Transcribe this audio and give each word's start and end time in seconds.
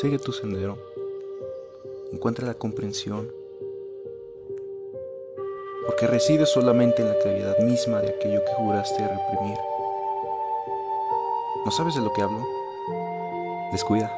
Sigue 0.00 0.18
tu 0.18 0.30
sendero. 0.30 0.76
Encuentra 2.12 2.46
la 2.46 2.52
comprensión. 2.52 3.32
Porque 5.86 6.06
resides 6.06 6.50
solamente 6.50 7.00
en 7.00 7.08
la 7.08 7.18
claridad 7.18 7.58
misma 7.60 8.02
de 8.02 8.10
aquello 8.10 8.44
que 8.44 8.52
juraste 8.58 8.98
reprimir. 8.98 9.56
¿No 11.64 11.70
sabes 11.70 11.94
de 11.94 12.02
lo 12.02 12.12
que 12.12 12.20
hablo? 12.20 12.46
Descuida. 13.72 14.14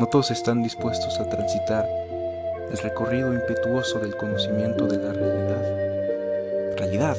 No 0.00 0.08
todos 0.08 0.32
están 0.32 0.64
dispuestos 0.64 1.20
a 1.20 1.30
transitar 1.30 1.88
el 2.72 2.78
recorrido 2.78 3.32
impetuoso 3.32 4.00
del 4.00 4.16
conocimiento 4.16 4.88
de 4.88 4.96
la 4.98 5.12
realidad. 5.12 6.76
Realidad. 6.76 7.16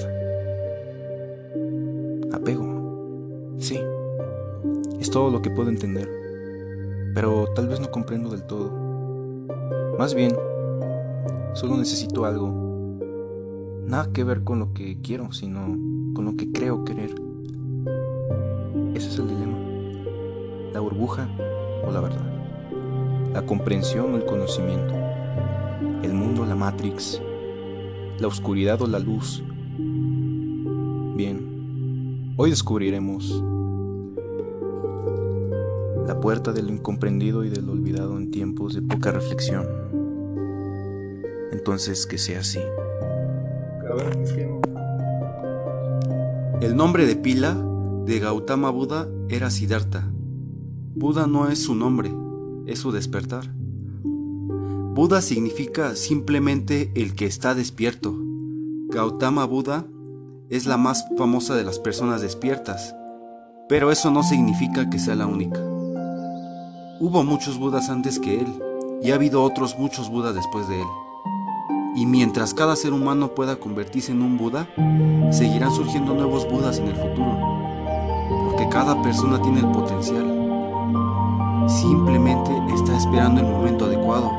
Apego. 2.34 3.58
Sí. 3.58 3.82
Es 5.00 5.10
todo 5.10 5.32
lo 5.32 5.42
que 5.42 5.50
puedo 5.50 5.70
entender. 5.70 6.25
Pero 7.16 7.48
tal 7.56 7.68
vez 7.68 7.80
no 7.80 7.90
comprendo 7.90 8.30
del 8.30 8.44
todo. 8.44 8.72
Más 9.98 10.14
bien, 10.14 10.36
solo 11.54 11.78
necesito 11.78 12.26
algo. 12.26 12.54
Nada 13.88 14.12
que 14.14 14.24
ver 14.24 14.44
con 14.44 14.60
lo 14.60 14.74
que 14.74 15.02
quiero, 15.02 15.32
sino 15.32 15.66
con 16.14 16.26
lo 16.26 16.36
que 16.36 16.52
creo 16.52 16.86
querer. 16.86 17.16
Ese 18.94 19.08
es 19.10 19.18
el 19.18 19.30
dilema. 19.30 19.58
La 20.74 20.80
burbuja 20.80 21.28
o 21.88 21.92
la 21.92 22.02
verdad. 22.02 23.32
La 23.34 23.44
comprensión 23.44 24.14
o 24.14 24.18
el 24.18 24.26
conocimiento 24.26 24.94
el 26.06 26.14
mundo, 26.14 26.46
la 26.46 26.56
Matrix, 26.56 27.22
la 28.20 28.28
oscuridad 28.28 28.82
o 28.82 28.88
la 28.88 29.00
luz. 29.00 29.44
Bien, 31.16 32.34
hoy 32.38 32.50
descubriremos 32.52 33.44
puerta 36.26 36.54
de 36.54 36.64
lo 36.64 36.72
incomprendido 36.72 37.44
y 37.44 37.52
de 37.52 37.62
lo 37.62 37.74
olvidado 37.74 38.18
en 38.18 38.32
tiempos 38.32 38.74
de 38.74 38.82
poca 38.82 39.12
reflexión. 39.12 39.68
Entonces, 41.52 42.08
que 42.08 42.18
sea 42.18 42.40
así. 42.40 42.58
El 46.62 46.76
nombre 46.76 47.06
de 47.06 47.16
pila 47.16 47.54
de 48.08 48.18
Gautama 48.18 48.72
Buda 48.72 49.08
era 49.30 49.52
Siddhartha. 49.52 50.12
Buda 50.96 51.28
no 51.28 51.48
es 51.48 51.60
su 51.60 51.76
nombre, 51.76 52.12
es 52.66 52.80
su 52.80 52.92
despertar. 52.92 53.48
Buda 54.04 55.22
significa 55.22 55.96
simplemente 55.96 56.92
el 56.96 57.14
que 57.14 57.28
está 57.28 57.54
despierto. 57.54 58.18
Gautama 58.90 59.46
Buda 59.46 59.86
es 60.50 60.66
la 60.66 60.78
más 60.78 61.06
famosa 61.20 61.56
de 61.56 61.66
las 61.66 61.78
personas 61.78 62.24
despiertas, 62.24 62.96
pero 63.70 63.92
eso 63.92 64.10
no 64.10 64.24
significa 64.24 64.90
que 64.90 64.98
sea 64.98 65.14
la 65.14 65.28
única. 65.28 65.75
Hubo 66.98 67.26
muchos 67.26 67.60
Budas 67.60 67.90
antes 67.90 68.20
que 68.20 68.40
él, 68.40 68.48
y 69.02 69.12
ha 69.12 69.16
habido 69.16 69.44
otros 69.44 69.78
muchos 69.78 70.10
Budas 70.10 70.34
después 70.34 70.70
de 70.70 70.80
él. 70.80 70.88
Y 71.94 72.06
mientras 72.06 72.54
cada 72.54 72.78
ser 72.78 72.94
humano 72.94 73.36
pueda 73.36 73.58
convertirse 73.58 74.14
en 74.14 74.22
un 74.22 74.38
Buda, 74.38 74.66
seguirán 75.30 75.72
surgiendo 75.72 76.14
nuevos 76.14 76.50
Budas 76.50 76.80
en 76.80 76.88
el 76.88 76.96
futuro, 76.96 77.38
porque 78.46 78.70
cada 78.70 79.02
persona 79.02 79.42
tiene 79.42 79.60
el 79.60 79.72
potencial. 79.72 80.24
Simplemente 81.68 82.52
está 82.74 82.96
esperando 82.96 83.42
el 83.42 83.48
momento 83.48 83.86
adecuado. 83.86 84.32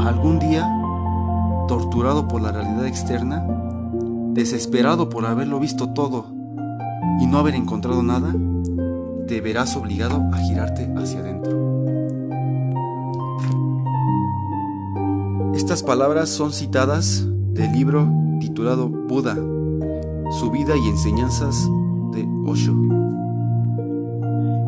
Algún 0.00 0.40
día, 0.40 0.68
torturado 1.68 2.26
por 2.26 2.42
la 2.42 2.50
realidad 2.50 2.84
externa, 2.84 3.46
desesperado 4.32 5.08
por 5.08 5.24
haberlo 5.24 5.60
visto 5.60 5.90
todo 5.90 6.26
y 7.20 7.26
no 7.26 7.38
haber 7.38 7.54
encontrado 7.54 8.02
nada, 8.02 8.34
te 9.26 9.40
verás 9.40 9.76
obligado 9.76 10.22
a 10.32 10.38
girarte 10.38 10.90
hacia 10.96 11.20
adentro. 11.20 11.84
Estas 15.54 15.82
palabras 15.82 16.28
son 16.28 16.52
citadas 16.52 17.26
del 17.52 17.72
libro 17.72 18.10
titulado 18.40 18.88
Buda, 18.88 19.34
su 20.30 20.50
vida 20.50 20.76
y 20.76 20.88
enseñanzas 20.88 21.68
de 22.12 22.26
Osho. 22.46 22.74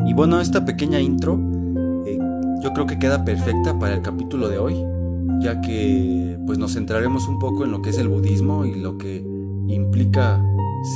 Y 0.07 0.13
bueno, 0.13 0.39
esta 0.39 0.65
pequeña 0.65 0.99
intro 1.01 1.39
eh, 2.05 2.17
yo 2.63 2.73
creo 2.73 2.87
que 2.87 2.97
queda 2.97 3.25
perfecta 3.25 3.77
para 3.77 3.95
el 3.95 4.01
capítulo 4.01 4.47
de 4.47 4.57
hoy 4.57 4.97
ya 5.39 5.61
que 5.61 6.37
pues 6.45 6.57
nos 6.57 6.73
centraremos 6.73 7.27
un 7.27 7.39
poco 7.39 7.65
en 7.65 7.71
lo 7.71 7.81
que 7.81 7.89
es 7.89 7.97
el 7.97 8.07
budismo 8.07 8.65
y 8.65 8.75
lo 8.75 8.97
que 8.97 9.17
implica 9.67 10.43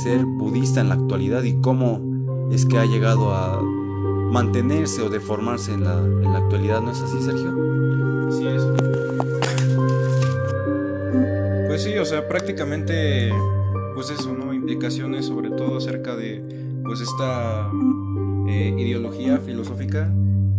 ser 0.02 0.24
budista 0.24 0.80
en 0.80 0.88
la 0.88 0.94
actualidad 0.94 1.42
y 1.42 1.60
cómo 1.60 2.00
es 2.52 2.66
que 2.66 2.78
ha 2.78 2.84
llegado 2.84 3.32
a 3.32 3.60
mantenerse 3.62 5.02
o 5.02 5.08
deformarse 5.08 5.72
en 5.72 5.84
la, 5.84 5.98
en 5.98 6.32
la 6.32 6.38
actualidad, 6.38 6.80
¿no 6.80 6.92
es 6.92 7.00
así, 7.00 7.20
Sergio? 7.22 7.50
Así 8.28 8.46
es. 8.46 8.62
Pues 11.66 11.82
sí, 11.82 11.96
o 11.98 12.04
sea, 12.04 12.28
prácticamente, 12.28 13.32
pues 13.94 14.10
eso, 14.10 14.34
¿no? 14.34 14.52
Implicaciones 14.52 15.26
sobre 15.26 15.50
todo 15.50 15.78
acerca 15.78 16.14
de, 16.14 16.42
pues 16.84 17.00
esta 17.00 17.70
eh, 18.48 18.74
ideología 18.78 19.38
filosófica 19.38 20.12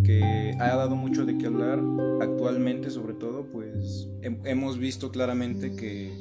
que 0.03 0.55
ha 0.59 0.75
dado 0.75 0.95
mucho 0.95 1.25
de 1.25 1.37
qué 1.37 1.47
hablar 1.47 1.79
actualmente, 2.21 2.89
sobre 2.89 3.13
todo, 3.13 3.45
pues 3.45 4.09
hemos 4.21 4.77
visto 4.77 5.11
claramente 5.11 5.75
que 5.75 6.11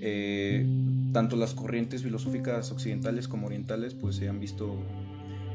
eh, 0.00 0.66
tanto 1.16 1.36
las 1.36 1.54
corrientes 1.54 2.02
filosóficas 2.02 2.70
occidentales 2.70 3.26
como 3.26 3.46
orientales, 3.46 3.94
pues 3.94 4.16
se 4.16 4.28
han 4.28 4.38
visto 4.38 4.76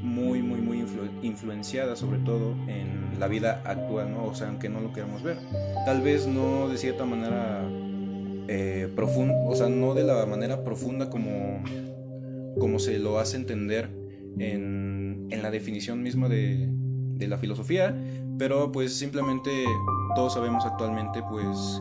muy, 0.02 0.42
muy, 0.42 0.60
muy 0.60 0.84
influenciadas, 1.22 2.00
sobre 2.00 2.18
todo 2.18 2.56
en 2.68 3.20
la 3.20 3.28
vida 3.28 3.62
actual, 3.64 4.12
¿no? 4.12 4.26
O 4.26 4.34
sea, 4.34 4.48
aunque 4.48 4.70
no 4.70 4.80
lo 4.80 4.92
queramos 4.92 5.22
ver. 5.22 5.38
Tal 5.86 6.02
vez 6.02 6.26
no 6.26 6.68
de 6.68 6.80
cierta 6.80 7.06
manera 7.06 7.62
eh, 8.48 8.92
profunda, 8.96 9.36
o 9.46 9.54
sea, 9.54 9.70
no 9.70 9.94
de 9.94 10.04
la 10.04 10.26
manera 10.26 10.64
profunda 10.64 11.12
como, 11.12 11.62
como 12.58 12.80
se 12.80 12.98
lo 12.98 13.20
hace 13.20 13.38
entender 13.38 13.92
en, 14.40 15.28
en 15.30 15.44
la 15.44 15.52
definición 15.52 16.02
misma 16.02 16.28
de, 16.28 16.70
de 16.72 17.28
la 17.28 17.38
filosofía, 17.38 17.96
pero 18.40 18.72
pues 18.72 18.96
simplemente 18.96 19.52
todos 20.16 20.34
sabemos 20.34 20.66
actualmente 20.66 21.22
pues 21.30 21.80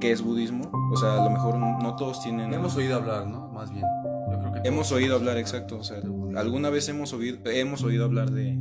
qué 0.00 0.12
es 0.12 0.22
budismo, 0.22 0.70
o 0.92 0.96
sea, 0.96 1.20
a 1.20 1.24
lo 1.24 1.30
mejor 1.30 1.56
no 1.56 1.96
todos 1.96 2.20
tienen... 2.22 2.52
Hemos 2.52 2.76
oído 2.76 2.96
hablar, 2.96 3.26
¿no? 3.26 3.48
Más 3.48 3.70
bien. 3.70 3.84
Yo 4.30 4.38
creo 4.38 4.52
que 4.52 4.68
hemos 4.68 4.92
oído 4.92 5.16
hablar, 5.16 5.38
exacto, 5.38 5.78
o 5.78 5.84
sea, 5.84 5.98
alguna 6.36 6.70
vez 6.70 6.88
hemos 6.88 7.12
oído, 7.12 7.38
hemos 7.50 7.82
oído 7.82 8.04
hablar 8.04 8.30
de, 8.30 8.56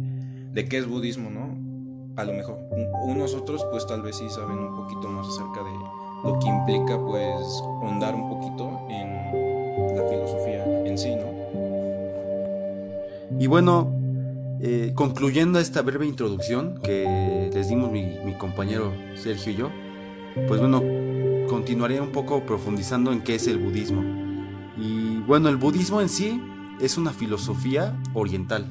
de 0.51 0.65
qué 0.67 0.77
es 0.77 0.87
budismo, 0.87 1.29
¿no? 1.29 1.65
A 2.15 2.23
lo 2.23 2.33
mejor 2.33 2.57
unos 3.03 3.33
otros 3.33 3.65
pues 3.71 3.85
tal 3.87 4.01
vez 4.01 4.15
sí 4.15 4.29
saben 4.29 4.57
un 4.57 4.75
poquito 4.75 5.09
más 5.09 5.27
acerca 5.27 5.61
de 5.63 5.71
lo 6.23 6.39
que 6.39 6.47
implica 6.47 6.97
pues 6.97 7.61
ahondar 7.61 8.15
un 8.15 8.29
poquito 8.29 8.87
en 8.89 9.97
la 9.97 10.03
filosofía 10.09 10.63
en 10.85 10.97
sí, 10.97 11.13
¿no? 11.13 11.35
Y 13.37 13.47
bueno, 13.47 13.91
eh, 14.61 14.93
concluyendo 14.95 15.59
esta 15.59 15.81
breve 15.81 16.05
introducción 16.05 16.79
que 16.81 17.49
les 17.53 17.67
dimos 17.67 17.91
mi, 17.91 18.33
compañero 18.37 18.93
Sergio 19.15 19.51
y 19.51 19.55
yo, 19.55 19.69
pues 20.47 20.61
bueno, 20.61 20.81
continuaré 21.47 22.01
un 22.01 22.11
poco 22.11 22.45
profundizando 22.45 23.11
en 23.11 23.21
qué 23.21 23.35
es 23.35 23.47
el 23.47 23.57
budismo. 23.57 24.03
Y 24.77 25.17
bueno, 25.21 25.49
el 25.49 25.57
budismo 25.57 26.01
en 26.01 26.09
sí 26.09 26.41
es 26.79 26.97
una 26.97 27.11
filosofía 27.11 27.97
oriental 28.13 28.67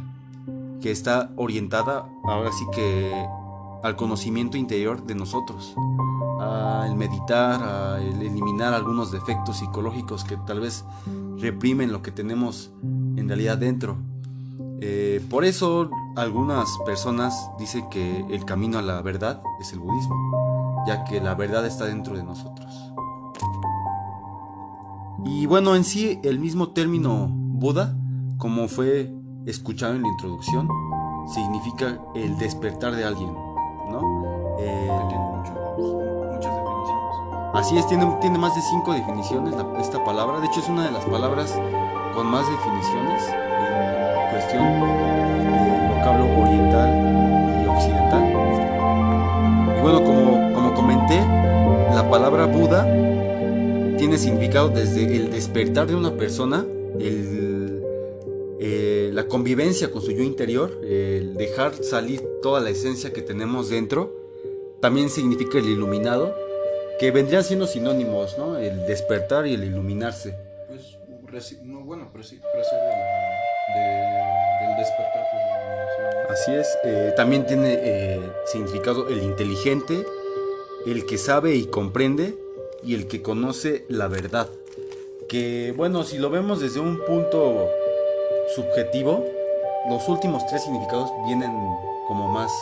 que 0.80 0.90
está 0.90 1.30
orientada 1.36 2.06
ahora 2.24 2.50
sí 2.52 2.64
que 2.74 3.10
al 3.82 3.96
conocimiento 3.96 4.56
interior 4.56 5.04
de 5.04 5.14
nosotros, 5.14 5.74
al 6.40 6.94
meditar, 6.94 7.62
a 7.62 8.02
eliminar 8.02 8.74
algunos 8.74 9.10
defectos 9.10 9.58
psicológicos 9.58 10.24
que 10.24 10.36
tal 10.46 10.60
vez 10.60 10.84
reprimen 11.38 11.92
lo 11.92 12.02
que 12.02 12.10
tenemos 12.10 12.70
en 12.82 13.28
realidad 13.28 13.58
dentro. 13.58 13.96
Eh, 14.80 15.24
por 15.30 15.44
eso 15.44 15.90
algunas 16.16 16.68
personas 16.84 17.50
dicen 17.58 17.88
que 17.88 18.24
el 18.30 18.44
camino 18.44 18.78
a 18.78 18.82
la 18.82 19.00
verdad 19.02 19.42
es 19.60 19.72
el 19.72 19.78
budismo, 19.78 20.14
ya 20.86 21.04
que 21.04 21.20
la 21.20 21.34
verdad 21.34 21.66
está 21.66 21.86
dentro 21.86 22.16
de 22.16 22.24
nosotros. 22.24 22.92
Y 25.24 25.46
bueno, 25.46 25.74
en 25.74 25.84
sí 25.84 26.20
el 26.22 26.38
mismo 26.38 26.68
término 26.70 27.28
Buda, 27.30 27.96
como 28.36 28.68
fue 28.68 29.12
escuchado 29.46 29.94
en 29.94 30.02
la 30.02 30.08
introducción, 30.08 30.68
significa 31.32 31.98
el 32.14 32.36
despertar 32.36 32.94
de 32.94 33.04
alguien, 33.04 33.32
¿no? 33.90 34.56
Eh, 34.58 34.88
muchas 35.78 36.54
definiciones. 36.54 37.54
Así 37.54 37.78
es, 37.78 37.86
tiene, 37.86 38.06
tiene 38.20 38.38
más 38.38 38.54
de 38.54 38.60
cinco 38.62 38.92
definiciones 38.92 39.54
esta 39.80 40.04
palabra. 40.04 40.40
De 40.40 40.46
hecho, 40.46 40.60
es 40.60 40.68
una 40.68 40.84
de 40.84 40.92
las 40.92 41.04
palabras 41.04 41.58
con 42.14 42.26
más 42.26 42.46
definiciones 42.50 43.22
cuestión 44.34 44.64
del 44.64 45.88
vocablo 45.94 46.24
oriental 46.42 46.90
y 47.62 47.66
occidental. 47.68 48.24
Y 49.78 49.80
bueno, 49.80 50.02
como 50.02 50.53
comenté, 50.84 51.16
la 51.94 52.06
palabra 52.10 52.44
Buda 52.44 52.84
tiene 53.96 54.18
significado 54.18 54.68
desde 54.68 55.04
el 55.16 55.30
despertar 55.30 55.86
de 55.86 55.94
una 55.94 56.14
persona, 56.14 56.66
el, 57.00 57.82
la 59.14 59.26
convivencia 59.26 59.90
con 59.90 60.02
su 60.02 60.10
yo 60.10 60.22
interior, 60.22 60.78
el 60.84 61.36
dejar 61.36 61.72
salir 61.82 62.22
toda 62.42 62.60
la 62.60 62.68
esencia 62.68 63.14
que 63.14 63.22
tenemos 63.22 63.70
dentro, 63.70 64.12
también 64.82 65.08
significa 65.08 65.56
el 65.56 65.70
iluminado, 65.70 66.36
que 66.98 67.10
vendrían 67.10 67.44
siendo 67.44 67.66
sinónimos, 67.66 68.36
¿no? 68.36 68.58
El 68.58 68.84
despertar 68.86 69.46
y 69.46 69.54
el 69.54 69.64
iluminarse. 69.64 70.36
Pues, 70.68 70.98
no, 71.62 71.80
bueno, 71.80 72.10
pero 72.12 72.22
sí, 72.22 72.36
del 72.36 72.44
despertar. 74.76 75.24
Pues, 75.32 76.40
Así 76.40 76.54
es, 76.54 76.78
eh, 76.84 77.14
también 77.16 77.46
tiene 77.46 77.78
eh, 77.80 78.20
significado 78.44 79.08
el 79.08 79.22
inteligente, 79.22 80.04
el 80.86 81.06
que 81.06 81.18
sabe 81.18 81.54
y 81.54 81.66
comprende 81.66 82.36
y 82.82 82.94
el 82.94 83.06
que 83.06 83.22
conoce 83.22 83.84
la 83.88 84.08
verdad. 84.08 84.48
Que 85.28 85.72
bueno, 85.76 86.04
si 86.04 86.18
lo 86.18 86.30
vemos 86.30 86.60
desde 86.60 86.80
un 86.80 86.98
punto 87.04 87.68
subjetivo, 88.54 89.24
los 89.88 90.08
últimos 90.08 90.46
tres 90.46 90.62
significados 90.64 91.10
vienen 91.26 91.52
como 92.06 92.28
más 92.28 92.52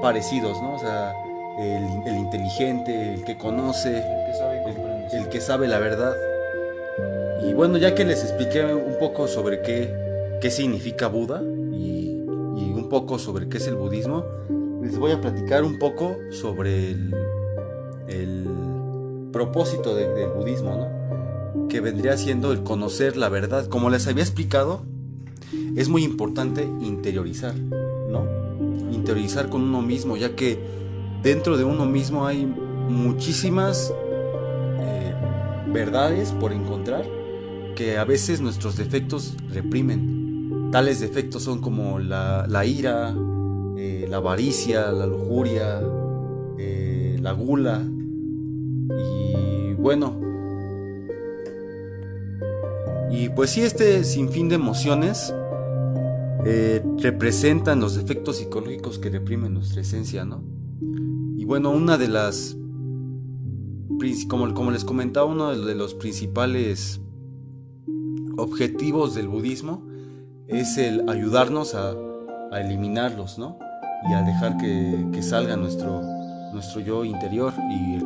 parecidos, 0.00 0.60
¿no? 0.62 0.74
O 0.74 0.78
sea, 0.78 1.14
el, 1.58 2.16
inteligente, 2.16 3.14
el 3.14 3.24
que 3.24 3.36
conoce, 3.36 3.98
el 3.98 4.26
que, 4.26 4.34
sabe 4.38 4.62
el, 5.12 5.28
que 5.28 5.40
sabe 5.40 5.68
la 5.68 5.78
verdad. 5.78 6.14
Y 7.46 7.52
bueno, 7.52 7.76
ya 7.76 7.94
que 7.94 8.04
les 8.04 8.22
expliqué 8.22 8.64
un 8.64 8.98
poco 8.98 9.28
sobre 9.28 9.60
qué, 9.60 9.92
qué 10.40 10.50
significa 10.50 11.08
Buda 11.08 11.42
y, 11.42 12.24
y 12.56 12.72
un 12.74 12.88
poco 12.88 13.18
sobre 13.18 13.48
qué 13.48 13.58
es 13.58 13.66
el 13.66 13.74
budismo, 13.74 14.24
les 14.82 14.98
voy 14.98 15.12
a 15.12 15.20
platicar 15.20 15.64
un 15.64 15.78
poco 15.78 16.16
sobre 16.30 16.90
el, 16.90 17.14
el 18.08 18.46
propósito 19.32 19.94
del 19.94 20.28
budismo, 20.28 20.76
¿no? 20.76 21.68
que 21.68 21.80
vendría 21.80 22.16
siendo 22.16 22.52
el 22.52 22.62
conocer 22.62 23.16
la 23.16 23.28
verdad. 23.28 23.66
Como 23.66 23.88
les 23.88 24.06
había 24.06 24.22
explicado, 24.22 24.82
es 25.76 25.88
muy 25.88 26.04
importante 26.04 26.64
interiorizar, 26.64 27.54
¿no? 27.56 28.26
Interiorizar 28.90 29.48
con 29.48 29.62
uno 29.62 29.80
mismo, 29.82 30.16
ya 30.16 30.36
que 30.36 30.58
dentro 31.22 31.56
de 31.56 31.64
uno 31.64 31.86
mismo 31.86 32.26
hay 32.26 32.44
muchísimas 32.44 33.92
eh, 34.80 35.14
verdades 35.68 36.32
por 36.32 36.52
encontrar 36.52 37.06
que 37.74 37.96
a 37.96 38.04
veces 38.04 38.40
nuestros 38.40 38.76
defectos 38.76 39.34
reprimen. 39.50 40.70
Tales 40.72 41.00
defectos 41.00 41.42
son 41.42 41.60
como 41.60 41.98
la, 41.98 42.64
ira, 42.66 43.14
la 44.12 44.18
avaricia, 44.18 44.92
la 44.92 45.06
lujuria, 45.06 45.80
eh, 46.58 47.16
la 47.18 47.32
gula, 47.32 47.82
y 48.90 49.72
bueno. 49.72 50.20
Y 53.10 53.30
pues 53.30 53.48
sí, 53.48 53.62
este 53.62 54.04
sinfín 54.04 54.50
de 54.50 54.56
emociones 54.56 55.34
eh, 56.44 56.84
representan 56.98 57.80
los 57.80 57.96
efectos 57.96 58.36
psicológicos 58.36 58.98
que 58.98 59.08
reprimen 59.08 59.54
nuestra 59.54 59.80
esencia, 59.80 60.26
¿no? 60.26 60.42
Y 61.38 61.46
bueno, 61.46 61.70
una 61.70 61.96
de 61.96 62.08
las, 62.08 62.54
como, 64.28 64.52
como 64.52 64.72
les 64.72 64.84
comentaba, 64.84 65.24
uno 65.24 65.56
de 65.56 65.74
los 65.74 65.94
principales 65.94 67.00
objetivos 68.36 69.14
del 69.14 69.28
budismo 69.28 69.86
es 70.48 70.76
el 70.76 71.08
ayudarnos 71.08 71.74
a, 71.74 71.96
eliminarlos, 72.52 73.38
¿no? 73.38 73.56
Y 74.08 74.12
a 74.12 74.22
dejar 74.22 74.56
que, 74.56 75.06
que 75.12 75.22
salga 75.22 75.56
nuestro, 75.56 76.02
nuestro 76.52 76.80
yo 76.80 77.04
interior 77.04 77.52
y, 77.70 77.94
el 77.94 78.04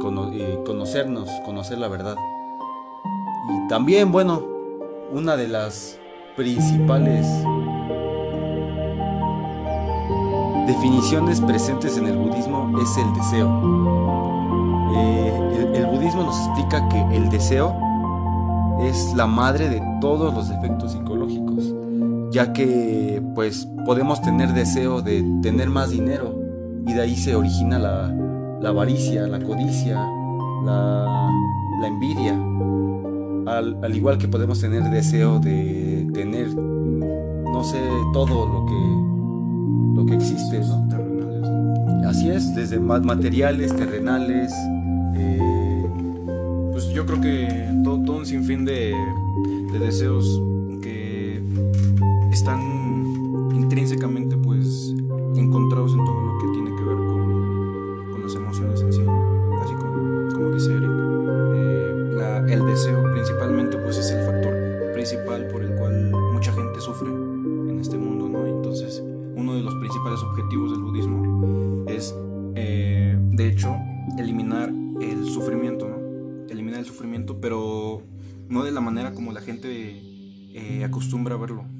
conocernos, 0.64 1.28
conocer 1.44 1.78
la 1.78 1.88
verdad. 1.88 2.16
Y 3.48 3.68
también, 3.68 4.12
bueno, 4.12 4.42
una 5.12 5.36
de 5.36 5.48
las 5.48 5.98
principales 6.36 7.26
definiciones 10.66 11.40
presentes 11.40 11.96
en 11.96 12.06
el 12.06 12.16
budismo 12.16 12.78
es 12.80 12.96
el 12.96 13.12
deseo. 13.14 13.48
Eh, 14.96 15.72
el, 15.74 15.86
budismo 15.86 16.24
nos 16.24 16.38
explica 16.46 16.88
que 16.88 17.16
el 17.16 17.28
deseo 17.30 17.76
es 18.80 19.14
la 19.14 19.26
madre 19.26 19.68
de 19.68 19.82
todos 20.00 20.34
los 20.34 20.50
efectos 20.50 20.92
psicológicos, 20.92 21.72
ya 22.36 22.52
que 22.52 23.22
pues 23.34 23.66
podemos 23.86 24.20
tener 24.20 24.52
deseo 24.52 25.00
de 25.00 25.24
tener 25.40 25.70
más 25.70 25.88
dinero 25.88 26.38
y 26.86 26.92
de 26.92 27.00
ahí 27.00 27.16
se 27.16 27.34
origina 27.34 27.78
la, 27.78 28.14
la 28.60 28.68
avaricia, 28.68 29.26
la 29.26 29.40
codicia, 29.40 29.94
la, 30.62 31.30
envidia. 31.82 32.34
Al, 33.46 33.96
igual 33.96 34.18
que 34.18 34.28
podemos 34.28 34.60
tener 34.60 34.82
deseo 34.90 35.38
de 35.38 36.10
tener, 36.12 36.54
no 36.54 37.64
sé, 37.64 37.80
todo 38.12 38.46
lo 38.46 38.66
que, 38.66 39.98
lo 39.98 40.04
que 40.04 40.14
existe, 40.14 40.60
Así 42.06 42.28
es, 42.28 42.54
desde 42.54 42.78
materiales, 42.78 43.74
terrenales. 43.74 44.52
Eh, 45.14 45.86
pues 46.70 46.88
yo 46.90 47.06
creo 47.06 47.18
que 47.18 47.48
todo, 47.82 48.18
un 48.18 48.26
sinfín 48.26 48.66
de, 48.66 48.94
de 49.72 49.78
deseos 49.78 50.38
están 52.36 52.60
intrínsecamente 53.54 54.36
pues 54.36 54.94
encontrados 55.36 55.92
en 55.92 56.04
todo 56.04 56.20
lo 56.20 56.38
que 56.38 56.48
tiene 56.52 56.76
que 56.76 56.82
ver 56.82 56.96
con 56.96 58.22
las 58.22 58.34
emociones 58.34 58.82
en 58.82 58.92
sí, 58.92 59.00
así 59.62 59.72
como, 59.72 60.34
como 60.34 60.50
dice 60.50 60.72
Eric. 60.72 60.90
Eh, 61.54 62.52
el 62.52 62.66
deseo 62.66 63.10
principalmente 63.10 63.78
pues 63.78 63.96
es 63.96 64.10
el 64.10 64.26
factor 64.26 64.52
principal 64.92 65.48
por 65.48 65.62
el 65.62 65.74
cual 65.76 66.10
mucha 66.34 66.52
gente 66.52 66.78
sufre 66.78 67.08
en 67.08 67.78
este 67.80 67.96
mundo, 67.96 68.28
¿no? 68.28 68.46
Entonces, 68.46 69.02
uno 69.34 69.54
de 69.54 69.62
los 69.62 69.74
principales 69.76 70.20
objetivos 70.20 70.72
del 70.72 70.80
budismo 70.80 71.84
es, 71.88 72.14
eh, 72.54 73.16
de 73.30 73.48
hecho, 73.48 73.74
eliminar 74.18 74.70
el 75.00 75.24
sufrimiento, 75.24 75.88
¿no? 75.88 76.46
Eliminar 76.50 76.80
el 76.80 76.86
sufrimiento, 76.86 77.40
pero 77.40 78.02
no 78.46 78.62
de 78.62 78.72
la 78.72 78.82
manera 78.82 79.14
como 79.14 79.32
la 79.32 79.40
gente 79.40 80.02
eh, 80.52 80.84
acostumbra 80.84 81.36
a 81.36 81.38
verlo 81.38 81.75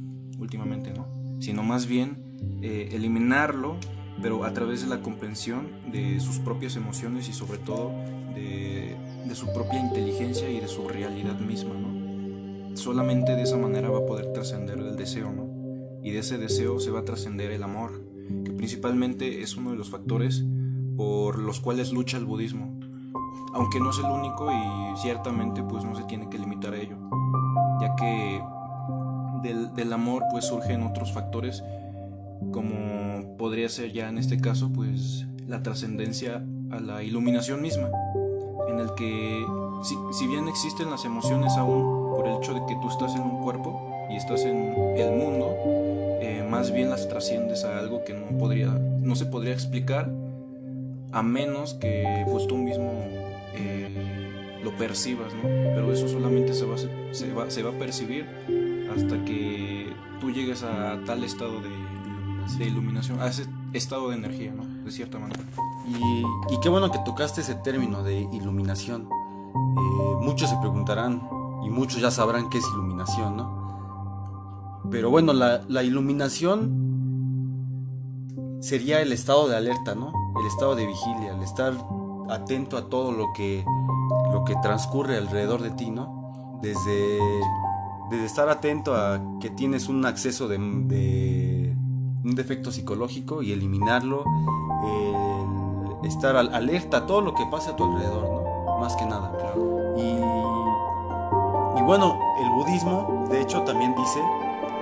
últimamente, 0.46 0.92
¿no? 0.92 1.06
Sino 1.40 1.62
más 1.62 1.86
bien 1.86 2.24
eliminarlo 2.62 3.78
pero 4.22 4.44
a 4.44 4.52
través 4.52 4.82
de 4.82 4.88
la 4.88 5.02
comprensión 5.02 5.70
de 5.90 6.20
sus 6.20 6.38
propias 6.38 6.76
emociones 6.76 7.28
y 7.28 7.32
sobre 7.32 7.58
todo 7.58 7.92
de, 8.34 8.96
su 9.34 9.52
propia 9.52 9.78
inteligencia 9.78 10.48
y 10.48 10.60
de 10.60 10.68
su 10.68 10.88
realidad 10.88 11.38
misma, 11.38 11.74
¿no? 11.74 12.74
Solamente 12.74 13.36
de 13.36 13.42
esa 13.42 13.58
manera 13.58 13.90
va 13.90 13.98
a 13.98 14.06
poder 14.06 14.32
trascender 14.32 14.78
el 14.78 14.96
deseo, 14.96 15.30
¿no? 15.30 15.46
Y 16.02 16.12
de 16.12 16.20
ese 16.20 16.38
deseo 16.38 16.80
se 16.80 16.90
va 16.90 17.00
a 17.00 17.04
trascender 17.04 17.50
el 17.50 17.62
amor, 17.62 18.02
que 18.44 18.52
principalmente 18.52 19.42
es 19.42 19.56
uno 19.56 19.72
de 19.72 19.76
los 19.76 19.90
factores 19.90 20.42
por 20.96 21.38
los 21.38 21.60
cuales 21.60 21.92
lucha 21.92 22.16
el 22.16 22.24
budismo, 22.24 22.80
aunque 23.52 23.78
no 23.78 23.90
es 23.90 23.98
el 23.98 24.06
único 24.06 24.50
y 24.50 24.96
ciertamente 25.02 25.62
pues 25.62 25.84
no 25.84 25.94
se 25.94 26.04
tiene 26.04 26.30
que 26.30 26.38
limitar 26.38 26.72
a 26.72 26.80
ello, 26.80 26.96
ya 27.78 27.94
que 27.94 28.40
del, 29.54 29.92
amor 29.92 30.24
pues 30.30 30.46
surgen 30.46 30.82
otros 30.82 31.12
factores 31.12 31.62
como 32.52 33.36
podría 33.36 33.68
ser 33.68 33.92
ya 33.92 34.08
en 34.08 34.18
este 34.18 34.40
caso 34.40 34.70
pues 34.72 35.26
la 35.48 35.62
trascendencia 35.62 36.42
a 36.70 36.80
la 36.80 37.02
iluminación 37.02 37.62
misma, 37.62 37.90
en 38.68 38.80
el 38.80 38.94
que 38.94 39.44
si, 40.12 40.26
bien 40.26 40.48
existen 40.48 40.90
las 40.90 41.04
emociones 41.04 41.56
aún 41.56 42.14
por 42.16 42.26
el 42.26 42.36
hecho 42.36 42.54
de 42.54 42.60
que 42.66 42.74
tú 42.80 42.88
estás 42.88 43.14
en 43.14 43.22
un 43.22 43.42
cuerpo 43.42 44.08
y 44.10 44.16
estás 44.16 44.42
en 44.42 44.74
el 44.96 45.12
mundo, 45.12 45.54
eh, 46.20 46.46
más 46.48 46.72
bien 46.72 46.90
las 46.90 47.08
trasciendes 47.08 47.64
a 47.64 47.78
algo 47.78 48.04
que 48.04 48.14
no 48.14 48.38
podría, 48.38 48.68
no 48.68 49.14
se 49.14 49.26
podría 49.26 49.52
explicar 49.52 50.10
a 51.12 51.22
menos 51.22 51.74
que 51.74 52.24
pues 52.30 52.46
tú 52.46 52.56
mismo 52.56 52.90
eh, 53.54 54.60
lo 54.64 54.76
percibas, 54.76 55.32
¿no? 55.34 55.42
Pero 55.42 55.92
eso 55.92 56.08
solamente 56.08 56.52
se 56.54 56.64
va, 56.64 56.76
se, 56.78 57.32
va, 57.32 57.50
se 57.50 57.62
va 57.62 57.70
a 57.70 57.78
percibir 57.78 58.26
hasta 58.96 59.24
que 59.24 59.94
tú 60.20 60.30
llegues 60.30 60.62
a 60.62 60.98
tal 61.04 61.22
estado 61.22 61.60
de 61.60 61.96
de 62.54 62.66
iluminación, 62.66 63.20
a 63.20 63.26
ese 63.26 63.46
estado 63.72 64.10
de 64.10 64.16
energía, 64.16 64.52
¿no? 64.52 64.64
De 64.84 64.90
cierta 64.90 65.18
manera. 65.18 65.42
Y, 65.88 66.24
qué 66.60 66.68
bueno 66.68 66.90
que 66.90 66.98
tocaste 67.00 67.40
ese 67.40 67.56
término 67.56 68.02
de 68.02 68.20
iluminación. 68.20 69.08
Eh, 69.10 70.16
muchos 70.20 70.50
se 70.50 70.56
preguntarán 70.56 71.28
y 71.64 71.70
muchos 71.70 72.00
ya 72.00 72.10
sabrán 72.10 72.48
qué 72.48 72.58
es 72.58 72.64
iluminación, 72.72 73.36
¿no? 73.36 74.82
Pero 74.90 75.10
bueno, 75.10 75.32
la, 75.32 75.62
la 75.68 75.82
iluminación 75.82 76.86
sería 78.60 79.02
el 79.02 79.12
estado 79.12 79.48
de 79.48 79.56
alerta, 79.56 79.94
¿no? 79.94 80.12
El 80.40 80.46
estado 80.46 80.76
de 80.76 80.86
vigilia, 80.86 81.34
el 81.34 81.42
estar 81.42 81.74
atento 82.30 82.76
a 82.76 82.88
todo 82.88 83.10
lo 83.12 83.26
que, 83.34 83.64
lo 84.32 84.44
que 84.44 84.54
transcurre 84.62 85.16
alrededor 85.16 85.62
de 85.62 85.70
ti, 85.72 85.90
¿no? 85.90 86.58
Desde, 86.62 87.18
desde 88.10 88.24
estar 88.24 88.48
atento 88.48 88.94
a 88.94 89.20
que 89.40 89.50
tienes 89.50 89.88
un 89.88 90.04
acceso 90.06 90.48
de 90.48 90.56
un 90.56 92.34
defecto 92.34 92.70
psicológico 92.72 93.42
y 93.42 93.52
eliminarlo, 93.52 94.24
estar 96.04 96.36
alerta 96.36 96.98
a 96.98 97.06
todo 97.06 97.20
lo 97.20 97.34
que 97.34 97.46
pasa 97.46 97.72
a 97.72 97.76
tu 97.76 97.84
alrededor, 97.84 98.24
¿no? 98.24 98.78
Más 98.78 98.94
que 98.96 99.04
nada. 99.06 99.32
Y, 99.96 100.02
y 101.78 101.82
bueno, 101.82 102.18
el 102.40 102.50
budismo, 102.50 103.26
de 103.30 103.40
hecho, 103.42 103.62
también 103.62 103.94
dice 103.94 104.20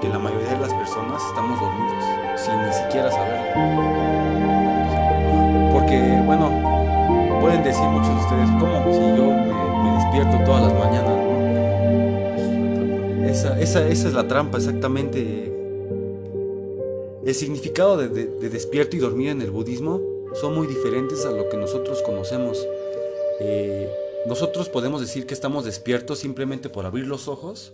que 0.01 0.09
la 0.09 0.19
mayoría 0.19 0.49
de 0.49 0.61
las 0.61 0.73
personas 0.75 1.23
estamos 1.25 1.61
dormidos, 1.61 2.05
sin 2.37 2.61
ni 2.61 2.73
siquiera 2.73 3.11
saberlo. 3.11 3.55
Porque, 5.73 6.23
bueno, 6.27 6.51
pueden 7.41 7.63
decir 7.63 7.85
muchos 7.85 8.09
de 8.09 8.21
ustedes, 8.21 8.51
¿cómo 8.61 8.83
si 8.93 9.17
yo 9.17 9.27
me, 9.27 9.93
despierto 9.97 10.45
todas 10.45 10.63
las 10.63 10.75
mañanas? 10.75 11.24
Esa, 13.35 13.59
esa, 13.59 13.89
es 13.89 14.15
la 14.15 14.29
trampa, 14.29 14.59
exactamente. 14.59 15.53
El 17.27 17.35
significado 17.35 17.97
de, 17.97 18.09
de, 18.09 18.49
despierto 18.49 18.95
y 18.95 19.01
dormir 19.01 19.31
en 19.31 19.43
el 19.43 19.51
budismo 19.51 20.01
son 20.35 20.55
muy 20.55 20.69
diferentes 20.69 21.27
a 21.27 21.33
lo 21.33 21.49
que 21.49 21.57
nosotros 21.57 22.01
conocemos. 22.03 22.65
Eh, 23.41 23.93
nosotros 24.27 24.69
podemos 24.69 25.01
decir 25.01 25.27
que 25.27 25.35
estamos 25.35 25.65
despiertos 25.65 26.21
simplemente 26.21 26.69
por 26.69 26.87
abrir 26.87 27.09
los 27.09 27.27
ojos 27.27 27.73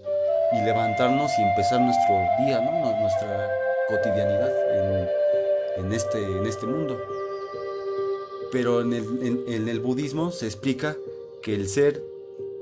y 0.54 0.64
levantarnos 0.64 1.30
y 1.38 1.42
empezar 1.42 1.82
nuestro 1.82 2.16
día, 2.42 2.60
nuestra 2.98 3.50
cotidianidad 3.90 4.50
en, 5.76 5.92
este, 5.92 6.24
en 6.24 6.46
este 6.46 6.64
mundo. 6.64 6.98
Pero 8.50 8.80
en 8.80 8.94
el, 8.94 9.44
en 9.46 9.68
el 9.68 9.80
budismo 9.80 10.30
se 10.30 10.46
explica 10.46 10.96
que 11.42 11.54
el 11.54 11.68
ser 11.68 12.02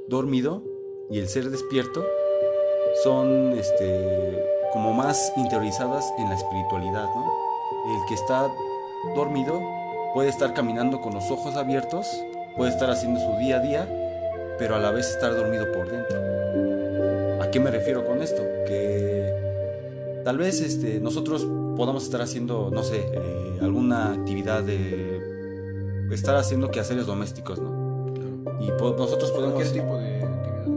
dormido 0.08 0.64
y 1.10 1.20
el 1.20 1.28
ser 1.28 1.48
despierto 1.50 2.04
son 3.02 3.58
este, 3.58 4.44
como 4.72 4.92
más 4.92 5.32
interiorizadas 5.36 6.12
en 6.18 6.28
la 6.28 6.34
espiritualidad. 6.34 7.08
El 7.86 8.06
que 8.08 8.14
está 8.14 8.48
dormido 9.14 9.60
puede 10.14 10.28
estar 10.28 10.54
caminando 10.54 11.00
con 11.00 11.14
los 11.14 11.30
ojos 11.30 11.56
abiertos, 11.56 12.06
puede 12.56 12.70
estar 12.70 12.90
haciendo 12.90 13.20
su 13.20 13.38
día 13.38 13.58
a 13.58 13.60
día, 13.60 13.88
pero 14.58 14.74
a 14.74 14.78
la 14.78 14.90
vez 14.90 15.10
estar 15.10 15.34
dormido 15.34 15.70
por 15.72 15.90
dentro. 15.90 17.42
¿A 17.42 17.50
qué 17.50 17.60
me 17.60 17.70
refiero 17.70 18.04
con 18.04 18.22
esto? 18.22 18.42
Que 18.66 19.32
tal 20.24 20.38
vez 20.38 20.60
este, 20.60 21.00
nosotros 21.00 21.46
podamos 21.76 22.04
estar 22.04 22.20
haciendo, 22.20 22.70
no 22.72 22.82
sé, 22.82 22.98
eh, 23.12 23.58
alguna 23.62 24.12
actividad 24.12 24.62
de 24.62 25.20
estar 26.10 26.36
haciendo 26.36 26.70
quehaceres 26.70 27.06
domésticos, 27.06 27.58
¿no? 27.58 27.78
Y 28.60 28.68
nosotros 28.68 29.30
podemos... 29.30 29.62
¿Qué 29.62 29.80
tipo 29.80 29.96
de 29.96 30.17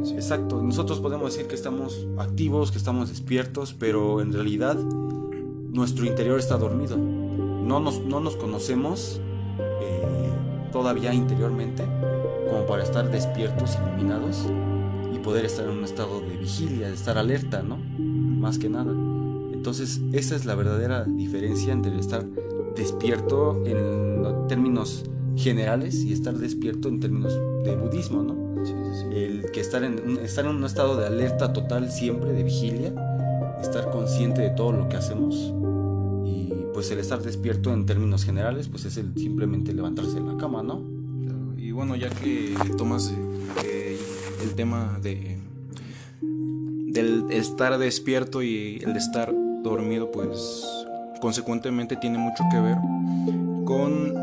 Exacto, 0.10 0.62
nosotros 0.62 1.00
podemos 1.00 1.34
decir 1.34 1.48
que 1.48 1.55
estamos 1.55 2.08
activos, 2.17 2.72
que 2.72 2.77
estamos 2.77 3.10
despiertos, 3.10 3.75
pero 3.77 4.22
en 4.22 4.34
realidad 4.34 4.75
nuestro 4.75 6.05
interior 6.05 6.39
está 6.39 6.58
dormido. 6.58 6.98
No 6.98 7.79
nos, 7.79 8.01
no 8.01 8.20
nos 8.20 8.36
conocemos 8.36 9.22
eh, 9.60 10.31
todavía 10.72 11.13
interiormente 11.13 11.86
como 12.50 12.65
para 12.65 12.84
estar 12.84 13.10
despiertos, 13.10 13.77
iluminados 13.77 14.46
y 15.13 15.20
poder 15.20 15.46
estar 15.46 15.65
en 15.65 15.77
un 15.77 15.84
estado 15.84 16.20
de 16.20 16.38
vigilia, 16.38 16.88
de 16.88 16.96
estar 16.96 17.17
alerta, 17.17 17.62
¿no? 17.62 17.77
Más 17.77 18.58
que 18.58 18.70
nada. 18.70 18.91
Entonces, 19.53 20.01
esa 20.12 20.36
es 20.36 20.46
la 20.46 20.55
verdadera 20.55 21.05
diferencia 21.05 21.72
entre 21.72 21.98
estar 21.98 22.25
despierto 22.75 23.63
en 23.65 24.48
términos 24.48 25.05
generales 25.36 26.03
y 26.03 26.13
estar 26.13 26.38
despierto 26.38 26.89
en 26.89 27.00
términos 27.00 27.34
de 27.63 27.75
budismo, 27.75 28.24
¿no? 28.24 28.40
El 29.12 29.51
que 29.51 29.60
estar 29.60 29.84
en, 29.84 30.18
estar 30.24 30.46
en 30.46 30.56
un 30.56 30.63
estado 30.63 30.98
de 30.98 31.08
alerta 31.08 31.53
total 31.53 31.91
siempre, 31.91 32.34
de 32.34 32.44
vigilia, 32.44 32.94
estar 33.62 33.89
consciente 33.91 34.41
de 34.41 34.50
todo 34.51 34.72
lo 34.72 34.89
que 34.89 34.98
hacemos. 34.98 35.53
Y 36.25 36.53
pues 36.74 36.89
el 36.91 37.00
estar 37.00 37.22
despierto 37.22 37.74
en 37.74 37.86
términos 37.86 38.25
generales 38.25 38.68
pues 38.68 38.86
es 38.86 38.98
el 38.98 39.13
simplemente 39.15 39.74
levantarse 39.74 40.15
de 40.15 40.22
la 40.22 40.38
cama, 40.38 40.63
¿no? 40.63 40.82
Y 41.58 41.72
bueno, 41.72 41.96
ya 41.96 42.10
que 42.10 42.56
tomas 42.77 43.13
eh, 43.63 43.98
el 44.44 44.56
tema 44.56 45.00
de 45.01 45.38
del 46.22 47.32
estar 47.32 47.77
despierto 47.77 48.44
y 48.44 48.82
el 48.84 48.98
estar 48.98 49.34
dormido 49.63 50.12
pues 50.12 50.62
consecuentemente 51.22 51.96
tiene 51.96 52.18
mucho 52.18 52.44
que 52.51 52.60
ver 52.60 52.77
con 53.65 54.13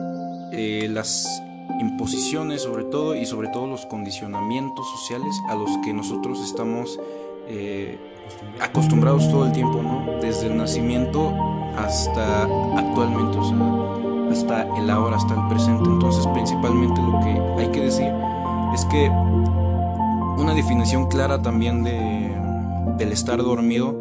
eh, 0.53 0.89
las 0.93 1.43
imposiciones 1.81 2.63
sobre 2.63 2.85
todo 2.85 3.15
y 3.15 3.27
sobre 3.27 3.49
todo 3.49 3.67
los 3.67 3.87
condicionamientos 3.87 4.89
sociales 4.91 5.35
a 5.49 5.55
los 5.55 5.71
que 5.85 5.93
nosotros 5.93 6.43
estamos 6.43 6.99
eh, 7.49 7.99
acostumbrados 8.61 9.29
todo 9.31 9.47
el 9.47 9.53
tiempo, 9.53 9.83
¿no? 9.83 10.21
Desde 10.21 10.47
el 10.47 10.57
nacimiento 10.57 11.33
hasta 11.77 12.43
actualmente, 12.77 13.39
o 13.39 13.45
sea, 13.45 14.33
hasta 14.33 14.79
el 14.79 14.91
ahora, 14.91 15.17
hasta 15.17 15.35
el 15.35 15.49
presente. 15.49 15.89
Entonces, 15.89 16.27
principalmente 16.29 17.01
lo 17.01 17.21
que 17.21 17.63
hay 17.63 17.69
que 17.69 17.81
decir 17.81 18.13
es 18.75 18.85
que 18.87 19.09
una 19.09 20.55
definición 20.55 21.09
clara 21.09 21.41
también 21.41 21.85
de, 21.85 22.33
del 22.97 23.13
estar 23.13 23.43
dormido 23.43 23.95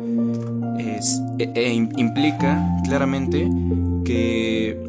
e, 0.79 1.00
e 1.55 1.74
implica 1.74 2.65
claramente 2.83 3.50
que 4.05 4.81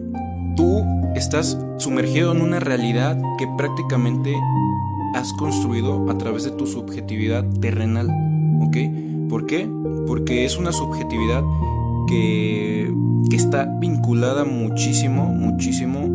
tú 0.56 0.82
estás 1.14 1.58
sumergido 1.78 2.32
en 2.32 2.42
una 2.42 2.60
realidad 2.60 3.20
que 3.38 3.46
prácticamente 3.56 4.34
has 5.14 5.32
construido 5.34 6.10
a 6.10 6.18
través 6.18 6.44
de 6.44 6.50
tu 6.50 6.66
subjetividad 6.66 7.44
terrenal. 7.60 8.08
¿Ok? 8.60 8.76
¿Por 9.28 9.46
qué? 9.46 9.68
Porque 10.06 10.44
es 10.44 10.58
una 10.58 10.72
subjetividad 10.72 11.42
que, 12.06 12.92
que 13.30 13.36
está 13.36 13.64
vinculada 13.80 14.44
muchísimo, 14.44 15.26
muchísimo 15.26 16.08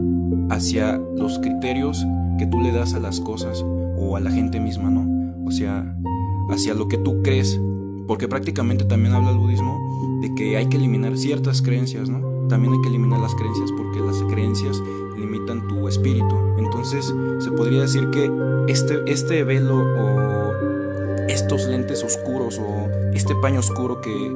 hacia 0.50 0.98
los 1.15 1.39
criterios 1.39 2.05
que 2.38 2.46
tú 2.48 2.60
le 2.60 2.72
das 2.72 2.93
a 2.93 3.00
las 3.00 3.20
cosas 3.20 3.63
o 3.98 4.17
a 4.17 4.20
la 4.20 4.32
gente 4.32 4.60
misma, 4.60 4.89
¿no? 4.89 5.46
O 5.46 5.51
sea, 5.51 5.96
hacia 6.50 6.74
lo 6.74 6.88
que 6.88 6.98
tú 6.98 7.22
crees. 7.24 7.60
Porque 8.08 8.27
prácticamente 8.27 8.84
también 8.84 9.13
habla 9.13 9.32
el 9.32 9.38
budismo 9.38 10.20
de 10.22 10.34
que 10.36 10.58
hay 10.58 10.67
que 10.67 10.77
eliminar 10.77 11.17
ciertas 11.17 11.62
creencias, 11.62 12.10
¿no? 12.10 12.34
también 12.53 12.74
hay 12.74 12.82
que 12.82 12.89
eliminar 12.89 13.20
las 13.20 13.34
creencias 13.36 13.72
porque 13.72 14.00
las 14.00 14.22
creencias 14.24 14.82
limitan 15.43 15.67
tu 15.67 15.88
espíritu. 15.88 16.35
Entonces 16.57 17.13
se 17.39 17.51
podría 17.51 17.81
decir 17.81 18.09
que 18.09 18.31
este, 18.67 19.01
este 19.07 19.43
velo 19.43 19.77
o 19.77 20.53
estos 21.27 21.65
lentes 21.67 22.03
oscuros 22.03 22.59
o 22.59 22.89
este 23.13 23.35
paño 23.35 23.59
oscuro 23.59 24.01
que, 24.01 24.35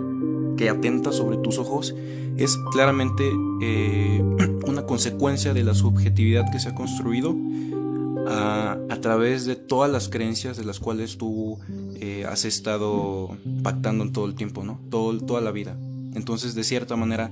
que 0.58 0.70
atenta 0.70 1.12
sobre 1.12 1.38
tus 1.38 1.58
ojos 1.58 1.96
es 2.38 2.58
claramente 2.72 3.24
eh, 3.62 4.24
una 4.68 4.86
consecuencia 4.86 5.54
de 5.54 5.64
la 5.64 5.74
subjetividad 5.74 6.52
que 6.52 6.60
se 6.60 6.70
ha 6.70 6.76
construido 6.76 7.36
a, 8.28 8.78
a, 8.90 9.02
través 9.02 9.46
de 9.46 9.56
todas 9.56 9.90
las 9.90 10.10
creencias 10.10 10.58
de 10.58 10.66
las 10.66 10.80
cuales 10.80 11.18
tú 11.18 11.60
eh, 11.96 12.26
has 12.28 12.44
estado 12.44 13.38
pactando 13.64 14.04
en 14.04 14.12
todo 14.12 14.26
el 14.26 14.36
tiempo, 14.36 14.66
¿no? 14.66 14.80
Todo, 14.90 15.18
toda 15.18 15.40
la 15.40 15.52
vida. 15.52 15.78
Entonces, 16.14 16.54
de 16.54 16.66
cierta 16.66 16.98
manera, 16.98 17.32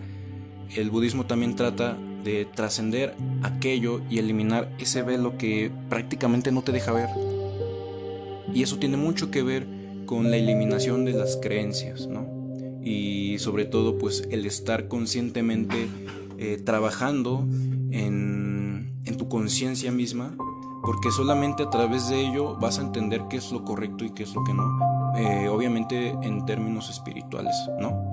el 0.73 0.89
budismo 0.89 1.25
también 1.25 1.55
trata 1.55 1.97
de 2.25 2.43
trascender 2.43 3.15
aquello 3.43 4.01
y 4.09 4.19
eliminar 4.19 4.69
ese 4.79 5.03
velo 5.03 5.37
que 5.37 5.71
prácticamente 5.89 6.51
no 6.51 6.63
te 6.63 6.73
deja 6.73 6.91
ver. 6.91 7.09
Y 8.53 8.63
eso 8.63 8.77
tiene 8.77 8.97
mucho 8.97 9.31
que 9.31 9.43
ver 9.43 9.67
con 10.05 10.29
la 10.31 10.37
eliminación 10.37 11.05
de 11.05 11.13
las 11.13 11.37
creencias, 11.37 12.07
¿no? 12.07 12.27
Y 12.83 13.37
sobre 13.39 13.65
todo, 13.65 13.97
pues 13.97 14.27
el 14.29 14.45
estar 14.45 14.87
conscientemente 14.87 15.87
eh, 16.37 16.61
trabajando 16.63 17.47
en, 17.91 18.91
en 19.05 19.17
tu 19.17 19.29
conciencia 19.29 19.91
misma, 19.91 20.35
porque 20.83 21.11
solamente 21.11 21.63
a 21.63 21.69
través 21.69 22.09
de 22.09 22.21
ello 22.21 22.55
vas 22.57 22.77
a 22.79 22.81
entender 22.81 23.23
qué 23.29 23.37
es 23.37 23.51
lo 23.51 23.63
correcto 23.63 24.03
y 24.05 24.11
qué 24.11 24.23
es 24.23 24.35
lo 24.35 24.43
que 24.43 24.53
no. 24.53 24.63
Eh, 25.17 25.47
obviamente 25.47 26.09
en 26.21 26.45
términos 26.45 26.89
espirituales, 26.89 27.55
¿no? 27.79 28.04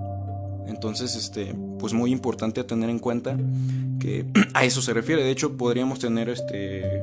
Entonces, 0.66 1.16
este, 1.16 1.54
pues 1.78 1.92
muy 1.92 2.12
importante 2.12 2.60
a 2.60 2.66
tener 2.66 2.90
en 2.90 2.98
cuenta 2.98 3.36
que 4.00 4.24
a 4.54 4.64
eso 4.64 4.82
se 4.82 4.92
refiere. 4.92 5.24
De 5.24 5.30
hecho, 5.30 5.56
podríamos 5.56 5.98
tener 5.98 6.28
este, 6.28 7.00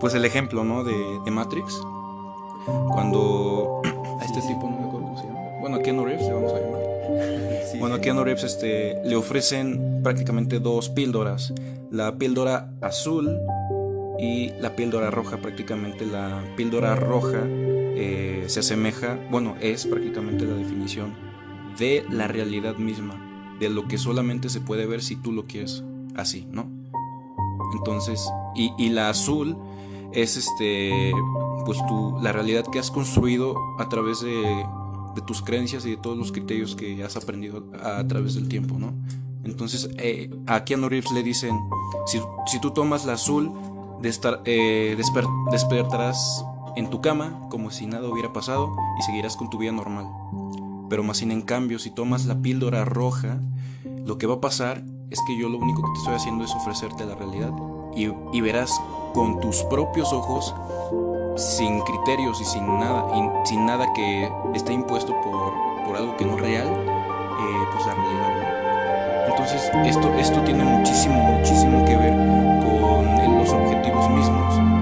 pues 0.00 0.14
el 0.14 0.24
ejemplo, 0.24 0.64
¿no? 0.64 0.84
De, 0.84 0.94
de 1.24 1.30
Matrix. 1.30 1.80
Cuando 2.92 3.82
a 4.20 4.24
este 4.24 4.40
tipo, 4.42 4.68
no 4.70 4.80
me 4.80 4.86
acuerdo 4.86 5.06
cómo 5.06 5.18
se 5.18 5.26
llama. 5.26 5.40
Bueno, 5.60 5.76
a 5.76 5.82
Keanu 5.82 6.04
Reeves 6.04 6.26
le 6.26 6.32
vamos 6.32 6.52
a 6.52 6.60
llamar. 6.60 6.82
bueno, 7.78 7.94
a 7.96 8.00
Keanu 8.00 8.24
Reeves 8.24 8.44
este, 8.44 9.00
le 9.04 9.16
ofrecen 9.16 10.00
prácticamente 10.02 10.60
dos 10.60 10.88
píldoras. 10.88 11.52
La 11.90 12.16
píldora 12.16 12.72
azul 12.80 13.38
y 14.18 14.50
la 14.60 14.74
píldora 14.74 15.10
roja. 15.10 15.38
Prácticamente 15.38 16.06
la 16.06 16.42
píldora 16.56 16.96
roja 16.96 17.42
eh, 17.96 18.44
se 18.48 18.60
asemeja, 18.60 19.18
bueno, 19.30 19.56
es 19.60 19.86
prácticamente 19.86 20.44
la 20.44 20.54
definición 20.54 21.14
de 21.78 22.04
la 22.10 22.28
realidad 22.28 22.76
misma, 22.76 23.56
de 23.58 23.68
lo 23.68 23.86
que 23.88 23.98
solamente 23.98 24.48
se 24.48 24.60
puede 24.60 24.86
ver 24.86 25.02
si 25.02 25.16
tú 25.16 25.32
lo 25.32 25.46
quieres 25.46 25.84
así, 26.14 26.46
¿no? 26.50 26.68
Entonces, 27.74 28.28
y, 28.54 28.88
la 28.90 29.10
azul 29.10 29.56
es 30.12 30.36
este, 30.36 31.12
pues 31.66 31.78
tú, 31.88 32.16
la 32.22 32.32
realidad 32.32 32.64
que 32.70 32.78
has 32.78 32.90
construido 32.90 33.56
a 33.78 33.88
través 33.88 34.20
de, 34.20 34.66
tus 35.26 35.42
creencias 35.42 35.86
y 35.86 35.90
de 35.90 35.96
todos 35.96 36.18
los 36.18 36.32
criterios 36.32 36.74
que 36.74 37.02
has 37.04 37.16
aprendido 37.16 37.64
a, 37.82 38.06
través 38.06 38.34
del 38.34 38.48
tiempo, 38.48 38.78
¿no? 38.78 38.92
Entonces, 39.44 39.90
eh, 39.98 40.30
a 40.46 40.64
Keanu 40.64 40.88
Reeves 40.88 41.12
le 41.12 41.22
dicen, 41.22 41.58
si, 42.06 42.20
si 42.46 42.60
tú 42.60 42.70
tomas 42.72 43.04
la 43.04 43.12
azul, 43.14 43.52
de 44.00 44.12
eh, 44.44 44.96
despertarás 45.50 46.44
en 46.76 46.90
tu 46.90 47.00
cama 47.00 47.46
como 47.50 47.70
si 47.70 47.86
nada 47.86 48.08
hubiera 48.08 48.32
pasado 48.32 48.76
y 48.98 49.02
seguirás 49.02 49.36
con 49.36 49.50
tu 49.50 49.58
vida 49.58 49.72
normal. 49.72 50.06
Pero 50.88 51.02
más 51.02 51.18
sin 51.18 51.30
en 51.30 51.42
cambio, 51.42 51.78
si 51.78 51.90
tomas 51.90 52.26
la 52.26 52.40
píldora 52.40 52.84
roja, 52.84 53.40
lo 54.04 54.18
que 54.18 54.26
va 54.26 54.34
a 54.34 54.40
pasar 54.40 54.84
es 55.10 55.20
que 55.26 55.38
yo 55.38 55.48
lo 55.48 55.58
único 55.58 55.82
que 55.82 55.90
te 55.92 55.98
estoy 55.98 56.14
haciendo 56.14 56.44
es 56.44 56.54
ofrecerte 56.54 57.04
la 57.04 57.14
realidad. 57.14 57.52
Y, 57.94 58.08
y 58.32 58.40
verás 58.40 58.70
con 59.14 59.40
tus 59.40 59.62
propios 59.64 60.12
ojos, 60.12 60.54
sin 61.36 61.80
criterios 61.80 62.40
y 62.40 62.44
sin 62.44 62.66
nada, 62.66 63.06
sin 63.44 63.66
nada 63.66 63.92
que 63.92 64.30
esté 64.54 64.72
impuesto 64.72 65.14
por, 65.22 65.52
por 65.86 65.96
algo 65.96 66.16
que 66.16 66.24
no 66.24 66.34
es 66.34 66.40
real, 66.40 66.66
eh, 66.66 67.66
pues 67.72 67.86
la 67.86 67.94
realidad. 67.94 69.28
Entonces, 69.28 69.70
esto, 69.86 70.12
esto 70.14 70.40
tiene 70.42 70.64
muchísimo, 70.64 71.16
muchísimo 71.16 71.84
que 71.84 71.96
ver 71.96 72.12
con 72.12 73.38
los 73.38 73.50
objetivos 73.50 74.10
mismos 74.10 74.73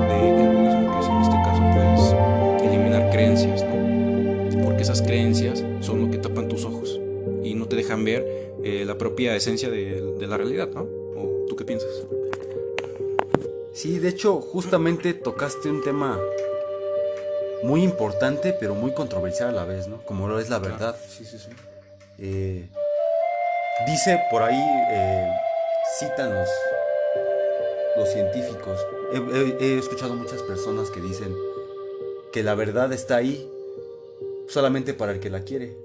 ver 7.96 8.52
eh, 8.64 8.84
la 8.86 8.96
propia 8.98 9.34
esencia 9.36 9.70
de, 9.70 10.00
de 10.18 10.26
la 10.26 10.36
realidad, 10.36 10.68
¿no? 10.68 10.82
¿O 10.82 11.46
tú 11.48 11.56
qué 11.56 11.64
piensas? 11.64 11.90
Sí, 13.74 13.98
de 13.98 14.08
hecho, 14.08 14.40
justamente 14.40 15.14
tocaste 15.14 15.68
un 15.70 15.82
tema 15.82 16.18
muy 17.62 17.82
importante, 17.82 18.52
pero 18.58 18.74
muy 18.74 18.92
controversial 18.92 19.48
a 19.50 19.52
la 19.52 19.64
vez, 19.64 19.86
¿no? 19.88 20.02
Como 20.04 20.28
lo 20.28 20.38
es 20.40 20.50
la 20.50 20.58
verdad. 20.58 20.96
Sí, 21.08 21.24
sí, 21.24 21.38
sí. 21.38 21.48
Eh, 22.18 22.68
dice 23.86 24.20
por 24.30 24.42
ahí, 24.42 24.60
eh, 24.90 25.28
citan 25.98 26.34
los, 26.34 26.48
los 27.96 28.08
científicos. 28.10 28.78
He, 29.12 29.16
he- 29.18 29.56
he 29.74 29.78
escuchado 29.78 30.14
muchas 30.14 30.42
personas 30.42 30.90
que 30.90 31.00
dicen 31.00 31.34
que 32.32 32.42
la 32.42 32.54
verdad 32.54 32.92
está 32.92 33.16
ahí 33.16 33.48
solamente 34.48 34.92
para 34.94 35.12
el 35.12 35.20
que 35.20 35.30
la 35.30 35.42
quiere, 35.44 35.76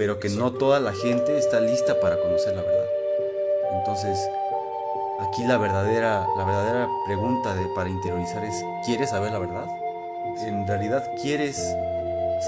pero 0.00 0.18
que 0.18 0.30
no 0.30 0.50
toda 0.50 0.80
la 0.80 0.94
gente 0.94 1.36
está 1.36 1.60
lista 1.60 2.00
para 2.00 2.18
conocer 2.18 2.56
la 2.56 2.62
verdad. 2.62 2.86
Entonces, 3.80 4.18
aquí 5.20 5.44
la 5.46 5.58
verdadera, 5.58 6.26
la 6.38 6.44
verdadera 6.46 6.88
pregunta 7.04 7.54
de, 7.54 7.66
para 7.74 7.90
interiorizar 7.90 8.42
es, 8.42 8.64
¿quieres 8.86 9.10
saber 9.10 9.30
la 9.30 9.38
verdad? 9.38 9.66
En 10.46 10.66
realidad, 10.66 11.06
¿quieres 11.20 11.56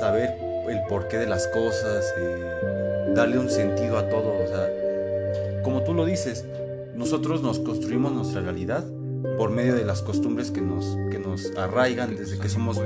saber 0.01 0.35
el 0.67 0.81
porqué 0.89 1.19
de 1.19 1.27
las 1.27 1.47
cosas? 1.49 2.15
eh, 2.19 3.13
darle 3.15 3.39
un 3.39 3.51
sentido 3.51 3.99
a 3.99 4.09
todo. 4.09 4.33
O 4.43 4.47
sea, 4.47 5.63
como 5.63 5.83
tú 5.83 5.93
lo 5.93 6.07
dices, 6.07 6.47
nosotros 6.95 7.43
nos 7.43 7.59
construimos 7.59 8.13
nuestra 8.13 8.41
realidad 8.41 8.83
por 9.37 9.51
medio 9.51 9.75
de 9.75 9.85
las 9.85 10.01
costumbres 10.01 10.51
que 10.51 10.63
nos, 10.63 10.97
que 11.11 11.19
nos 11.19 11.55
arraigan 11.59 12.17
desde 12.17 12.39
que 12.39 12.49
somos, 12.49 12.81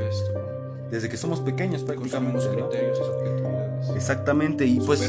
desde 0.91 1.09
que 1.09 1.17
somos 1.17 1.39
pequeños 1.39 1.85
prácticamente. 1.85 2.49
¿no? 2.57 2.69
criterios 2.69 2.99
y 2.99 3.56
Exactamente, 3.95 4.67
y 4.67 4.81
pues 4.81 5.01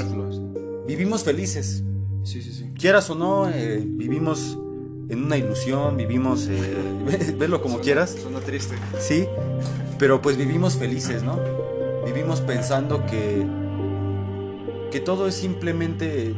vivimos 0.87 1.23
felices. 1.23 1.83
Sí, 2.23 2.41
sí, 2.41 2.51
sí. 2.51 2.71
Quieras 2.77 3.09
o 3.09 3.15
no, 3.15 3.49
eh, 3.49 3.81
vivimos 3.85 4.57
en 5.09 5.23
una 5.23 5.37
ilusión, 5.37 5.95
vivimos, 5.97 6.47
eh, 6.49 6.75
ve- 7.05 7.35
velo 7.39 7.61
como 7.61 7.79
quieras. 7.79 8.17
Suena 8.21 8.39
triste. 8.39 8.75
Sí, 8.99 9.25
pero 9.97 10.21
pues 10.21 10.37
vivimos 10.37 10.75
felices, 10.75 11.23
¿no? 11.23 11.39
Vivimos 12.05 12.41
pensando 12.41 13.05
que 13.05 13.45
que 14.91 14.99
todo 15.01 15.27
es 15.27 15.35
simplemente 15.35 16.33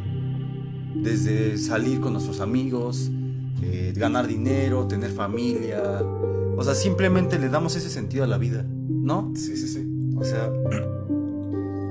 desde 0.96 1.58
salir 1.58 2.00
con 2.00 2.14
nuestros 2.14 2.40
amigos, 2.42 3.12
eh, 3.62 3.94
ganar 3.96 4.28
dinero, 4.28 4.88
tener 4.88 5.12
familia, 5.12 5.82
o 6.58 6.64
sea, 6.64 6.74
simplemente 6.74 7.38
le 7.38 7.50
damos 7.50 7.76
ese 7.76 7.90
sentido 7.90 8.24
a 8.24 8.28
la 8.28 8.38
vida, 8.40 8.66
¿no? 8.68 9.32
Sí, 9.36 9.56
sí, 9.56 9.68
sí. 9.68 9.88
O 10.16 10.24
sea, 10.24 10.52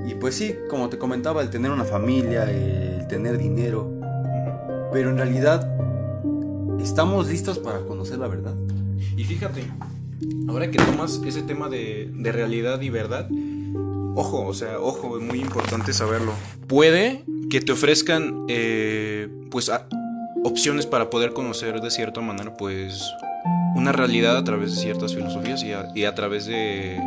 y 0.09 0.15
pues 0.15 0.37
sí, 0.37 0.55
como 0.71 0.89
te 0.89 0.97
comentaba, 0.97 1.43
el 1.43 1.51
tener 1.51 1.71
una 1.71 1.85
familia, 1.85 2.51
el 2.51 3.07
tener 3.09 3.37
dinero, 3.37 3.93
pero 4.91 5.11
en 5.11 5.19
realidad 5.19 5.71
estamos 6.81 7.29
listos 7.29 7.59
para 7.59 7.81
conocer 7.81 8.19
la 8.19 8.27
verdad. 8.27 8.55
Y 9.19 9.25
fíjate, 9.25 9.65
ahora 10.49 10.71
que 10.71 10.79
tomas 10.79 11.21
ese 11.27 11.43
tema 11.43 11.69
de, 11.69 12.11
de 12.11 12.33
realidad 12.33 12.81
y 12.81 12.89
verdad, 12.89 13.29
ojo, 14.15 14.47
o 14.47 14.55
sea, 14.55 14.81
ojo, 14.81 15.19
es 15.19 15.23
muy 15.23 15.41
importante 15.41 15.93
saberlo. 15.93 16.33
Puede 16.67 17.25
que 17.51 17.61
te 17.61 17.73
ofrezcan, 17.73 18.47
eh, 18.49 19.29
pues, 19.51 19.71
opciones 20.43 20.87
para 20.87 21.11
poder 21.11 21.35
conocer 21.35 21.83
de 21.83 21.91
cierta 21.91 22.23
manera, 22.23 22.57
pues, 22.57 23.03
una 23.77 23.93
realidad 23.93 24.39
a 24.39 24.45
través 24.45 24.75
de 24.75 24.81
ciertas 24.81 25.15
filosofías 25.15 25.63
y 25.65 25.73
a, 25.73 25.91
y 25.95 26.05
a 26.05 26.15
través 26.15 26.47
de, 26.47 26.99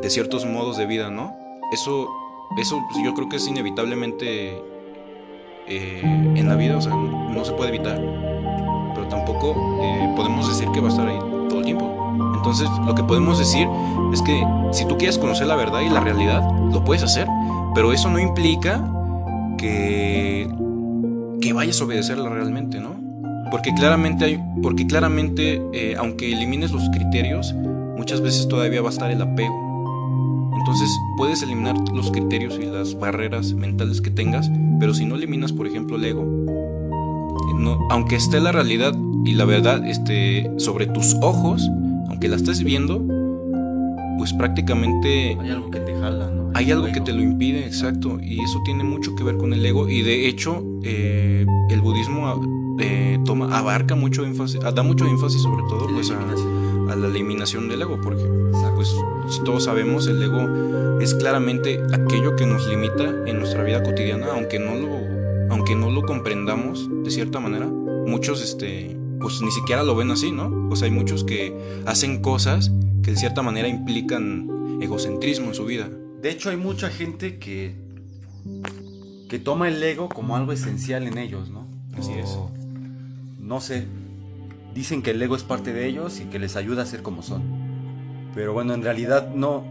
de 0.00 0.10
ciertos 0.10 0.46
modos 0.46 0.78
de 0.78 0.86
vida, 0.86 1.10
¿no? 1.10 1.47
Eso, 1.72 2.08
eso 2.56 2.80
pues, 2.90 3.04
yo 3.04 3.14
creo 3.14 3.28
que 3.28 3.36
es 3.36 3.46
inevitablemente 3.46 4.62
eh, 5.66 6.00
en 6.02 6.48
la 6.48 6.56
vida, 6.56 6.76
o 6.76 6.80
sea, 6.80 6.94
no 6.94 7.44
se 7.44 7.52
puede 7.52 7.70
evitar 7.70 8.00
pero 8.98 9.08
tampoco 9.08 9.80
eh, 9.80 10.12
podemos 10.16 10.48
decir 10.48 10.68
que 10.72 10.80
va 10.80 10.88
a 10.88 10.90
estar 10.90 11.06
ahí 11.06 11.18
todo 11.48 11.60
el 11.60 11.64
tiempo. 11.64 11.94
Entonces, 12.34 12.68
lo 12.84 12.94
que 12.94 13.04
podemos 13.04 13.38
decir 13.38 13.68
es 14.12 14.22
que 14.22 14.44
si 14.72 14.86
tú 14.86 14.98
quieres 14.98 15.18
conocer 15.18 15.46
la 15.46 15.54
verdad 15.54 15.80
y 15.82 15.88
la 15.88 16.00
realidad, 16.00 16.42
lo 16.72 16.84
puedes 16.84 17.04
hacer, 17.04 17.28
pero 17.74 17.92
eso 17.92 18.10
no 18.10 18.18
implica 18.18 18.84
que, 19.56 20.48
que 21.40 21.52
vayas 21.52 21.80
a 21.80 21.84
obedecerla 21.84 22.28
realmente, 22.28 22.80
¿no? 22.80 22.96
Porque 23.50 23.72
claramente, 23.72 24.24
hay, 24.24 24.42
porque 24.62 24.86
claramente 24.86 25.62
eh, 25.72 25.94
aunque 25.96 26.32
elimines 26.32 26.72
los 26.72 26.88
criterios, 26.90 27.54
muchas 27.96 28.20
veces 28.20 28.48
todavía 28.48 28.82
va 28.82 28.88
a 28.88 28.92
estar 28.92 29.10
el 29.10 29.22
apego. 29.22 29.67
Entonces 30.58 30.90
puedes 31.16 31.42
eliminar 31.42 31.76
los 31.94 32.10
criterios 32.10 32.58
y 32.60 32.66
las 32.66 32.98
barreras 32.98 33.52
mentales 33.52 34.00
que 34.00 34.10
tengas, 34.10 34.50
pero 34.80 34.94
si 34.94 35.04
no 35.04 35.14
eliminas, 35.14 35.52
por 35.52 35.66
ejemplo, 35.66 35.96
el 35.96 36.04
ego, 36.04 36.24
no, 37.56 37.78
aunque 37.90 38.16
esté 38.16 38.40
la 38.40 38.52
realidad 38.52 38.94
y 39.24 39.34
la 39.34 39.44
verdad 39.44 39.86
esté 39.86 40.50
sobre 40.58 40.86
tus 40.86 41.14
ojos, 41.22 41.68
aunque 42.08 42.28
la 42.28 42.36
estés 42.36 42.62
viendo, 42.62 43.04
pues 44.18 44.32
prácticamente 44.32 45.36
Hay 45.40 45.50
algo 45.50 45.70
que 45.70 45.80
te 45.80 45.94
jala, 45.94 46.30
¿no? 46.30 46.50
hay 46.54 46.70
algo 46.72 46.86
que 46.86 47.00
te 47.00 47.12
lo 47.12 47.22
impide, 47.22 47.64
exacto, 47.64 48.18
y 48.20 48.40
eso 48.40 48.60
tiene 48.64 48.84
mucho 48.84 49.14
que 49.14 49.24
ver 49.24 49.36
con 49.36 49.52
el 49.52 49.64
ego 49.64 49.88
y 49.88 50.02
de 50.02 50.28
hecho 50.28 50.64
eh, 50.82 51.46
el 51.70 51.80
budismo 51.80 52.76
eh, 52.80 53.18
toma 53.24 53.56
abarca 53.56 53.94
mucho 53.94 54.24
énfasis, 54.24 54.60
da 54.60 54.82
mucho 54.82 55.06
énfasis 55.06 55.42
sobre 55.42 55.62
todo 55.68 55.86
pues 55.92 56.10
a. 56.10 56.18
a 56.88 56.96
la 56.96 57.08
eliminación 57.08 57.68
del 57.68 57.82
ego, 57.82 58.00
porque 58.00 58.24
pues 58.74 58.94
si 59.28 59.42
todos 59.44 59.64
sabemos 59.64 60.06
el 60.06 60.22
ego 60.22 61.00
es 61.00 61.14
claramente 61.14 61.80
aquello 61.92 62.36
que 62.36 62.46
nos 62.46 62.66
limita 62.66 63.04
en 63.26 63.38
nuestra 63.38 63.62
vida 63.62 63.82
cotidiana, 63.82 64.28
aunque 64.32 64.58
no 64.58 64.74
lo 64.74 65.18
aunque 65.50 65.74
no 65.74 65.90
lo 65.90 66.02
comprendamos 66.02 66.88
de 67.04 67.10
cierta 67.10 67.40
manera, 67.40 67.66
muchos 67.66 68.42
este 68.42 68.96
pues 69.20 69.40
ni 69.42 69.50
siquiera 69.50 69.82
lo 69.82 69.96
ven 69.96 70.10
así, 70.10 70.30
¿no? 70.30 70.68
O 70.70 70.76
sea, 70.76 70.86
hay 70.86 70.94
muchos 70.94 71.24
que 71.24 71.56
hacen 71.86 72.22
cosas 72.22 72.70
que 73.02 73.10
de 73.12 73.16
cierta 73.16 73.42
manera 73.42 73.68
implican 73.68 74.78
egocentrismo 74.80 75.48
en 75.48 75.54
su 75.54 75.64
vida. 75.64 75.88
De 76.22 76.30
hecho, 76.30 76.50
hay 76.50 76.56
mucha 76.56 76.88
gente 76.88 77.38
que, 77.38 77.74
que 79.28 79.38
toma 79.38 79.68
el 79.68 79.82
ego 79.82 80.08
como 80.08 80.36
algo 80.36 80.52
esencial 80.52 81.06
en 81.06 81.18
ellos, 81.18 81.50
¿no? 81.50 81.66
Así 81.96 82.12
es. 82.12 82.28
O, 82.30 82.50
No 83.40 83.60
sé. 83.60 83.86
Dicen 84.74 85.02
que 85.02 85.10
el 85.12 85.22
ego 85.22 85.36
es 85.36 85.42
parte 85.42 85.72
de 85.72 85.86
ellos 85.86 86.20
y 86.20 86.24
que 86.24 86.38
les 86.38 86.56
ayuda 86.56 86.82
a 86.82 86.86
ser 86.86 87.02
como 87.02 87.22
son. 87.22 87.42
Pero 88.34 88.52
bueno, 88.52 88.74
en 88.74 88.82
realidad 88.82 89.30
no. 89.34 89.64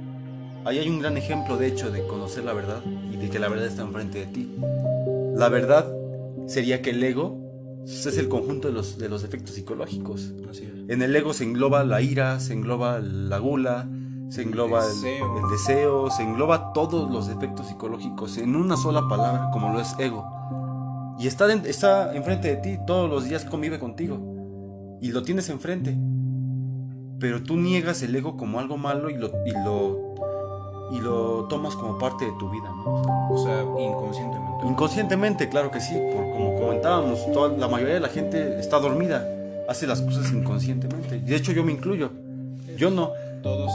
Ahí 0.65 0.79
hay 0.79 0.89
un 0.89 0.99
gran 0.99 1.15
ejemplo, 1.17 1.57
de 1.57 1.67
hecho, 1.67 1.91
de 1.91 2.05
conocer 2.05 2.43
la 2.43 2.53
verdad 2.53 2.81
y 3.11 3.17
de 3.17 3.29
que 3.29 3.39
la 3.39 3.47
verdad 3.47 3.67
está 3.67 3.83
enfrente 3.83 4.19
de 4.19 4.25
ti. 4.25 4.55
La 5.35 5.49
verdad 5.49 5.87
sería 6.47 6.81
que 6.81 6.89
el 6.89 7.03
ego 7.03 7.47
es 7.85 8.17
el 8.17 8.27
conjunto 8.27 8.67
de 8.67 8.73
los, 8.73 8.97
de 8.97 9.07
los 9.07 9.23
efectos 9.23 9.55
psicológicos. 9.55 10.33
Así 10.49 10.63
es. 10.63 10.89
En 10.89 11.01
el 11.01 11.15
ego 11.15 11.33
se 11.33 11.45
engloba 11.45 11.83
la 11.83 12.01
ira, 12.01 12.39
se 12.39 12.53
engloba 12.53 12.99
la 12.99 13.37
gula, 13.37 13.87
se 14.29 14.41
engloba 14.41 14.85
el 14.85 14.93
deseo. 14.93 15.37
el 15.37 15.49
deseo, 15.49 16.09
se 16.09 16.23
engloba 16.23 16.73
todos 16.73 17.09
los 17.09 17.29
efectos 17.29 17.67
psicológicos 17.67 18.37
en 18.37 18.55
una 18.55 18.75
sola 18.75 19.07
palabra, 19.07 19.49
como 19.51 19.71
lo 19.71 19.79
es 19.79 19.95
ego. 19.99 20.25
Y 21.19 21.27
está, 21.27 21.51
está 21.53 22.15
enfrente 22.15 22.49
de 22.49 22.57
ti, 22.57 22.77
todos 22.85 23.09
los 23.09 23.23
días 23.23 23.45
convive 23.45 23.79
contigo. 23.79 24.36
Y 25.01 25.11
lo 25.11 25.23
tienes 25.23 25.49
enfrente. 25.49 25.95
Pero 27.19 27.43
tú 27.43 27.57
niegas 27.57 28.01
el 28.03 28.15
ego 28.15 28.37
como 28.37 28.59
algo 28.59 28.77
malo 28.77 29.09
y 29.09 29.17
lo, 29.17 29.31
y 29.45 29.51
lo, 29.51 30.15
y 30.91 30.99
lo 30.99 31.45
tomas 31.45 31.75
como 31.75 31.97
parte 31.97 32.25
de 32.25 32.31
tu 32.37 32.49
vida, 32.49 32.69
¿no? 32.69 33.01
O 33.31 33.43
sea, 33.43 33.61
inconscientemente. 33.61 34.67
Inconscientemente, 34.67 35.49
claro 35.49 35.71
que 35.71 35.81
sí, 35.81 35.95
por, 36.13 36.31
como 36.31 36.59
comentábamos, 36.59 37.31
toda, 37.31 37.57
la 37.57 37.67
mayoría 37.67 37.95
de 37.95 37.99
la 37.99 38.09
gente 38.09 38.59
está 38.59 38.79
dormida, 38.79 39.27
hace 39.67 39.87
las 39.87 40.01
cosas 40.01 40.31
inconscientemente. 40.31 41.19
De 41.19 41.35
hecho, 41.35 41.51
yo 41.51 41.63
me 41.63 41.71
incluyo. 41.71 42.11
Yo 42.77 42.91
no. 42.91 43.11
Todos, 43.41 43.71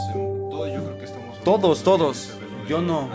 todos 0.49 0.71
yo 0.73 0.83
creo 0.83 0.97
que 0.97 1.05
estamos... 1.05 1.39
Todos, 1.43 1.83
todos. 1.83 2.37
Yo 2.67 2.81
no. 2.81 3.09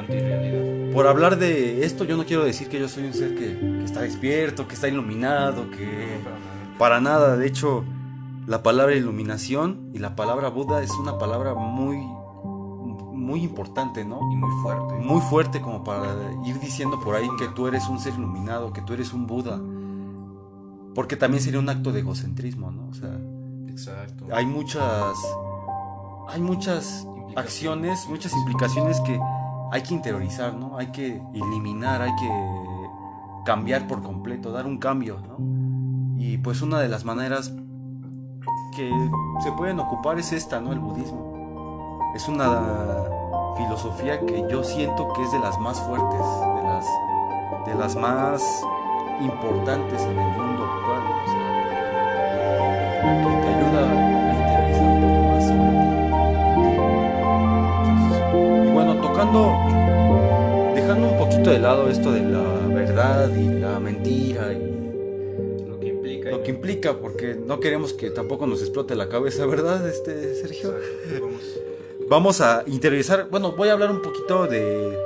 Por 0.92 1.06
hablar 1.06 1.38
de 1.38 1.84
esto, 1.84 2.04
yo 2.04 2.16
no 2.18 2.24
quiero 2.24 2.44
decir 2.44 2.68
que 2.68 2.78
yo 2.78 2.88
soy 2.88 3.04
un 3.04 3.14
ser 3.14 3.34
que, 3.34 3.58
que 3.58 3.84
está 3.84 4.02
despierto, 4.02 4.68
que 4.68 4.74
está 4.74 4.88
iluminado, 4.88 5.70
que... 5.70 6.18
Para 6.78 7.00
nada, 7.00 7.36
de 7.36 7.46
hecho, 7.46 7.84
la 8.48 8.62
palabra 8.62 8.94
iluminación 8.94 9.90
y 9.92 9.98
la 9.98 10.16
palabra 10.16 10.48
Buda 10.48 10.82
es 10.82 10.90
una 10.92 11.18
palabra 11.18 11.52
muy, 11.52 11.98
muy 11.98 13.42
importante, 13.42 14.06
¿no? 14.06 14.20
Y 14.32 14.36
muy 14.36 14.50
fuerte. 14.62 14.94
Muy 14.94 15.20
fuerte 15.20 15.60
como 15.60 15.84
para 15.84 16.14
ir 16.46 16.58
diciendo 16.58 16.98
por 16.98 17.14
ahí 17.14 17.28
que 17.38 17.48
tú 17.48 17.66
eres 17.66 17.86
un 17.88 18.00
ser 18.00 18.14
iluminado, 18.14 18.72
que 18.72 18.80
tú 18.80 18.94
eres 18.94 19.12
un 19.12 19.26
Buda. 19.26 19.60
Porque 20.94 21.14
también 21.14 21.42
sería 21.42 21.60
un 21.60 21.68
acto 21.68 21.92
de 21.92 22.00
egocentrismo, 22.00 22.70
¿no? 22.70 22.88
O 22.88 22.94
sea, 22.94 23.20
Exacto. 23.68 24.24
hay 24.32 24.46
muchas 24.46 25.14
hay 26.30 26.40
muchas 26.40 27.06
acciones, 27.36 28.06
muchas 28.08 28.32
implicaciones 28.32 28.98
que 29.02 29.20
hay 29.72 29.82
que 29.82 29.92
interiorizar, 29.92 30.54
¿no? 30.54 30.78
Hay 30.78 30.86
que 30.86 31.20
eliminar, 31.34 32.00
hay 32.00 32.16
que 32.16 32.30
cambiar 33.44 33.86
por 33.86 34.02
completo, 34.02 34.52
dar 34.52 34.64
un 34.64 34.78
cambio, 34.78 35.20
¿no? 35.20 35.36
Y 36.18 36.38
pues 36.38 36.62
una 36.62 36.80
de 36.80 36.88
las 36.88 37.04
maneras 37.04 37.52
que 38.74 38.90
se 39.42 39.52
pueden 39.52 39.80
ocupar 39.80 40.18
es 40.18 40.32
esta, 40.32 40.60
¿no? 40.60 40.72
El 40.72 40.78
budismo. 40.78 42.08
Es 42.14 42.28
una 42.28 43.04
filosofía 43.56 44.20
que 44.20 44.46
yo 44.48 44.62
siento 44.62 45.12
que 45.12 45.22
es 45.22 45.32
de 45.32 45.40
las 45.40 45.58
más 45.58 45.80
fuertes, 45.80 46.20
de 46.56 46.62
las, 46.62 46.86
de 47.66 47.74
las 47.74 47.96
más 47.96 48.42
importantes 49.20 50.02
en 50.02 50.18
el 50.18 50.30
mundo 50.30 50.64
actual. 50.64 51.02
O 51.12 51.26
sea, 51.26 51.48
que 53.22 53.32
te 53.42 53.48
ayuda 53.54 53.80
a 53.80 53.84
un 54.80 55.00
poco 55.02 55.20
más 55.28 55.44
sobre 55.46 55.70
ti. 55.70 55.88
Y 58.68 58.70
bueno, 58.72 58.92
tocando, 59.02 59.40
dejando 60.74 61.04
un 61.12 61.18
poquito 61.18 61.50
de 61.50 61.58
lado 61.58 61.88
esto 61.90 62.12
de 62.12 62.22
la 62.22 62.44
verdad 62.68 63.28
y 63.30 63.48
la 63.48 63.80
mentira 63.80 64.52
y 64.52 64.67
que 66.48 66.54
implica. 66.54 66.94
porque 66.98 67.34
no 67.34 67.60
queremos 67.60 67.92
que 67.92 68.10
tampoco 68.10 68.46
nos 68.46 68.60
explote 68.62 68.94
la 68.94 69.08
cabeza, 69.08 69.44
¿verdad, 69.46 69.86
este 69.86 70.34
Sergio? 70.34 70.74
Vamos. 71.20 71.42
Vamos 72.08 72.40
a 72.40 72.64
interiorizar, 72.66 73.28
bueno, 73.28 73.52
voy 73.52 73.68
a 73.68 73.72
hablar 73.72 73.90
un 73.90 74.00
poquito 74.00 74.46
de, 74.46 74.96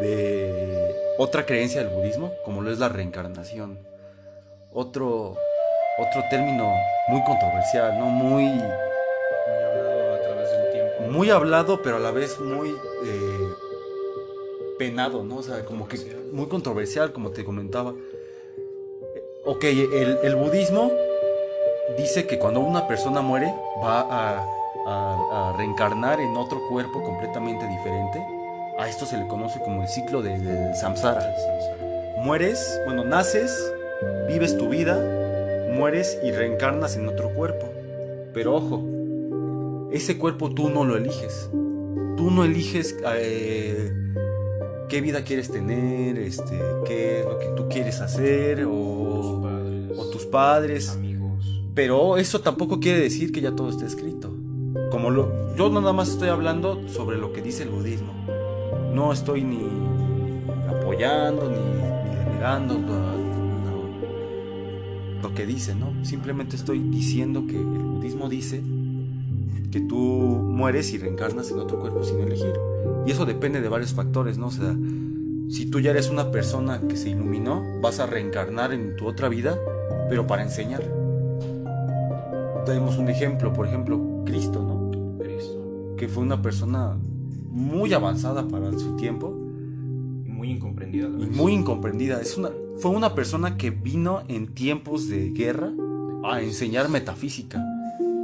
de 0.00 0.94
otra 1.18 1.44
creencia 1.44 1.84
del 1.84 1.94
budismo, 1.94 2.32
como 2.44 2.62
lo 2.62 2.70
es 2.70 2.78
la 2.78 2.88
reencarnación. 2.88 3.78
Otro, 4.72 5.36
otro 5.98 6.22
término 6.30 6.72
muy 7.08 7.22
controversial, 7.24 7.98
¿no? 7.98 8.06
Muy, 8.06 8.44
Muy 8.44 8.62
hablado 9.62 10.14
a 10.14 10.20
través 10.22 10.50
del 10.50 10.72
tiempo. 10.72 11.12
muy 11.12 11.30
hablado, 11.30 11.82
pero 11.82 11.96
a 11.96 12.00
la 12.00 12.10
vez 12.10 12.40
muy 12.40 12.70
eh, 12.70 13.48
penado, 14.78 15.24
¿no? 15.24 15.36
O 15.36 15.42
sea, 15.42 15.64
como 15.66 15.88
que 15.88 15.98
muy 16.32 16.46
controversial, 16.46 17.12
como 17.12 17.30
te 17.32 17.44
comentaba. 17.44 17.94
Ok, 19.46 19.64
el, 19.64 20.18
el 20.22 20.36
budismo 20.36 20.90
dice 21.96 22.26
que 22.26 22.38
cuando 22.38 22.60
una 22.60 22.86
persona 22.88 23.20
muere 23.22 23.52
va 23.82 24.06
a, 24.10 24.46
reencarnar 25.56 26.20
en 26.20 26.36
otro 26.36 26.60
cuerpo 26.68 27.02
completamente 27.02 27.66
diferente. 27.66 28.24
A 28.78 28.88
esto 28.88 29.04
se 29.06 29.16
le 29.16 29.26
conoce 29.26 29.58
como 29.60 29.82
el 29.82 29.88
ciclo 29.88 30.22
de- 30.22 30.38
del 30.38 30.74
samsara. 30.76 31.34
Mueres, 32.18 32.80
bueno, 32.84 33.02
naces, 33.04 33.72
vives 34.28 34.56
tu 34.58 34.68
vida, 34.68 34.96
mueres 35.72 36.18
y 36.22 36.30
reencarnas 36.30 36.96
en 36.96 37.08
otro 37.08 37.30
cuerpo. 37.30 37.66
Pero 38.32 38.54
ojo, 38.54 38.84
ese 39.92 40.18
cuerpo 40.18 40.50
tú 40.50 40.68
no 40.68 40.84
lo 40.84 40.96
eliges. 40.96 41.48
Tú 42.16 42.30
no 42.30 42.44
eliges 42.44 42.96
eh, 43.16 43.90
qué 44.88 45.00
vida 45.00 45.24
quieres 45.24 45.50
tener, 45.50 46.18
este, 46.18 46.60
qué 46.84 47.20
es 47.20 47.26
lo 47.26 47.38
que 47.38 47.46
tú 47.56 47.68
quieres 47.68 48.00
hacer 48.00 48.64
o 48.66 48.95
tus 50.26 50.32
padres. 50.32 50.88
Amigos. 50.90 51.62
Pero 51.74 52.16
eso 52.16 52.40
tampoco 52.40 52.80
quiere 52.80 53.00
decir 53.00 53.32
que 53.32 53.40
ya 53.40 53.52
todo 53.54 53.68
esté 53.70 53.86
escrito. 53.86 54.30
Como 54.90 55.10
lo, 55.10 55.54
yo 55.56 55.68
nada 55.70 55.92
más 55.92 56.08
estoy 56.08 56.28
hablando 56.28 56.88
sobre 56.88 57.18
lo 57.18 57.32
que 57.32 57.42
dice 57.42 57.62
el 57.64 57.70
budismo. 57.70 58.12
No 58.92 59.12
estoy 59.12 59.42
ni 59.44 59.60
apoyando 60.68 61.50
ni, 61.50 61.56
ni 61.58 62.16
denegando 62.16 62.74
lo, 62.74 62.80
lo- 65.20 65.22
lo 65.22 65.34
que 65.34 65.46
dice, 65.46 65.74
¿no? 65.74 65.92
Simplemente 66.04 66.56
estoy 66.56 66.78
diciendo 66.78 67.46
que 67.46 67.56
el 67.56 67.64
budismo 67.64 68.28
dice 68.28 68.62
que 69.70 69.80
tú 69.80 69.96
mueres 69.96 70.92
y 70.92 70.98
reencarnas 70.98 71.50
en 71.50 71.58
otro 71.58 71.78
cuerpo 71.80 72.04
sin 72.04 72.20
elegir. 72.20 72.52
Y 73.06 73.10
eso 73.10 73.26
depende 73.26 73.60
de 73.60 73.68
varios 73.68 73.92
factores, 73.92 74.38
¿no? 74.38 74.46
O 74.46 74.50
sea, 74.50 74.74
si 75.50 75.66
tú 75.66 75.80
ya 75.80 75.90
eres 75.90 76.08
una 76.10 76.30
persona 76.30 76.80
que 76.88 76.96
se 76.96 77.10
iluminó, 77.10 77.62
vas 77.82 78.00
a 78.00 78.06
reencarnar 78.06 78.72
en 78.72 78.96
tu 78.96 79.06
otra 79.06 79.28
vida, 79.28 79.58
pero 80.08 80.26
para 80.26 80.42
enseñar. 80.42 80.82
Tenemos 82.64 82.98
un 82.98 83.08
ejemplo, 83.08 83.52
por 83.52 83.66
ejemplo, 83.66 84.00
Cristo, 84.24 84.60
¿no? 84.62 85.18
Cristo. 85.22 85.94
Que 85.96 86.08
fue 86.08 86.22
una 86.22 86.42
persona 86.42 86.96
muy 87.50 87.94
avanzada 87.94 88.42
para 88.48 88.72
su 88.72 88.96
tiempo 88.96 89.32
Y 90.26 90.30
muy 90.30 90.50
incomprendida. 90.50 91.06
y 91.06 91.26
muy 91.26 91.52
incomprendida. 91.54 92.20
Es 92.20 92.36
una, 92.36 92.50
fue 92.78 92.90
una 92.90 93.14
persona 93.14 93.56
que 93.56 93.70
vino 93.70 94.22
en 94.28 94.52
tiempos 94.52 95.08
de 95.08 95.30
guerra 95.30 95.70
a 96.24 96.40
enseñar 96.40 96.88
metafísica. 96.88 97.64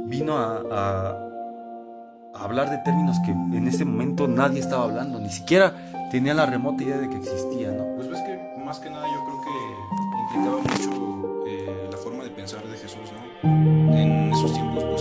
Vino 0.07 0.37
a, 0.37 0.61
a- 0.71 1.29
a 2.35 2.43
hablar 2.43 2.69
de 2.69 2.77
términos 2.79 3.17
que 3.25 3.31
en 3.31 3.67
ese 3.67 3.85
momento 3.85 4.27
nadie 4.27 4.59
estaba 4.59 4.83
hablando, 4.85 5.19
ni 5.19 5.29
siquiera 5.29 6.07
tenía 6.11 6.33
la 6.33 6.47
remota 6.47 6.83
idea 6.83 6.97
de 6.97 7.07
que 7.07 7.15
existía, 7.17 7.71
¿no? 7.71 7.95
Pues 7.95 8.09
ves 8.09 8.19
que 8.21 8.63
más 8.65 8.79
que 8.79 8.89
nada 8.89 9.05
yo 9.05 9.23
creo 9.23 9.41
que 9.41 10.35
implicaba 10.35 10.57
mucho 10.61 11.02
En 13.43 14.31
esos 14.31 14.53
tiempos, 14.53 14.92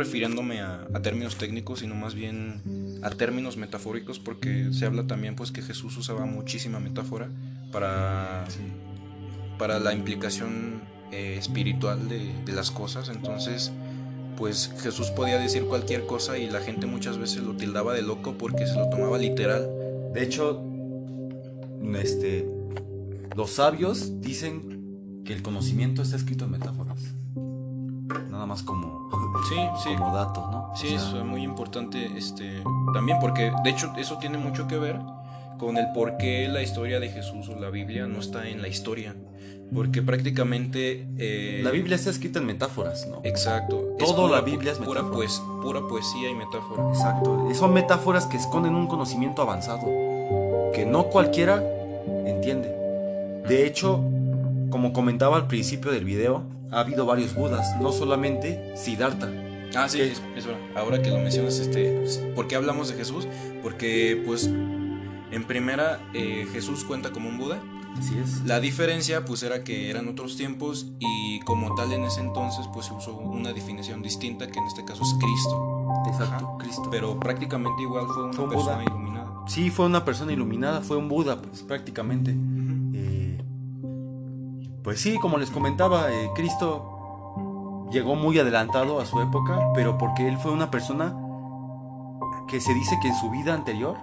refiriéndome 0.00 0.62
a, 0.62 0.86
términos 1.02 1.36
técnicos, 1.36 1.80
sino 1.80 1.94
más 1.94 2.14
bien 2.14 3.00
a 3.02 3.10
términos 3.10 3.58
metafóricos, 3.58 4.18
porque 4.18 4.72
se 4.72 4.86
habla 4.86 5.06
también 5.06 5.36
pues 5.36 5.52
que 5.52 5.60
Jesús 5.60 5.94
usaba 5.98 6.24
muchísima 6.24 6.80
metáfora 6.80 7.28
para, 7.70 8.46
para 9.58 9.78
la 9.78 9.92
implicación 9.92 10.80
eh, 11.12 11.36
espiritual 11.38 12.08
de, 12.08 12.32
de 12.46 12.52
las 12.52 12.70
cosas. 12.70 13.10
Entonces, 13.10 13.72
pues 14.38 14.72
Jesús 14.80 15.10
podía 15.10 15.38
decir 15.38 15.64
cualquier 15.64 16.06
cosa 16.06 16.38
y 16.38 16.48
la 16.48 16.60
gente 16.60 16.86
muchas 16.86 17.18
veces 17.18 17.42
lo 17.42 17.54
tildaba 17.56 17.92
de 17.92 18.00
loco 18.00 18.38
porque 18.38 18.66
se 18.66 18.76
lo 18.76 18.88
tomaba 18.88 19.18
literal. 19.18 19.68
De 20.14 20.22
hecho, 20.22 20.64
este, 21.94 22.48
los 23.36 23.50
sabios 23.50 24.22
dicen 24.22 25.22
que 25.26 25.34
el 25.34 25.42
conocimiento 25.42 26.00
está 26.00 26.16
escrito 26.16 26.46
en 26.46 26.52
metáforas. 26.52 27.19
Nada 28.30 28.46
más 28.46 28.62
como, 28.62 29.08
Sí, 29.48 29.56
sí. 29.82 29.94
como 29.96 30.14
dato, 30.14 30.48
¿no? 30.50 30.72
O 30.72 30.76
Sí, 30.76 30.88
sea, 30.88 30.96
eso 30.96 31.18
es 31.18 31.24
muy 31.24 31.42
importante 31.42 32.10
este, 32.16 32.62
también 32.94 33.18
porque 33.20 33.52
de 33.64 33.70
hecho 33.70 33.92
eso 33.96 34.18
tiene 34.18 34.38
mucho 34.38 34.66
que 34.66 34.78
ver 34.78 34.98
con 35.58 35.76
el 35.76 35.86
por 35.92 36.16
qué 36.16 36.48
la 36.48 36.62
historia 36.62 37.00
de 37.00 37.08
Jesús 37.10 37.48
o 37.48 37.58
la 37.58 37.70
Biblia 37.70 38.06
no 38.06 38.18
está 38.20 38.48
en 38.48 38.62
la 38.62 38.68
historia. 38.68 39.14
Porque 39.72 40.02
prácticamente... 40.02 41.06
eh, 41.16 41.60
La 41.62 41.70
Biblia 41.70 41.94
está 41.94 42.10
escrita 42.10 42.40
en 42.40 42.46
metáforas, 42.46 43.06
¿no? 43.08 43.20
Exacto. 43.22 43.94
Todo 44.00 44.26
pura 44.26 44.36
la 44.36 44.40
Biblia 44.40 44.72
es 44.72 44.78
pura, 44.78 45.02
metáfora. 45.02 45.14
pues, 45.16 45.40
pura 45.62 45.80
poesía 45.86 46.28
y 46.28 46.34
metáfora. 46.34 46.88
Exacto. 46.88 47.48
Son 47.54 47.72
metáforas 47.72 48.26
que 48.26 48.36
esconden 48.36 48.74
un 48.74 48.88
conocimiento 48.88 49.42
avanzado 49.42 49.84
que 50.74 50.84
no 50.86 51.04
cualquiera 51.04 51.62
entiende. 52.26 52.68
De 53.46 53.64
hecho, 53.66 54.00
como 54.70 54.92
comentaba 54.92 55.36
al 55.36 55.46
principio 55.46 55.92
del 55.92 56.04
video, 56.04 56.42
ha 56.70 56.80
habido 56.80 57.06
varios 57.06 57.34
Budas, 57.34 57.76
no 57.80 57.92
solamente 57.92 58.72
Siddhartha. 58.76 59.28
Ah, 59.76 59.88
sí, 59.88 60.00
es, 60.00 60.20
es 60.36 60.46
verdad. 60.46 60.60
Ahora 60.76 61.00
que 61.00 61.10
lo 61.10 61.18
mencionas, 61.18 61.58
este, 61.58 62.04
¿por 62.34 62.48
qué 62.48 62.56
hablamos 62.56 62.88
de 62.88 62.96
Jesús? 62.96 63.28
Porque, 63.62 64.20
pues, 64.26 64.46
en 64.46 65.44
primera, 65.46 66.00
eh, 66.12 66.46
Jesús 66.52 66.84
cuenta 66.84 67.10
como 67.12 67.28
un 67.28 67.38
Buda. 67.38 67.62
Así 67.96 68.16
es. 68.18 68.42
La 68.44 68.58
diferencia, 68.60 69.24
pues, 69.24 69.42
era 69.44 69.62
que 69.62 69.90
eran 69.90 70.08
otros 70.08 70.36
tiempos 70.36 70.86
y 70.98 71.38
como 71.40 71.74
tal 71.76 71.92
en 71.92 72.02
ese 72.02 72.20
entonces, 72.20 72.66
pues, 72.72 72.86
se 72.86 72.94
usó 72.94 73.14
una 73.16 73.52
definición 73.52 74.02
distinta 74.02 74.48
que 74.48 74.58
en 74.58 74.66
este 74.66 74.84
caso 74.84 75.02
es 75.04 75.14
Cristo. 75.20 76.02
Exacto, 76.08 76.46
Ajá. 76.48 76.58
Cristo. 76.58 76.88
Pero 76.90 77.18
prácticamente 77.20 77.82
igual 77.82 78.06
fue 78.06 78.24
una 78.24 78.40
un 78.40 78.48
persona 78.50 78.74
Buda. 78.76 78.84
iluminada. 78.84 79.30
Sí, 79.46 79.70
fue 79.70 79.86
una 79.86 80.04
persona 80.04 80.32
iluminada, 80.32 80.80
fue 80.80 80.96
un 80.96 81.08
Buda, 81.08 81.40
pues 81.40 81.62
prácticamente. 81.62 82.34
Pues 84.82 85.00
sí, 85.00 85.18
como 85.18 85.36
les 85.38 85.50
comentaba, 85.50 86.10
eh, 86.10 86.30
Cristo 86.34 87.86
llegó 87.90 88.14
muy 88.14 88.38
adelantado 88.38 89.00
a 89.00 89.04
su 89.06 89.20
época, 89.20 89.58
pero 89.74 89.98
porque 89.98 90.28
él 90.28 90.38
fue 90.38 90.52
una 90.52 90.70
persona 90.70 91.16
que 92.48 92.60
se 92.60 92.72
dice 92.74 92.98
que 93.02 93.08
en 93.08 93.14
su 93.14 93.30
vida 93.30 93.52
anterior 93.54 93.96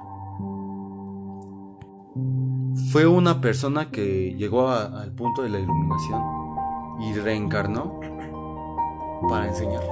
fue 2.92 3.06
una 3.08 3.42
persona 3.42 3.90
que 3.92 4.34
llegó 4.38 4.70
al 4.70 5.12
punto 5.14 5.42
de 5.44 5.50
la 5.50 5.60
iluminación 5.60 6.22
y 7.00 7.14
reencarnó 7.14 8.00
para 9.30 9.48
enseñar, 9.48 9.84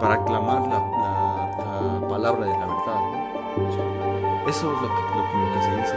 para, 0.00 0.14
aclamar 0.14 0.62
la, 0.62 0.78
la- 0.78 2.00
la 2.00 2.08
palabra 2.08 2.44
de 2.46 2.52
la 2.52 2.66
verdad. 2.66 3.00
Eso 4.48 4.72
es 4.72 4.80
lo 4.82 4.88
que- 4.88 5.38
lo 5.38 5.52
que 5.52 5.62
se 5.62 5.76
dice 5.76 5.94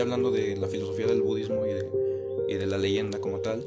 hablando 0.00 0.30
de 0.30 0.56
la 0.56 0.66
filosofía 0.66 1.06
del 1.06 1.22
budismo 1.22 1.66
y 1.66 1.74
de, 1.74 1.86
y 2.48 2.54
de 2.54 2.66
la 2.66 2.78
leyenda 2.78 3.20
como 3.20 3.38
tal, 3.38 3.64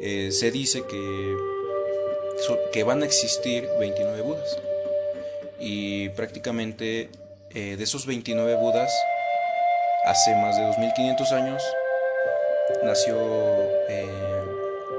eh, 0.00 0.30
se 0.30 0.50
dice 0.50 0.82
que, 0.88 1.36
que 2.72 2.84
van 2.84 3.02
a 3.02 3.06
existir 3.06 3.66
29 3.80 4.22
budas. 4.22 4.58
Y 5.58 6.08
prácticamente 6.10 7.08
eh, 7.50 7.76
de 7.76 7.84
esos 7.84 8.06
29 8.06 8.56
budas, 8.56 8.92
hace 10.04 10.34
más 10.36 10.56
de 10.56 10.64
2500 10.64 11.32
años 11.32 11.62
nació 12.84 13.16
eh, 13.88 14.06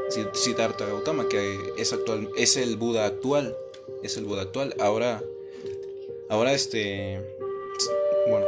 Sid- 0.10 0.34
Siddhartha 0.34 0.86
Gautama, 0.86 1.28
que 1.30 1.58
es, 1.78 1.92
actual, 1.94 2.30
es 2.38 2.56
el 2.58 2.78
Buda 2.78 3.06
actual. 3.06 3.56
Es 4.04 4.18
el 4.18 4.26
Buda 4.26 4.44
actual. 4.44 4.76
Ahora, 4.80 5.22
ahora 6.30 6.52
este, 6.54 7.20
bueno, 8.30 8.46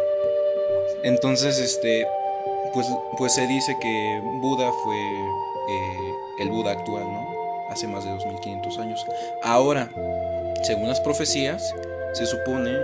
entonces 1.04 1.58
este, 1.60 2.06
pues, 2.74 2.88
pues 3.18 3.34
se 3.34 3.48
dice 3.48 3.76
que 3.82 4.22
Buda 4.42 4.72
fue 4.84 4.98
eh, 4.98 6.14
el 6.40 6.50
Buda 6.50 6.72
actual, 6.72 7.04
¿no? 7.04 7.36
Hace 7.70 7.88
más 7.88 8.04
de 8.04 8.12
2500 8.12 8.78
años. 8.80 9.06
Ahora, 9.44 9.90
según 10.64 10.88
las 10.88 11.00
profecías, 11.00 11.74
se 12.14 12.26
supone 12.26 12.78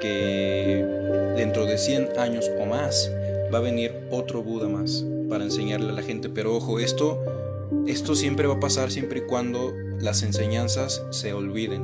que 0.00 0.84
dentro 1.36 1.66
de 1.66 1.78
100 1.78 2.18
años 2.18 2.50
o 2.60 2.66
más 2.66 3.10
va 3.52 3.58
a 3.58 3.60
venir 3.60 3.94
otro 4.10 4.42
Buda 4.42 4.68
más 4.68 5.04
para 5.28 5.44
enseñarle 5.44 5.90
a 5.90 5.92
la 5.92 6.02
gente. 6.02 6.28
Pero 6.28 6.54
ojo, 6.54 6.78
esto, 6.78 7.22
esto 7.86 8.14
siempre 8.14 8.46
va 8.46 8.54
a 8.54 8.60
pasar 8.60 8.90
siempre 8.90 9.20
y 9.20 9.22
cuando 9.22 9.72
las 10.00 10.22
enseñanzas 10.22 11.04
se 11.10 11.32
olviden. 11.32 11.82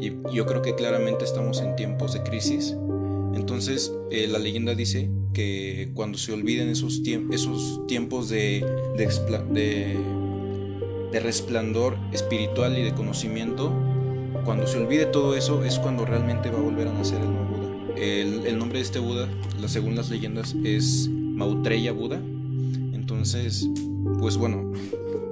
Y 0.00 0.12
yo 0.34 0.44
creo 0.46 0.60
que 0.62 0.74
claramente 0.74 1.24
estamos 1.24 1.60
en 1.60 1.76
tiempos 1.76 2.12
de 2.14 2.22
crisis. 2.22 2.76
Entonces, 3.34 3.92
eh, 4.10 4.26
la 4.28 4.38
leyenda 4.38 4.74
dice 4.74 5.10
que 5.32 5.90
cuando 5.94 6.18
se 6.18 6.32
olviden 6.32 6.68
esos, 6.68 7.02
tiemp- 7.02 7.32
esos 7.34 7.84
tiempos 7.88 8.28
de, 8.28 8.64
de, 8.96 9.96
de, 11.10 11.20
resplandor 11.20 11.96
espiritual 12.12 12.76
y 12.78 12.82
de 12.82 12.92
conocimiento, 12.94 13.72
cuando 14.44 14.66
se 14.66 14.78
olvide 14.78 15.06
todo 15.06 15.34
eso 15.36 15.64
es 15.64 15.78
cuando 15.78 16.04
realmente 16.04 16.50
va 16.50 16.58
a 16.58 16.62
volver 16.62 16.88
a 16.88 16.92
nacer 16.92 17.20
el 17.20 17.28
Buda. 17.28 17.43
El, 17.96 18.46
el 18.46 18.58
nombre 18.58 18.78
de 18.78 18.84
este 18.84 18.98
Buda, 18.98 19.28
la- 19.60 19.68
según 19.68 19.94
las 19.96 20.10
leyendas, 20.10 20.54
es 20.64 21.08
Mautreya 21.10 21.92
Buda. 21.92 22.16
Entonces, 22.92 23.68
pues 24.18 24.36
bueno, 24.36 24.72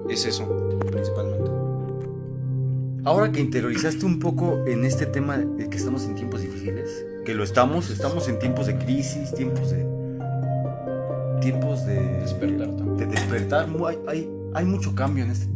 es 0.08 0.26
eso, 0.26 0.46
principalmente. 0.90 1.50
Ahora 3.04 3.32
que 3.32 3.40
interiorizaste 3.40 4.06
un 4.06 4.18
poco 4.20 4.64
en 4.66 4.84
este 4.84 5.06
tema 5.06 5.36
de 5.38 5.68
que 5.68 5.76
estamos 5.76 6.04
en 6.04 6.14
tiempos 6.14 6.40
difíciles, 6.42 7.04
que 7.24 7.34
lo 7.34 7.42
estamos, 7.42 7.90
estamos 7.90 8.28
en 8.28 8.38
tiempos 8.38 8.66
de 8.68 8.78
crisis, 8.78 9.34
tiempos 9.34 9.70
de. 9.72 9.84
tiempos 11.40 11.84
de. 11.86 12.00
Despertar 12.20 12.68
también. 12.76 12.96
De 12.96 13.06
despertar. 13.06 13.68
Hay, 13.88 13.98
hay, 14.06 14.30
hay 14.54 14.64
mucho 14.64 14.94
cambio 14.94 15.24
en 15.24 15.30
este. 15.32 15.48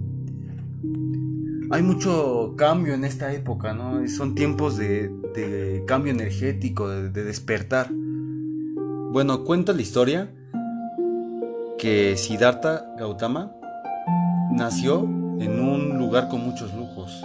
Hay 1.70 1.82
mucho 1.82 2.54
cambio 2.56 2.94
en 2.94 3.04
esta 3.04 3.32
época, 3.32 3.72
¿no? 3.72 4.06
Son 4.08 4.34
tiempos 4.34 4.76
de, 4.76 5.82
cambio 5.86 6.12
energético, 6.12 6.88
de, 6.88 7.10
de 7.10 7.24
despertar. 7.24 7.88
Bueno, 9.12 9.44
cuenta 9.44 9.72
la 9.72 9.82
historia 9.82 10.30
que 11.78 12.16
Siddhartha 12.16 12.84
Gautama 12.98 13.52
nació 14.52 15.00
en 15.00 15.60
un 15.60 15.98
lugar 15.98 16.28
con 16.28 16.44
muchos 16.44 16.72
lujos. 16.74 17.22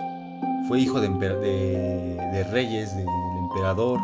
Fue 0.68 0.80
hijo 0.80 1.00
de- 1.00 1.10
de 1.10 2.44
reyes, 2.52 2.96
del 2.96 3.06
emperador. 3.44 4.00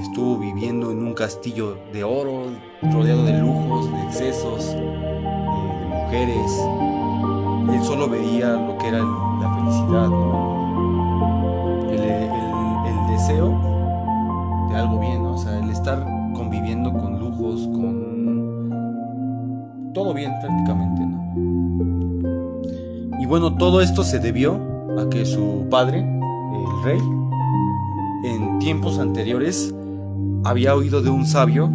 Estuvo 0.00 0.38
viviendo 0.38 0.90
en 0.90 0.98
un 1.02 1.14
castillo 1.14 1.78
de 1.92 2.02
oro, 2.04 2.44
rodeado 2.82 3.24
de 3.24 3.38
lujos, 3.40 3.90
de 3.92 4.02
excesos, 4.04 4.68
eh, 4.74 5.78
de 5.80 5.86
mujeres. 5.86 6.50
Él 7.72 7.82
solo 7.82 8.08
veía 8.08 8.52
lo 8.52 8.78
que 8.78 8.88
era 8.88 8.98
la 8.98 9.54
felicidad, 9.54 10.10
el, 11.90 12.26
deseo 13.10 13.48
de 14.68 14.76
algo 14.76 15.00
bien, 15.00 15.24
o 15.24 15.38
sea, 15.38 15.58
el 15.58 15.70
estar 15.70 16.04
conviviendo 16.34 16.92
con 16.92 17.18
lujos, 17.18 17.66
con 17.68 18.70
todo 19.94 20.12
bien 20.12 20.32
prácticamente, 20.40 21.02
¿no? 21.06 21.16
Y 23.20 23.26
bueno, 23.26 23.54
todo 23.56 23.80
esto 23.80 24.04
se 24.04 24.18
debió 24.18 24.60
a 24.98 25.08
que 25.08 25.24
su 25.24 25.66
padre, 25.70 26.00
el 26.00 26.84
rey, 26.84 27.00
en 28.24 28.58
tiempos 28.58 28.98
anteriores 28.98 29.74
había 30.44 30.74
oído 30.74 31.00
de 31.02 31.10
un 31.10 31.26
sabio 31.26 31.70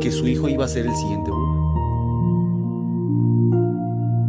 que 0.00 0.10
su 0.10 0.26
hijo 0.26 0.48
iba 0.48 0.64
a 0.64 0.68
ser 0.68 0.86
el 0.86 0.94
siguiente. 0.94 1.30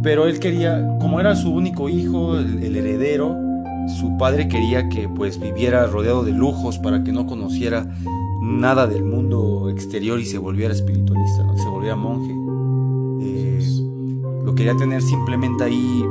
Pero 0.04 0.26
él 0.26 0.38
quería, 0.38 0.86
como 1.00 1.18
era 1.18 1.34
su 1.34 1.50
único 1.50 1.88
hijo, 1.88 2.38
el, 2.38 2.62
el 2.62 2.76
heredero, 2.76 3.36
su 3.98 4.16
padre 4.16 4.48
quería 4.48 4.88
que 4.88 5.08
pues 5.08 5.40
viviera 5.40 5.86
rodeado 5.86 6.22
de 6.22 6.32
lujos 6.32 6.78
para 6.78 7.02
que 7.02 7.10
no 7.10 7.26
conociera 7.26 7.86
nada 8.40 8.86
del 8.86 9.04
mundo 9.04 9.68
exterior 9.70 10.20
y 10.20 10.26
se 10.26 10.38
volviera 10.38 10.74
espiritualista, 10.74 11.44
¿no? 11.44 11.56
se 11.56 11.68
volviera 11.68 11.96
monje. 11.96 12.32
Eh, 13.22 13.64
lo 14.44 14.54
quería 14.54 14.76
tener 14.76 15.00
simplemente 15.02 15.64
ahí, 15.64 16.04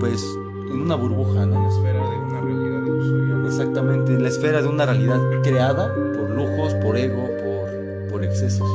pues, 0.00 0.24
en 0.72 0.82
una 0.82 0.96
burbuja, 0.96 1.44
En 1.44 1.52
la 1.52 1.68
esfera 1.68 2.10
de 2.10 2.18
una 2.18 2.40
realidad 2.40 2.86
ilusoria. 2.86 3.46
Exactamente, 3.46 4.14
en 4.14 4.22
la 4.22 4.28
esfera 4.28 4.62
de 4.62 4.68
una 4.68 4.86
realidad 4.86 5.20
creada 5.42 5.92
por 5.94 6.30
lujos, 6.30 6.74
por 6.74 6.96
ego, 6.96 7.22
por, 7.22 8.10
por 8.10 8.24
excesos. 8.24 8.68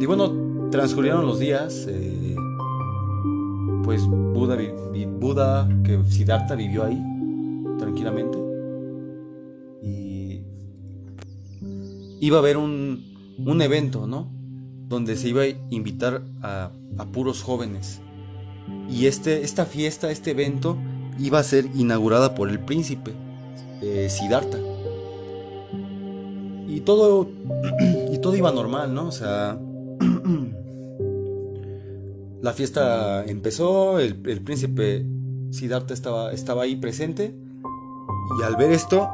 Y 0.00 0.06
bueno, 0.06 0.32
transcurrieron 0.70 1.26
los 1.26 1.38
días, 1.38 1.86
eh, 1.88 2.34
pues 3.84 4.06
Buda, 4.06 5.68
que 5.84 6.02
Siddhartha 6.04 6.54
vivió 6.54 6.84
ahí, 6.84 7.02
tranquilamente. 7.78 8.38
Y 9.82 10.42
iba 12.20 12.36
a 12.36 12.40
haber 12.40 12.56
un, 12.56 13.36
un 13.38 13.62
evento, 13.62 14.06
¿no? 14.06 14.30
Donde 14.88 15.16
se 15.16 15.28
iba 15.28 15.42
a 15.42 15.46
invitar 15.70 16.22
a, 16.42 16.70
a 16.98 17.04
puros 17.06 17.42
jóvenes. 17.42 18.00
Y 18.88 19.06
este, 19.06 19.42
esta 19.42 19.66
fiesta, 19.66 20.10
este 20.10 20.32
evento, 20.32 20.76
iba 21.18 21.38
a 21.38 21.42
ser 21.42 21.66
inaugurada 21.74 22.34
por 22.34 22.48
el 22.48 22.60
príncipe, 22.60 23.12
eh, 23.82 24.08
Siddhartha. 24.10 24.58
Y 26.68 26.80
todo, 26.80 27.28
y 28.12 28.18
todo 28.18 28.36
iba 28.36 28.52
normal, 28.52 28.94
¿no? 28.94 29.08
O 29.08 29.12
sea, 29.12 29.58
la 32.42 32.52
fiesta 32.52 33.24
empezó, 33.26 33.98
el, 33.98 34.16
príncipe 34.42 35.04
Siddhartha 35.50 35.94
estaba, 35.94 36.32
estaba 36.32 36.62
ahí 36.62 36.76
presente. 36.76 37.34
Y 38.38 38.42
al 38.44 38.56
ver 38.56 38.72
esto, 38.72 39.08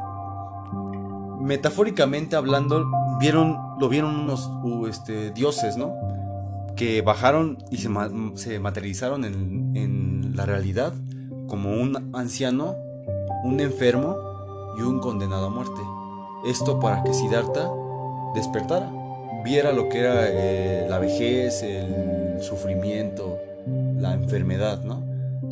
metafóricamente 1.41 2.35
hablando, 2.35 2.85
vieron, 3.19 3.57
lo 3.79 3.89
vieron 3.89 4.15
unos 4.15 4.47
uh, 4.63 4.89
dioses, 5.33 5.77
¿no? 5.77 5.93
que 6.75 7.01
bajaron 7.01 7.57
y 7.71 7.77
se, 7.77 7.89
se 8.35 8.59
materializaron 8.59 9.25
en, 9.25 9.75
en 9.75 10.35
la 10.35 10.45
realidad 10.45 10.93
como 11.47 11.71
un 11.71 12.11
anciano, 12.15 12.75
un 13.43 13.59
enfermo 13.59 14.15
y 14.77 14.81
un 14.81 14.99
condenado 14.99 15.47
a 15.47 15.49
muerte. 15.49 15.81
Esto 16.45 16.79
para 16.79 17.03
que 17.03 17.13
Siddhartha 17.13 17.69
despertara, 18.35 18.91
viera 19.43 19.71
lo 19.71 19.89
que 19.89 19.99
era 19.99 20.27
eh, 20.27 20.87
la 20.89 20.99
vejez, 20.99 21.63
el 21.63 22.41
sufrimiento, 22.41 23.39
la 23.99 24.13
enfermedad, 24.13 24.83
¿no? 24.83 25.03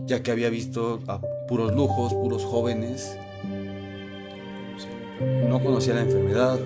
Ya 0.06 0.22
que 0.22 0.32
había 0.32 0.50
visto 0.50 1.00
a 1.08 1.20
puros 1.48 1.74
lujos, 1.74 2.14
puros 2.14 2.44
jóvenes. 2.44 3.18
No 5.48 5.62
conocía 5.64 5.94
la 5.94 6.02
enfermedad, 6.02 6.60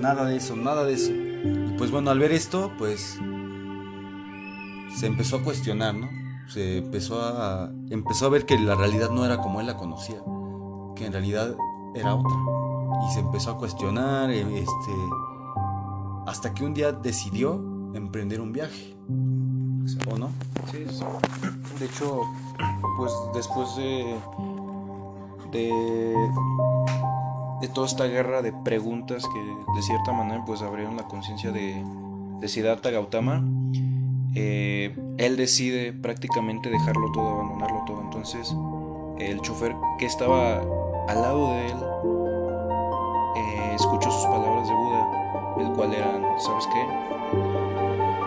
nada 0.00 0.24
de 0.26 0.36
eso, 0.36 0.56
nada 0.56 0.84
de 0.84 0.94
eso. 0.94 1.12
Y 1.12 1.74
pues 1.78 1.90
bueno, 1.90 2.10
al 2.10 2.18
ver 2.18 2.32
esto, 2.32 2.72
pues 2.78 3.18
se 4.98 5.06
empezó 5.06 5.36
a 5.36 5.42
cuestionar, 5.42 5.94
¿no? 5.94 6.08
Se 6.48 6.78
empezó 6.78 7.20
a 7.20 7.70
empezó 7.90 8.26
a 8.26 8.28
ver 8.28 8.46
que 8.46 8.58
la 8.58 8.74
realidad 8.74 9.10
no 9.10 9.24
era 9.24 9.38
como 9.38 9.60
él 9.60 9.66
la 9.66 9.76
conocía, 9.76 10.22
que 10.94 11.06
en 11.06 11.12
realidad 11.12 11.56
era 11.94 12.14
otra. 12.14 12.36
Y 13.08 13.14
se 13.14 13.20
empezó 13.20 13.52
a 13.52 13.58
cuestionar, 13.58 14.30
eh, 14.30 14.40
este 14.40 14.92
hasta 16.26 16.52
que 16.52 16.64
un 16.64 16.74
día 16.74 16.92
decidió 16.92 17.54
emprender 17.94 18.40
un 18.40 18.52
viaje. 18.52 18.94
¿O 20.10 20.18
no? 20.18 20.30
Sí, 20.70 20.84
de 21.78 21.86
hecho, 21.86 22.22
pues 22.96 23.12
después 23.34 23.76
de, 23.76 24.16
de, 25.52 26.14
de 27.60 27.68
toda 27.68 27.86
esta 27.86 28.04
guerra 28.04 28.42
de 28.42 28.52
preguntas 28.52 29.24
que 29.32 29.40
de 29.74 29.82
cierta 29.82 30.12
manera 30.12 30.44
pues 30.44 30.62
abrieron 30.62 30.96
la 30.96 31.04
conciencia 31.04 31.52
de, 31.52 31.84
de 32.40 32.48
Siddhartha 32.48 32.90
Gautama, 32.90 33.44
eh, 34.34 34.94
él 35.18 35.36
decide 35.36 35.92
prácticamente 35.92 36.68
dejarlo 36.68 37.12
todo, 37.12 37.28
abandonarlo 37.28 37.84
todo. 37.86 38.00
Entonces, 38.02 38.54
el 39.18 39.40
chofer 39.40 39.74
que 39.98 40.06
estaba 40.06 40.60
al 41.08 41.22
lado 41.22 41.52
de 41.52 41.66
él 41.66 41.76
eh, 43.36 43.72
escuchó 43.76 44.10
sus 44.10 44.24
palabras 44.24 44.68
de 44.68 44.74
el 45.58 45.72
cual 45.72 45.94
eran, 45.94 46.22
¿sabes 46.38 46.66
qué? 46.72 46.82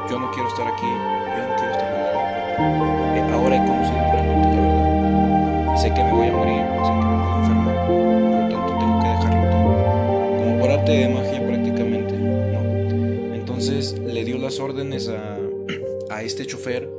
Yo 0.09 0.19
no 0.19 0.31
quiero 0.31 0.49
estar 0.49 0.67
aquí, 0.67 0.85
yo 0.85 1.47
no 1.47 1.55
quiero 1.55 1.71
estar 1.71 1.93
allá. 1.93 3.17
Eh, 3.17 3.31
ahora 3.31 3.55
he 3.55 3.67
conocido 3.67 3.97
realmente 4.11 4.47
la 4.55 4.61
verdad. 4.61 5.77
Sé 5.77 5.93
que 5.93 6.03
me 6.03 6.11
voy 6.11 6.27
a 6.27 6.31
morir, 6.31 6.61
sé 6.83 6.91
que 6.91 7.05
me 7.05 7.15
voy 7.15 7.31
a 7.31 7.37
enfermar, 7.37 7.87
por 7.87 7.95
lo 7.95 8.49
tanto 8.49 8.77
tengo 8.79 8.99
que 8.99 9.07
dejarlo 9.07 9.49
todo. 9.51 10.37
Como 10.37 10.59
por 10.59 10.71
arte 10.71 10.91
de 10.91 11.09
magia 11.09 11.47
prácticamente, 11.47 12.13
¿no? 12.17 13.35
Entonces 13.35 13.99
le 13.99 14.25
dio 14.25 14.37
las 14.37 14.59
órdenes 14.59 15.09
a, 15.09 15.37
a 16.09 16.23
este 16.23 16.45
chofer 16.45 16.89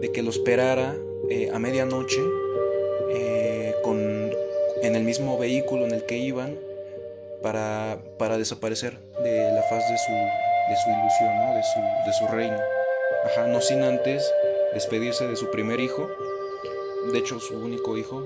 de 0.00 0.10
que 0.10 0.22
lo 0.22 0.30
esperara 0.30 0.96
eh, 1.30 1.50
a 1.54 1.58
medianoche 1.60 2.20
eh, 3.14 3.74
con, 3.84 4.00
en 4.82 4.96
el 4.96 5.04
mismo 5.04 5.38
vehículo 5.38 5.84
en 5.86 5.92
el 5.92 6.04
que 6.04 6.18
iban 6.18 6.56
para, 7.42 7.98
para 8.18 8.38
desaparecer 8.38 8.98
de 9.22 9.52
la 9.52 9.62
faz 9.62 9.88
de 9.88 9.98
su, 9.98 10.12
de 10.12 10.76
su 10.76 10.90
ilusión, 10.90 11.38
¿no? 11.38 11.54
de, 11.54 11.62
su, 11.62 11.80
de 12.06 12.12
su 12.12 12.26
reino. 12.28 12.58
Ajá, 13.26 13.46
no 13.46 13.60
sin 13.60 13.82
antes 13.82 14.32
despedirse 14.74 15.26
de 15.28 15.36
su 15.36 15.50
primer 15.50 15.80
hijo, 15.80 16.08
de 17.12 17.18
hecho 17.18 17.38
su 17.40 17.54
único 17.54 17.96
hijo, 17.96 18.24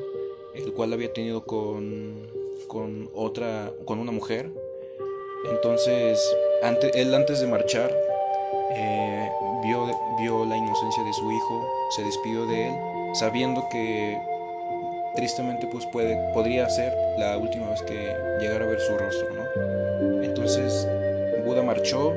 el 0.55 0.73
cual 0.73 0.93
había 0.93 1.13
tenido 1.13 1.45
con, 1.45 2.29
con 2.69 3.11
otra, 3.15 3.73
con 3.85 3.99
una 3.99 4.13
mujer. 4.13 4.51
Entonces, 5.51 6.21
antes, 6.63 6.93
él 6.95 7.15
antes 7.15 7.41
de 7.41 7.47
marchar, 7.47 7.91
eh, 8.75 9.31
vio, 9.65 9.87
vio 10.21 10.45
la 10.45 10.57
inocencia 10.57 11.05
de 11.05 11.13
su 11.13 11.31
hijo, 11.31 11.69
se 11.95 12.03
despidió 12.03 12.47
de 12.47 12.69
él, 12.69 12.75
sabiendo 13.15 13.69
que 13.71 14.19
tristemente 15.17 15.67
pues 15.73 15.85
puede, 15.87 16.17
podría 16.33 16.69
ser 16.69 16.93
la 17.19 17.37
última 17.39 17.71
vez 17.71 17.83
que 17.83 18.15
llegara 18.41 18.65
a 18.65 18.69
ver 18.69 18.81
su 18.81 18.97
rostro, 18.97 19.29
¿no? 19.35 20.23
Entonces 20.23 20.87
Buda 21.45 21.63
marchó 21.63 22.13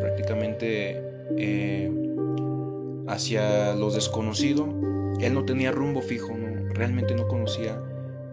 prácticamente 0.00 1.00
eh, 1.36 1.90
hacia 3.06 3.74
lo 3.74 3.90
desconocido. 3.90 4.66
Él 5.20 5.34
no 5.34 5.44
tenía 5.44 5.70
rumbo 5.70 6.00
fijo, 6.00 6.36
¿no? 6.36 6.48
realmente 6.78 7.14
no 7.14 7.26
conocía 7.26 7.80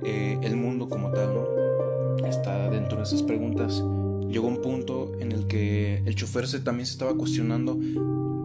eh, 0.04 0.38
el 0.44 0.56
mundo 0.56 0.88
como 0.88 1.12
tal, 1.12 1.34
¿no? 1.34 2.28
Está 2.28 2.70
dentro 2.70 2.98
de 2.98 3.04
esas 3.04 3.24
preguntas. 3.24 3.84
Llegó 4.30 4.48
un 4.48 4.62
punto 4.62 5.14
en 5.20 5.32
el 5.32 5.48
que 5.48 6.04
el 6.06 6.16
chofer 6.16 6.48
se, 6.48 6.60
también 6.60 6.86
se 6.86 6.94
estaba 6.94 7.16
cuestionando, 7.16 7.78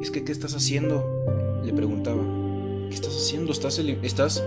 es 0.01 0.11
que 0.11 0.25
¿qué 0.25 0.33
estás 0.33 0.55
haciendo? 0.55 1.61
Le 1.65 1.73
preguntaba, 1.73 2.23
¿qué 2.89 2.95
estás 2.95 3.15
haciendo? 3.15 3.53
¿Estás, 3.53 3.79
estás, 3.79 4.45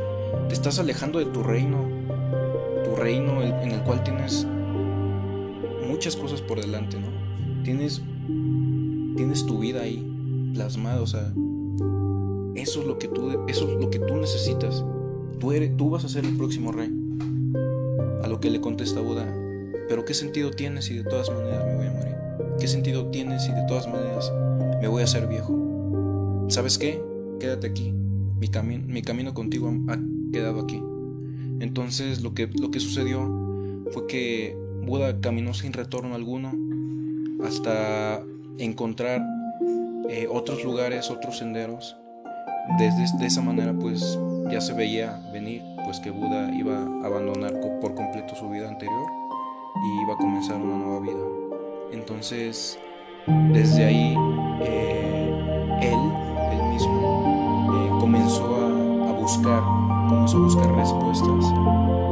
te 0.47 0.53
estás 0.53 0.79
alejando 0.79 1.19
de 1.19 1.25
tu 1.25 1.43
reino, 1.43 1.87
tu 2.83 2.95
reino 2.95 3.41
en 3.41 3.71
el 3.71 3.81
cual 3.81 4.03
tienes 4.03 4.47
muchas 5.87 6.15
cosas 6.15 6.41
por 6.41 6.59
delante, 6.59 6.99
¿no? 6.99 7.07
Tienes, 7.63 8.01
tienes 9.15 9.45
tu 9.45 9.59
vida 9.59 9.81
ahí 9.81 10.05
plasmada, 10.53 11.01
o 11.01 11.07
sea, 11.07 11.33
eso 12.55 12.81
es 12.81 12.87
lo 12.87 12.97
que 12.97 13.07
tú, 13.07 13.31
eso 13.47 13.71
es 13.71 13.79
lo 13.79 13.89
que 13.89 13.99
tú 13.99 14.15
necesitas. 14.15 14.83
Tú, 15.39 15.51
eres, 15.51 15.75
tú 15.77 15.89
vas 15.89 16.05
a 16.05 16.09
ser 16.09 16.25
el 16.25 16.35
próximo 16.37 16.71
rey. 16.71 16.91
A 18.23 18.27
lo 18.27 18.39
que 18.39 18.49
le 18.49 18.61
contesta 18.61 19.01
Buda, 19.01 19.25
pero 19.89 20.05
¿qué 20.05 20.13
sentido 20.13 20.51
tiene 20.51 20.81
si 20.81 20.95
de 20.95 21.03
todas 21.03 21.29
maneras 21.29 21.65
me 21.65 21.75
voy 21.75 21.87
a 21.87 21.91
morir? 21.91 22.15
¿Qué 22.59 22.67
sentido 22.67 23.07
tiene 23.07 23.39
si 23.39 23.51
de 23.51 23.63
todas 23.67 23.87
maneras 23.87 24.31
me 24.81 24.87
voy 24.87 25.01
a 25.01 25.05
hacer 25.05 25.27
viejo? 25.27 26.45
¿Sabes 26.47 26.77
qué? 26.77 27.03
Quédate 27.39 27.67
aquí. 27.67 27.91
Mi, 28.39 28.47
cami 28.47 28.77
mi 28.79 29.01
camino 29.01 29.33
contigo 29.33 29.73
ha 29.89 29.97
quedado 30.33 30.59
aquí. 30.59 30.81
Entonces 31.61 32.21
lo 32.21 32.33
que, 32.33 32.47
lo 32.47 32.71
que 32.71 32.81
sucedió 32.81 33.21
fue 33.91 34.07
que 34.07 34.57
Buda 34.81 35.21
caminó 35.21 35.53
sin 35.53 35.71
retorno 35.71 36.15
alguno 36.15 36.51
hasta 37.45 38.21
encontrar 38.57 39.21
eh, 40.09 40.27
otros 40.29 40.63
lugares, 40.65 41.09
otros 41.09 41.37
senderos. 41.37 41.95
Desde 42.77 43.17
de 43.17 43.25
esa 43.25 43.41
manera 43.41 43.73
pues 43.73 44.19
ya 44.51 44.59
se 44.59 44.73
veía 44.73 45.21
venir 45.31 45.61
pues 45.85 45.99
que 45.99 46.09
Buda 46.11 46.53
iba 46.53 46.77
a 46.77 47.05
abandonar 47.05 47.53
por 47.81 47.95
completo 47.95 48.35
su 48.35 48.49
vida 48.49 48.67
anterior 48.67 49.05
y 49.75 50.03
iba 50.03 50.13
a 50.13 50.17
comenzar 50.17 50.57
una 50.57 50.77
nueva 50.77 50.99
vida. 50.99 51.23
Entonces 51.93 52.77
desde 53.53 53.85
ahí 53.85 54.15
eh, 54.61 55.31
él, 55.81 55.99
él 56.51 56.63
mismo, 56.73 57.71
eh, 57.73 57.99
comenzó 57.99 58.55
a, 58.55 59.09
a, 59.09 59.13
buscar, 59.13 59.63
comenzó 60.13 60.37
a 60.37 60.41
buscar 60.41 60.75
respuestas 60.75 61.45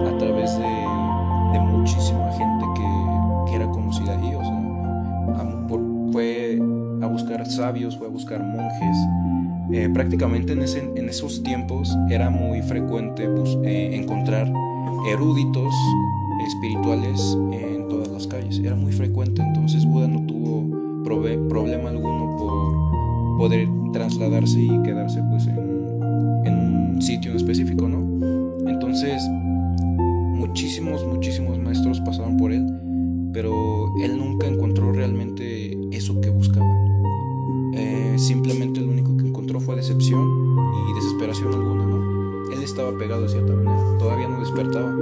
a 0.08 0.18
través 0.18 0.58
de, 0.58 1.54
de 1.54 1.60
muchísima 1.60 2.32
gente 2.32 2.66
que, 2.76 3.50
que, 3.50 3.56
era 3.56 3.70
conocida 3.70 4.14
ahí, 4.14 4.34
o 4.34 4.42
sea, 4.42 5.42
a, 5.42 5.68
por, 5.68 5.80
fue 6.12 6.60
a 7.02 7.06
buscar 7.08 7.46
sabios, 7.46 7.98
fue 7.98 8.08
a 8.08 8.10
buscar 8.10 8.42
monjes. 8.44 8.98
Eh, 9.72 9.90
prácticamente 9.94 10.52
en, 10.52 10.64
ese, 10.64 10.80
en, 10.80 11.08
esos 11.08 11.44
tiempos 11.44 11.96
era 12.10 12.30
muy 12.30 12.62
frecuente 12.62 13.30
pues, 13.30 13.58
encontrar 13.64 14.52
eruditos 15.10 15.74
espirituales 16.46 17.38
en 17.54 17.88
todas 17.88 18.10
las 18.10 18.28
calles, 18.28 18.60
era 18.60 18.76
muy 18.76 18.92
frecuente, 18.92 19.42
entonces 19.42 19.86
Buda 19.86 20.08
no 20.08 20.26
tuvo 20.26 21.04
problema 21.48 21.90
alguno 21.90 22.36
por 22.38 23.38
poder 23.38 23.69
trasladarse 23.94 24.60
y 24.60 24.84
quedarse 24.84 25.21
pues 25.30 25.48
en, 25.48 25.81
sitio 27.02 27.35
específico, 27.35 27.87
¿no? 27.87 28.69
Entonces, 28.69 29.21
muchísimos, 30.33 31.06
muchísimos 31.06 31.58
maestros 31.60 31.99
pasaron 32.02 32.37
por 32.37 32.52
él, 32.52 32.65
pero 33.33 33.54
él 34.04 34.17
nunca 34.17 34.47
encontró 34.47 34.91
realmente 34.91 35.77
eso 35.91 36.19
que 36.21 36.29
buscaba. 36.29 36.69
Eh, 37.73 38.15
simplemente 38.17 38.81
lo 38.81 38.91
único 38.91 39.15
que 39.17 39.27
encontró 39.27 39.60
fue 39.60 39.75
decepción 39.75 40.58
y 40.89 40.93
desesperación 40.93 41.54
alguna, 41.54 41.85
¿no? 41.85 42.52
Él 42.52 42.63
estaba 42.63 42.97
pegado 42.97 43.23
de 43.23 43.29
cierta 43.29 43.54
manera, 43.54 43.97
todavía 43.97 44.27
no 44.27 44.39
despertaba. 44.39 44.93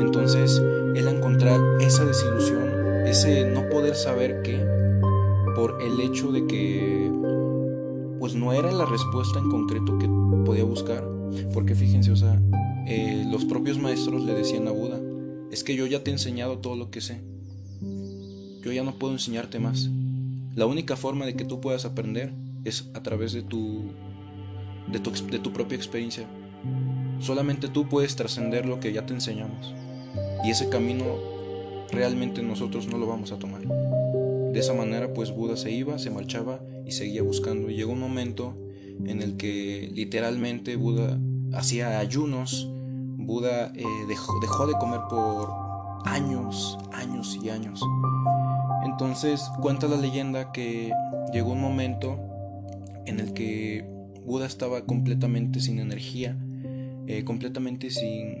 Entonces, 0.00 0.60
él 0.96 1.08
encontrar 1.08 1.60
esa 1.80 2.04
desilusión, 2.04 2.68
ese 3.06 3.44
no 3.50 3.68
poder 3.68 3.94
saber 3.94 4.42
qué, 4.42 4.58
por 5.54 5.80
el 5.82 6.00
hecho 6.00 6.32
de 6.32 6.46
que 6.46 7.10
pues 8.18 8.34
no 8.34 8.52
era 8.52 8.70
la 8.70 8.86
respuesta 8.86 9.38
en 9.38 9.50
concreto 9.50 9.98
que 9.98 10.06
podía 10.52 10.64
buscar, 10.64 11.02
porque 11.54 11.74
fíjense, 11.74 12.12
eh, 12.86 13.24
los 13.26 13.46
propios 13.46 13.78
maestros 13.78 14.22
le 14.22 14.34
decían 14.34 14.68
a 14.68 14.70
Buda, 14.70 15.00
es 15.50 15.64
que 15.64 15.74
yo 15.74 15.86
ya 15.86 16.04
te 16.04 16.10
he 16.10 16.12
enseñado 16.12 16.58
todo 16.58 16.76
lo 16.76 16.90
que 16.90 17.00
sé, 17.00 17.22
yo 18.60 18.70
ya 18.70 18.82
no 18.82 18.98
puedo 18.98 19.14
enseñarte 19.14 19.58
más. 19.58 19.88
La 20.54 20.66
única 20.66 20.94
forma 20.94 21.24
de 21.24 21.36
que 21.36 21.46
tú 21.46 21.62
puedas 21.62 21.86
aprender 21.86 22.34
es 22.66 22.90
a 22.92 23.02
través 23.02 23.32
de 23.32 23.40
tu, 23.40 23.92
de 24.88 25.00
tu, 25.00 25.10
de 25.30 25.38
tu 25.38 25.54
propia 25.54 25.74
experiencia. 25.74 26.28
Solamente 27.18 27.68
tú 27.68 27.88
puedes 27.88 28.14
trascender 28.14 28.66
lo 28.66 28.78
que 28.78 28.92
ya 28.92 29.06
te 29.06 29.14
enseñamos. 29.14 29.74
Y 30.44 30.50
ese 30.50 30.68
camino 30.68 31.16
realmente 31.90 32.42
nosotros 32.42 32.88
no 32.88 32.98
lo 32.98 33.06
vamos 33.06 33.32
a 33.32 33.38
tomar. 33.38 33.62
De 33.62 34.60
esa 34.60 34.74
manera 34.74 35.14
pues 35.14 35.30
Buda 35.30 35.56
se 35.56 35.70
iba, 35.70 35.98
se 35.98 36.10
marchaba 36.10 36.60
y 36.84 36.92
seguía 36.92 37.22
buscando. 37.22 37.70
Y 37.70 37.76
llegó 37.76 37.92
un 37.92 38.00
momento 38.00 38.54
en 39.06 39.22
el 39.22 39.36
que 39.36 39.90
literalmente 39.94 40.76
Buda 40.76 41.18
hacía 41.54 41.98
ayunos, 41.98 42.68
Buda 43.16 43.72
eh, 43.74 43.84
dejó, 44.08 44.38
dejó 44.40 44.66
de 44.66 44.74
comer 44.74 45.00
por 45.08 45.48
años, 46.04 46.78
años 46.92 47.38
y 47.42 47.50
años. 47.50 47.82
Entonces 48.84 49.50
cuenta 49.60 49.86
la 49.86 49.96
leyenda 49.96 50.52
que 50.52 50.92
llegó 51.32 51.52
un 51.52 51.60
momento 51.60 52.18
en 53.06 53.20
el 53.20 53.32
que 53.32 53.84
Buda 54.24 54.46
estaba 54.46 54.82
completamente 54.82 55.60
sin 55.60 55.78
energía, 55.78 56.36
eh, 57.06 57.24
completamente 57.24 57.90
sin, 57.90 58.38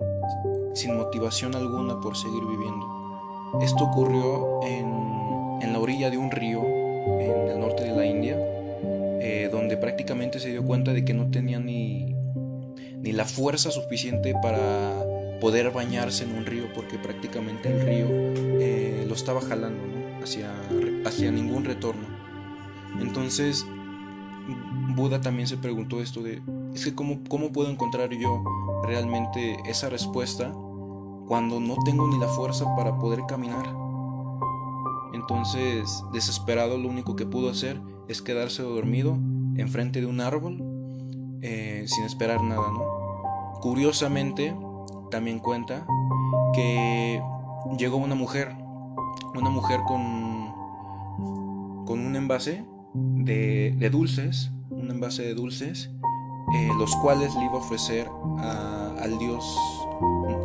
sin 0.74 0.96
motivación 0.96 1.54
alguna 1.54 2.00
por 2.00 2.16
seguir 2.16 2.42
viviendo. 2.44 3.60
Esto 3.60 3.84
ocurrió 3.84 4.62
en, 4.62 5.62
en 5.62 5.72
la 5.72 5.78
orilla 5.78 6.10
de 6.10 6.18
un 6.18 6.30
río 6.30 6.62
en 6.62 7.48
el 7.48 7.60
norte 7.60 7.84
de 7.84 7.92
la 7.92 8.06
India, 8.06 8.38
eh, 9.24 9.48
donde 9.52 9.76
prácticamente 9.76 10.40
se 10.40 10.48
dio 10.50 10.64
cuenta 10.64 10.92
de 10.92 11.04
que 11.04 11.14
no 11.14 11.30
tenía 11.30 11.60
ni, 11.60 12.12
ni 12.96 13.12
la 13.12 13.24
fuerza 13.24 13.70
suficiente 13.70 14.34
para 14.42 15.04
poder 15.40 15.70
bañarse 15.70 16.24
en 16.24 16.34
un 16.34 16.44
río, 16.44 16.64
porque 16.74 16.98
prácticamente 16.98 17.68
el 17.68 17.86
río 17.86 18.06
eh, 18.10 19.04
lo 19.06 19.14
estaba 19.14 19.40
jalando 19.40 19.80
hacia, 20.20 20.50
hacia 21.04 21.30
ningún 21.30 21.64
retorno. 21.64 22.08
Entonces, 23.00 23.64
Buda 24.96 25.20
también 25.20 25.46
se 25.46 25.56
preguntó 25.56 26.02
esto 26.02 26.20
de, 26.24 26.42
es 26.74 26.84
que 26.84 26.92
cómo, 26.92 27.20
cómo 27.28 27.52
puedo 27.52 27.70
encontrar 27.70 28.10
yo 28.10 28.42
realmente 28.82 29.56
esa 29.66 29.88
respuesta 29.88 30.52
cuando 31.28 31.60
no 31.60 31.76
tengo 31.84 32.08
ni 32.08 32.18
la 32.18 32.26
fuerza 32.26 32.64
para 32.74 32.98
poder 32.98 33.20
caminar. 33.28 33.72
Entonces, 35.12 36.02
desesperado, 36.12 36.76
lo 36.76 36.88
único 36.88 37.14
que 37.14 37.24
pudo 37.24 37.50
hacer 37.50 37.80
es 38.08 38.22
quedarse 38.22 38.62
dormido 38.62 39.18
enfrente 39.56 40.00
de 40.00 40.06
un 40.06 40.20
árbol 40.20 40.62
eh, 41.42 41.84
sin 41.86 42.04
esperar 42.04 42.42
nada, 42.42 42.70
¿no? 42.70 43.60
Curiosamente, 43.60 44.56
también 45.10 45.38
cuenta 45.38 45.86
que 46.54 47.22
llegó 47.78 47.96
una 47.96 48.14
mujer, 48.14 48.54
una 49.34 49.50
mujer 49.50 49.80
con, 49.86 50.52
con 51.84 52.04
un 52.04 52.16
envase 52.16 52.64
de, 52.94 53.88
dulces, 53.90 54.50
un 54.70 54.90
envase 54.90 55.22
de 55.22 55.34
dulces, 55.34 55.90
eh, 56.54 56.70
los 56.78 56.94
cuales 56.96 57.34
le 57.34 57.44
iba 57.44 57.54
a 57.54 57.58
ofrecer 57.58 58.08
al 58.38 59.18
dios 59.18 59.44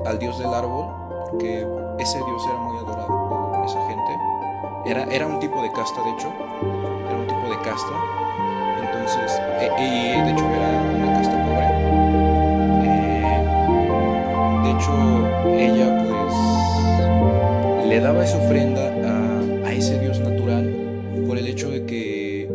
al 0.06 0.20
dios 0.20 0.40
del 0.40 0.54
árbol, 0.54 0.88
porque 1.30 1.68
ese 2.00 2.18
dios 2.18 2.44
era 2.46 2.58
muy 2.60 2.78
adorado 2.78 3.52
por 3.52 3.66
esa 3.66 3.86
gente. 3.88 4.18
Era, 4.86 5.04
era 5.14 5.28
un 5.28 5.40
tipo 5.40 5.62
de 5.62 5.72
casta, 5.72 6.02
de 6.04 6.12
hecho, 6.12 6.32
de 7.50 7.56
casta. 7.62 7.96
Entonces, 8.82 9.40
e, 9.60 9.66
y 9.82 10.22
de 10.22 10.32
hecho 10.32 10.46
era 10.46 10.70
una 10.96 11.14
casta 11.14 11.46
pobre. 11.46 11.68
Eh, 12.84 13.40
de 14.64 14.70
hecho, 14.72 14.94
ella 15.58 15.88
pues 16.08 17.88
le 17.88 18.00
daba 18.00 18.24
esa 18.24 18.38
ofrenda 18.38 18.86
a, 19.06 19.68
a 19.68 19.74
ese 19.74 20.00
dios 20.00 20.20
natural 20.20 20.74
por 21.28 21.38
el 21.38 21.48
hecho 21.48 21.70
de 21.70 21.86
que 21.86 22.50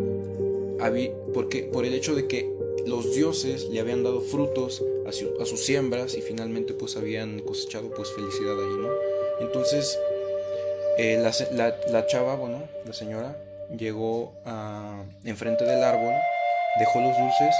había, 0.79 1.11
porque, 1.33 1.63
por 1.63 1.85
el 1.85 1.93
hecho 1.93 2.15
de 2.15 2.27
que 2.27 2.51
los 2.85 3.15
dioses 3.15 3.69
le 3.69 3.79
habían 3.79 4.03
dado 4.03 4.21
frutos 4.21 4.83
a, 5.05 5.11
sus 5.45 5.65
siembras 5.65 6.15
y 6.15 6.21
finalmente 6.21 6.73
pues 6.73 6.97
habían 6.97 7.39
cosechado 7.39 7.89
pues 7.89 8.09
felicidad 8.11 8.59
ahí, 8.59 8.77
¿no? 8.77 8.89
Entonces 9.39 9.97
eh, 10.97 11.17
la, 11.21 12.07
chava, 12.07 12.35
bueno, 12.35 12.63
la 12.85 12.93
señora 12.93 13.37
llegó 13.77 14.33
a, 14.45 15.03
enfrente 15.25 15.65
del 15.65 15.83
árbol, 15.83 16.13
dejó 16.79 16.99
los 16.99 17.17
dulces 17.17 17.55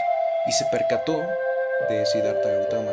y 0.47 0.51
se 0.51 0.66
percató 0.66 1.22
de 1.89 2.05
Siddhartha 2.05 2.49
Gautama. 2.49 2.91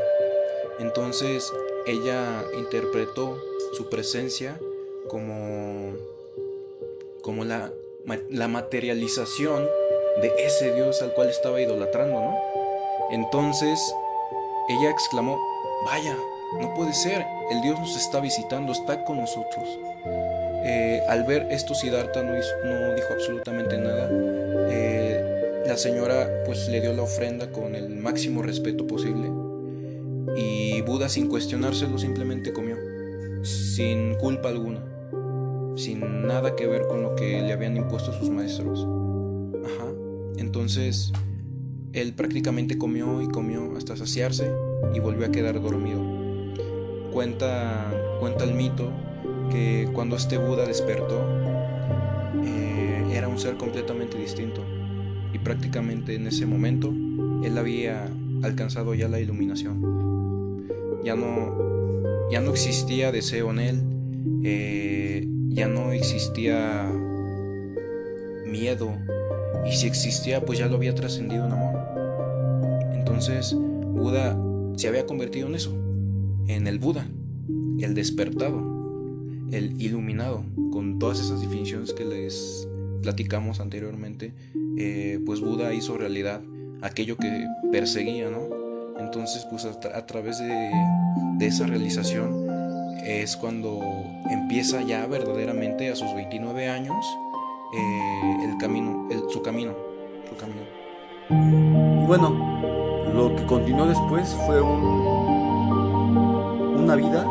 Entonces 0.79 1.53
ella 1.87 2.43
interpretó 2.59 3.39
su 3.77 3.89
presencia 3.89 4.59
como, 5.09 5.95
como 7.23 7.45
la, 7.45 7.71
la 8.29 8.49
materialización 8.49 9.69
de 10.21 10.33
ese 10.39 10.75
Dios 10.75 11.03
al 11.03 11.13
cual 11.13 11.29
estaba 11.29 11.61
idolatrando, 11.61 12.21
¿no? 12.21 12.39
Entonces 13.11 13.79
ella 14.69 14.91
exclamó, 14.91 15.39
vaya, 15.85 16.17
no 16.61 16.75
puede 16.75 16.93
ser, 16.93 17.25
el 17.51 17.61
Dios 17.61 17.79
nos 17.79 17.97
está 17.97 18.21
visitando, 18.21 18.73
está 18.73 19.05
con 19.05 19.19
nosotros. 19.19 19.69
Eh, 20.65 21.03
al 21.09 21.25
ver 21.25 21.47
esto, 21.51 21.75
Siddhartha 21.75 22.23
no, 22.23 22.35
dijo 22.35 23.13
absolutamente 23.13 23.79
nada. 23.79 24.09
Eh, 24.71 25.63
la 25.67 25.77
señora 25.77 26.29
pues 26.45 26.69
le 26.69 26.81
dio 26.81 26.93
la 26.93 27.03
ofrenda 27.03 27.51
con 27.51 27.75
el 27.75 27.89
máximo 27.91 28.43
respeto 28.43 28.87
posible. 28.87 29.31
Y 30.37 30.83
Buda 30.83 31.09
sin 31.09 31.29
cuestionárselo 31.29 31.99
simplemente 31.99 32.53
comió, 32.53 32.77
sin 33.43 34.15
culpa 34.15 34.49
alguna, 34.49 34.81
sin 35.77 36.27
nada 36.27 36.55
que 36.57 36.67
ver 36.67 36.87
con 36.87 37.03
lo 37.03 37.15
que 37.17 37.43
le 37.43 37.53
habían 37.53 37.77
impuesto 37.77 38.13
sus 38.13 38.31
maestros. 38.31 38.87
Ajá. 39.65 39.91
Entonces, 40.37 41.13
él 41.93 42.15
prácticamente 42.15 42.79
comió 42.79 43.21
y 43.23 43.29
comió 43.29 43.77
hasta 43.77 43.97
saciarse 43.97 44.51
y 44.95 45.01
volvió 45.01 45.27
a 45.27 45.31
quedar 45.31 45.61
dormido. 45.61 46.01
Cuenta, 47.13 47.91
cuenta 48.21 48.45
el 48.45 48.55
mito 48.55 48.93
que 49.51 49.89
cuando 49.93 50.17
este 50.17 50.39
Buda 50.39 50.67
despertó, 50.67 51.21
eh, 52.45 53.05
era 53.13 53.29
un 53.29 53.39
ser 53.39 53.57
completamente 53.57 54.17
distinto 54.19 54.63
y 55.33 55.39
prácticamente 55.39 56.15
en 56.15 56.27
ese 56.27 56.47
momento 56.47 56.93
él 57.45 57.59
había 57.59 58.09
alcanzado 58.43 58.95
ya 58.95 59.09
la 59.09 59.21
iluminación. 59.21 60.67
Ya 61.05 61.17
no, 61.17 62.31
ya 62.31 62.41
no 62.41 62.51
existía 62.51 63.13
deseo 63.13 63.51
en 63.51 63.59
él, 63.59 63.83
eh, 64.45 65.27
ya 65.49 65.69
no 65.69 65.93
existía 65.93 66.91
miedo 68.47 68.93
y 69.67 69.73
si 69.73 69.87
existía 69.87 70.45
pues 70.45 70.59
ya 70.59 70.67
lo 70.67 70.77
había 70.77 70.95
trascendido 70.95 71.47
en 71.47 71.53
amor. 71.53 71.79
Entonces 72.95 73.55
Buda 73.55 74.39
se 74.77 74.89
había 74.89 75.07
convertido 75.07 75.49
en 75.49 75.55
eso, 75.55 75.73
en 76.47 76.67
el 76.67 76.79
Buda, 76.79 77.07
el 77.81 77.95
despertado, 77.95 78.80
el 79.53 79.81
iluminado, 79.81 80.45
con 80.73 80.99
todas 80.99 81.21
esas 81.21 81.41
definiciones 81.41 81.93
que 81.93 82.05
les 82.05 82.69
platicamos 83.03 83.61
anteriormente, 83.61 84.33
eh, 84.77 85.21
pues 85.25 85.41
Buda 85.41 85.73
hizo 85.75 85.97
realidad 85.97 86.43
aquello 86.83 87.17
que 87.17 87.47
perseguía, 87.73 88.31
¿no? 88.31 88.49
Entonces 88.99 89.47
pues 89.51 89.65
a, 89.65 90.07
través 90.07 90.39
de, 90.39 90.71
esa 91.41 91.67
realización 91.67 92.47
es 93.05 93.37
cuando 93.37 93.81
empieza 94.31 94.83
ya 94.83 95.07
verdaderamente 95.07 95.91
a 95.91 95.97
sus 95.97 96.15
29 96.15 96.69
años 96.69 96.97
eh, 97.75 98.45
el 98.45 98.59
camino, 98.59 99.09
su 99.31 99.41
camino, 99.43 99.75
su 100.29 100.37
camino. 100.37 100.61
Bueno, 102.07 102.61
lo 103.15 103.35
que 103.37 103.47
continuó 103.47 103.87
después 103.87 104.29
fue 104.47 104.61
un, 104.61 104.81
una 106.83 106.95
vida 106.97 107.25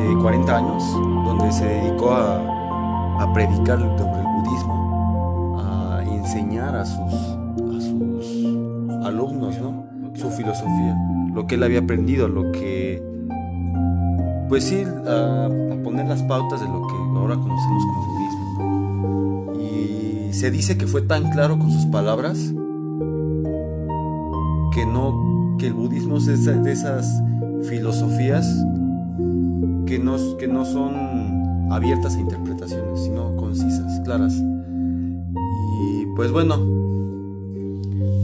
de 0.00 0.16
40 0.16 0.56
años 0.56 0.82
donde 1.24 1.52
se 1.52 1.64
dedicó 1.64 2.12
a, 2.12 3.22
a 3.22 3.32
predicar 3.32 3.78
sobre 3.78 4.20
el 4.20 4.26
budismo, 4.42 5.58
a 5.60 6.02
enseñar 6.04 6.76
a 6.76 6.84
sus, 6.84 7.14
a 7.14 7.80
sus 7.80 9.04
alumnos 9.04 9.60
¿no? 9.60 9.86
su 10.14 10.30
filosofía, 10.30 10.96
lo 11.32 11.46
que 11.46 11.54
él 11.54 11.62
había 11.62 11.80
aprendido, 11.80 12.28
lo 12.28 12.52
que 12.52 13.02
pues 14.48 14.64
sí, 14.64 14.82
a, 15.06 15.46
a, 15.46 15.82
poner 15.82 16.06
las 16.06 16.22
pautas 16.24 16.60
de 16.60 16.66
lo 16.66 16.86
que 16.86 16.94
ahora 17.16 17.36
conocemos 17.36 17.84
como 17.84 18.06
budismo 18.06 18.40
se 20.32 20.50
dice 20.50 20.78
que 20.78 20.86
fue 20.86 21.02
tan 21.02 21.30
claro 21.30 21.58
con 21.58 21.70
sus 21.70 21.86
palabras 21.86 22.38
que 24.72 24.86
no 24.86 25.56
que 25.58 25.66
el 25.66 25.74
budismo 25.74 26.16
es 26.16 26.44
de 26.46 26.72
esas 26.72 27.22
filosofías 27.68 28.46
que 29.90 29.98
no, 29.98 30.36
que 30.36 30.46
no 30.46 30.64
son 30.64 31.72
abiertas 31.72 32.14
a 32.14 32.20
interpretaciones, 32.20 33.00
sino 33.00 33.34
concisas, 33.34 34.00
claras. 34.04 34.32
Y 34.36 36.06
pues 36.14 36.30
bueno, 36.30 36.58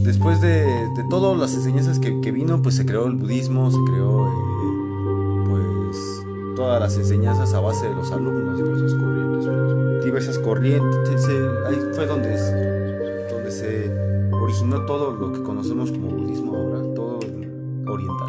después 0.05 0.41
de, 0.41 0.64
de 0.64 1.05
todas 1.11 1.37
las 1.37 1.57
enseñanzas 1.57 1.99
que, 1.99 2.21
que, 2.21 2.31
vino, 2.31 2.62
pues 2.62 2.77
se 2.77 2.87
creó 2.87 3.07
el 3.07 3.17
budismo, 3.17 3.69
se 3.73 3.79
creó 3.85 4.29
eh, 4.29 5.45
pues 5.49 6.25
todas 6.55 6.81
las 6.81 6.97
enseñanzas 6.99 7.53
a 7.53 7.59
base 7.59 7.89
de 7.89 7.97
los 7.97 8.12
alumnos, 8.12 8.59
diversas 8.59 8.95
corrientes, 8.95 10.05
diversas 10.05 10.39
corrientes, 10.39 11.29
ahí 11.67 11.79
fue 11.95 12.07
donde, 12.07 13.29
donde 13.29 13.51
se 13.51 13.91
originó 14.41 14.87
todo 14.87 15.11
lo 15.11 15.33
que 15.33 15.43
conocemos 15.43 15.91
como 15.91 16.11
budismo 16.11 16.55
ahora, 16.55 16.95
todo 16.95 17.19
oriental, 17.89 18.29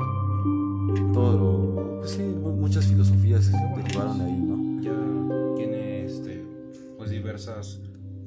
diversas 7.38 7.80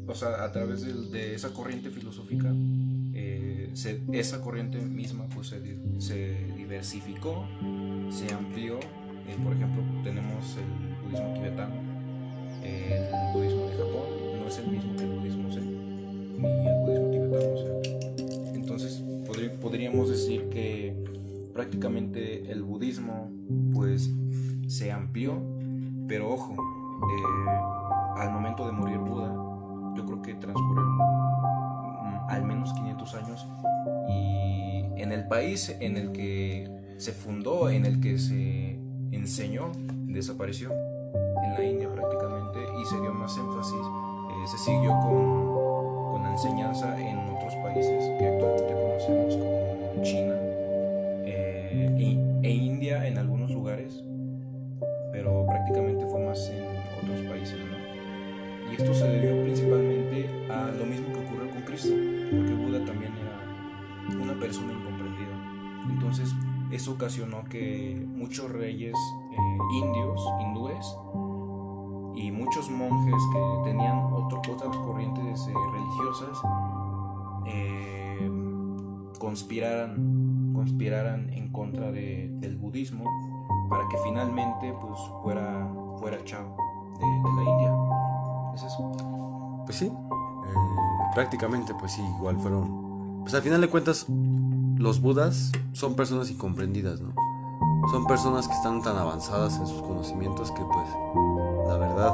o 0.06 0.14
sea, 0.14 0.42
a 0.44 0.50
través 0.50 0.82
de, 1.12 1.34
esa 1.34 1.52
corriente 1.52 1.90
filosófica, 1.90 2.52
eh, 3.14 3.72
esa 4.12 4.40
corriente 4.40 4.80
misma 4.80 5.26
pues 5.32 5.48
se, 5.98 6.46
diversificó, 6.56 7.46
se 8.10 8.32
amplió. 8.34 8.80
Eh, 8.80 9.36
por 9.42 9.52
ejemplo, 9.52 9.82
tenemos 10.02 10.56
el 10.56 11.04
budismo 11.04 11.34
tibetano, 11.34 11.74
el 12.64 13.32
budismo 13.32 13.68
de 13.68 13.76
Japón, 13.76 14.40
no 14.40 14.48
es 14.48 14.58
el 14.58 14.66
mismo 14.68 14.96
que 14.96 15.04
el 15.04 15.10
budismo 15.10 15.48
ni 15.48 16.66
el 16.66 16.74
budismo 16.80 17.10
tibetano. 17.10 18.54
entonces, 18.54 19.04
podríamos 19.60 20.08
decir 20.10 20.48
que 20.48 20.96
prácticamente 21.52 22.50
el 22.50 22.62
budismo 22.62 23.30
pues 23.72 24.10
se 24.66 24.90
amplió, 24.90 25.40
pero 26.08 26.30
ojo, 26.30 26.54
eh, 26.54 27.79
al 28.20 28.30
momento 28.32 28.66
de 28.66 28.72
morir 28.72 28.98
Buda, 28.98 29.32
yo 29.96 30.04
creo 30.04 30.20
que 30.20 30.34
transcurrieron 30.34 30.98
mm, 30.98 32.28
al 32.28 32.44
menos 32.44 32.72
500 32.74 33.14
años 33.14 33.48
y 34.08 35.00
en 35.00 35.12
el 35.12 35.26
país 35.26 35.74
en 35.80 35.96
el 35.96 36.12
que 36.12 36.68
se 36.98 37.12
fundó, 37.12 37.70
en 37.70 37.86
el 37.86 37.98
que 38.00 38.18
se 38.18 38.78
enseñó, 39.10 39.72
desapareció 40.06 40.70
en 40.70 41.54
la 41.54 41.64
India 41.64 41.90
prácticamente 41.90 42.58
y 42.80 42.84
se 42.84 43.00
dio 43.00 43.14
más 43.14 43.34
énfasis, 43.38 43.74
eh, 43.74 44.46
se 44.46 44.58
siguió 44.58 44.90
con, 45.00 46.12
con 46.12 46.22
la 46.22 46.32
enseñanza 46.32 47.00
en 47.00 47.18
otros 47.34 47.54
países 47.56 48.04
que 48.18 48.26
actualmente 48.26 48.74
conocemos 48.74 49.36
como 49.36 50.02
China 50.02 50.34
eh, 51.24 51.96
e, 52.42 52.46
e 52.46 52.50
India 52.50 53.06
en 53.06 53.16
algunos 53.16 53.50
lugares, 53.50 54.04
pero 55.10 55.46
prácticamente 55.46 56.04
fue 56.06 56.20
más 56.20 56.50
en. 56.50 56.69
Y 58.70 58.74
esto 58.74 58.94
se 58.94 59.08
debió 59.08 59.42
principalmente 59.42 60.28
a 60.50 60.70
lo 60.70 60.86
mismo 60.86 61.12
que 61.12 61.20
ocurrió 61.20 61.50
con 61.50 61.62
Cristo, 61.62 61.94
porque 62.30 62.54
Buda 62.54 62.84
también 62.84 63.12
era 63.16 64.22
una 64.22 64.38
persona 64.38 64.72
incomprendida. 64.72 65.88
Entonces, 65.88 66.34
eso 66.70 66.92
ocasionó 66.92 67.44
que 67.44 68.06
muchos 68.06 68.50
reyes 68.50 68.94
eh, 68.94 69.76
indios, 69.82 70.22
hindúes, 70.40 70.96
y 72.16 72.30
muchos 72.30 72.70
monjes 72.70 73.14
que 73.32 73.70
tenían 73.70 73.98
otro, 74.12 74.40
otras 74.52 74.76
corrientes 74.76 75.46
eh, 75.46 75.54
religiosas 75.72 76.38
conspiraran, 79.20 80.52
conspiraran 80.54 81.30
en 81.32 81.52
contra 81.52 81.92
del 81.92 82.56
budismo 82.56 83.04
para 83.68 83.86
que 83.88 83.96
finalmente 83.98 84.72
pues, 84.80 84.98
fuera, 85.22 85.70
fuera 85.98 86.18
Chao 86.24 86.56
de, 86.98 87.06
la 87.36 87.50
India. 87.50 87.99
¿Es 88.54 88.62
eso? 88.62 88.92
Pues 89.64 89.78
sí, 89.78 89.86
eh, 89.86 90.54
prácticamente 91.14 91.74
pues 91.74 91.92
sí, 91.92 92.02
igual 92.18 92.38
fueron... 92.38 93.22
Pues 93.22 93.34
al 93.34 93.42
final 93.42 93.60
de 93.60 93.68
cuentas, 93.68 94.06
los 94.76 95.00
budas 95.00 95.52
son 95.72 95.94
personas 95.94 96.30
incomprendidas, 96.30 97.00
¿no? 97.00 97.12
Son 97.90 98.06
personas 98.06 98.48
que 98.48 98.54
están 98.54 98.82
tan 98.82 98.96
avanzadas 98.96 99.58
en 99.58 99.66
sus 99.66 99.82
conocimientos 99.82 100.50
que 100.52 100.62
pues, 100.62 100.86
la 101.68 101.76
verdad, 101.76 102.12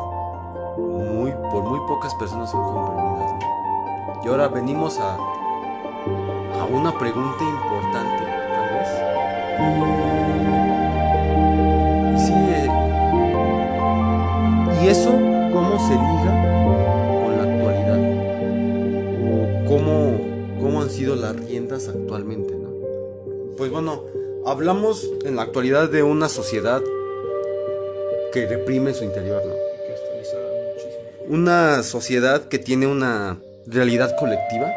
muy, 0.79 1.33
por 1.51 1.65
muy 1.65 1.79
pocas 1.87 2.15
personas 2.15 2.51
son 2.51 2.63
comprendidas, 2.63 3.33
¿no? 3.33 4.25
Y 4.25 4.29
ahora 4.29 4.49
venimos 4.49 4.99
a, 4.99 5.15
a 5.15 6.65
una 6.65 6.97
pregunta 6.99 7.45
importante, 7.45 8.25
tal 8.25 8.69
vez. 8.75 9.17
¿Y 14.83 14.89
eso 14.89 15.36
cómo 15.57 15.79
se 15.79 15.95
liga 15.95 16.33
con 17.25 17.37
la 17.39 17.45
actualidad? 17.45 18.01
¿O 19.25 19.65
cómo, 19.67 20.21
cómo 20.61 20.83
han 20.83 20.91
sido 20.91 21.17
las 21.17 21.35
riendas 21.35 21.89
actualmente? 21.89 22.55
¿no? 22.55 22.69
Pues 23.57 23.71
bueno, 23.71 24.05
hablamos 24.45 25.11
en 25.25 25.37
la 25.37 25.43
actualidad 25.43 25.89
de 25.89 26.03
una 26.03 26.29
sociedad 26.29 26.83
que 28.35 28.47
reprime 28.47 28.93
su 28.93 29.05
interior, 29.05 29.43
¿no? 29.47 29.55
Una 31.29 31.83
sociedad 31.83 32.43
que 32.49 32.59
tiene 32.59 32.87
una 32.87 33.41
realidad 33.67 34.15
colectiva, 34.19 34.71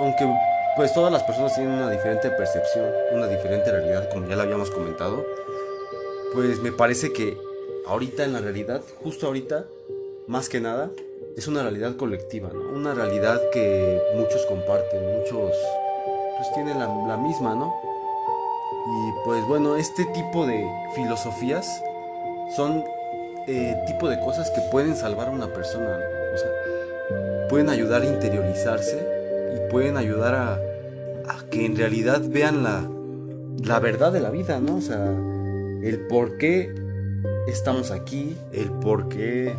aunque 0.00 0.28
pues 0.76 0.92
todas 0.92 1.12
las 1.12 1.22
personas 1.22 1.54
tienen 1.54 1.72
una 1.72 1.88
diferente 1.88 2.30
percepción, 2.30 2.84
una 3.12 3.28
diferente 3.28 3.70
realidad, 3.70 4.10
como 4.10 4.28
ya 4.28 4.34
lo 4.34 4.42
habíamos 4.42 4.70
comentado, 4.72 5.24
pues 6.34 6.60
me 6.60 6.72
parece 6.72 7.12
que 7.12 7.38
ahorita 7.86 8.24
en 8.24 8.32
la 8.32 8.40
realidad, 8.40 8.82
justo 9.02 9.28
ahorita, 9.28 9.66
más 10.30 10.48
que 10.48 10.60
nada, 10.60 10.92
es 11.36 11.48
una 11.48 11.62
realidad 11.62 11.96
colectiva, 11.96 12.50
¿no? 12.54 12.60
Una 12.76 12.94
realidad 12.94 13.40
que 13.52 14.00
muchos 14.14 14.46
comparten, 14.46 15.18
muchos 15.18 15.50
pues 16.36 16.52
tienen 16.54 16.78
la, 16.78 17.16
misma, 17.16 17.56
¿no? 17.56 17.74
Y 18.86 19.24
pues 19.24 19.44
bueno, 19.48 19.74
este 19.74 20.04
tipo 20.04 20.46
de 20.46 20.64
filosofías 20.94 21.82
son 22.54 22.84
eh, 23.48 23.76
tipo 23.88 24.08
de 24.08 24.20
cosas 24.20 24.52
que 24.52 24.60
pueden 24.70 24.94
salvar 24.94 25.28
a 25.28 25.30
una 25.32 25.48
persona, 25.48 25.98
o 26.32 26.38
sea, 26.38 27.48
pueden 27.48 27.68
ayudar 27.68 28.02
a 28.02 28.06
interiorizarse 28.06 29.04
y 29.56 29.70
pueden 29.70 29.96
ayudar 29.96 30.36
a, 30.36 30.52
a 31.28 31.44
que 31.50 31.66
en 31.66 31.76
realidad 31.76 32.22
vean 32.24 32.62
la, 32.62 32.88
la 33.64 33.80
verdad 33.80 34.12
de 34.12 34.20
la 34.20 34.30
vida, 34.30 34.60
¿no? 34.60 34.76
O 34.76 34.80
sea, 34.80 35.04
el 35.82 36.06
por 36.08 36.38
qué 36.38 36.72
estamos 37.48 37.90
aquí, 37.90 38.36
el 38.52 38.70
por 38.70 39.08
qué, 39.08 39.52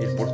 el 0.00 0.16
por, 0.16 0.28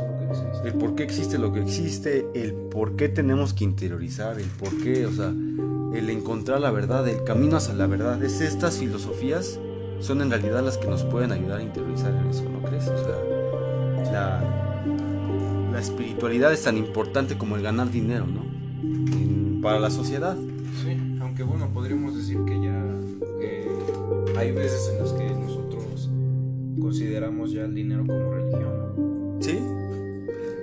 el 0.65 0.73
por 0.73 0.95
qué 0.95 1.03
existe 1.03 1.37
lo 1.37 1.53
que 1.53 1.61
existe, 1.61 2.25
el 2.33 2.53
por 2.53 2.95
qué 2.95 3.09
tenemos 3.09 3.53
que 3.53 3.63
interiorizar, 3.63 4.39
el 4.39 4.47
por 4.47 4.75
qué, 4.81 5.05
o 5.05 5.11
sea, 5.11 5.29
el 5.29 6.09
encontrar 6.09 6.61
la 6.61 6.71
verdad, 6.71 7.07
el 7.07 7.23
camino 7.23 7.57
hacia 7.57 7.73
la 7.73 7.87
verdad. 7.87 8.23
Es 8.23 8.41
estas 8.41 8.77
filosofías 8.77 9.59
son 9.99 10.21
en 10.21 10.29
realidad 10.29 10.63
las 10.63 10.77
que 10.77 10.87
nos 10.87 11.03
pueden 11.03 11.31
ayudar 11.31 11.59
a 11.59 11.63
interiorizar 11.63 12.13
en 12.13 12.27
eso, 12.27 12.43
¿no 12.49 12.61
crees? 12.67 12.87
O 12.87 12.97
sea, 12.97 14.11
la, 14.11 15.69
la 15.71 15.79
espiritualidad 15.79 16.53
es 16.53 16.63
tan 16.63 16.77
importante 16.77 17.37
como 17.37 17.55
el 17.55 17.63
ganar 17.63 17.91
dinero, 17.91 18.25
¿no? 18.27 18.47
para 19.61 19.79
la 19.79 19.89
sociedad. 19.89 20.37
Sí, 20.83 20.95
aunque 21.19 21.43
bueno, 21.43 21.67
podríamos 21.73 22.15
decir 22.15 22.37
que 22.45 22.53
ya 22.61 22.85
eh, 23.41 23.67
hay 24.37 24.51
veces 24.51 24.91
en 24.93 24.99
las 24.99 25.11
que 25.11 25.27
consideramos 26.87 27.51
ya 27.51 27.65
el 27.65 27.75
dinero 27.75 28.05
como 28.05 28.31
religión. 28.31 29.16
Sí, 29.47 29.59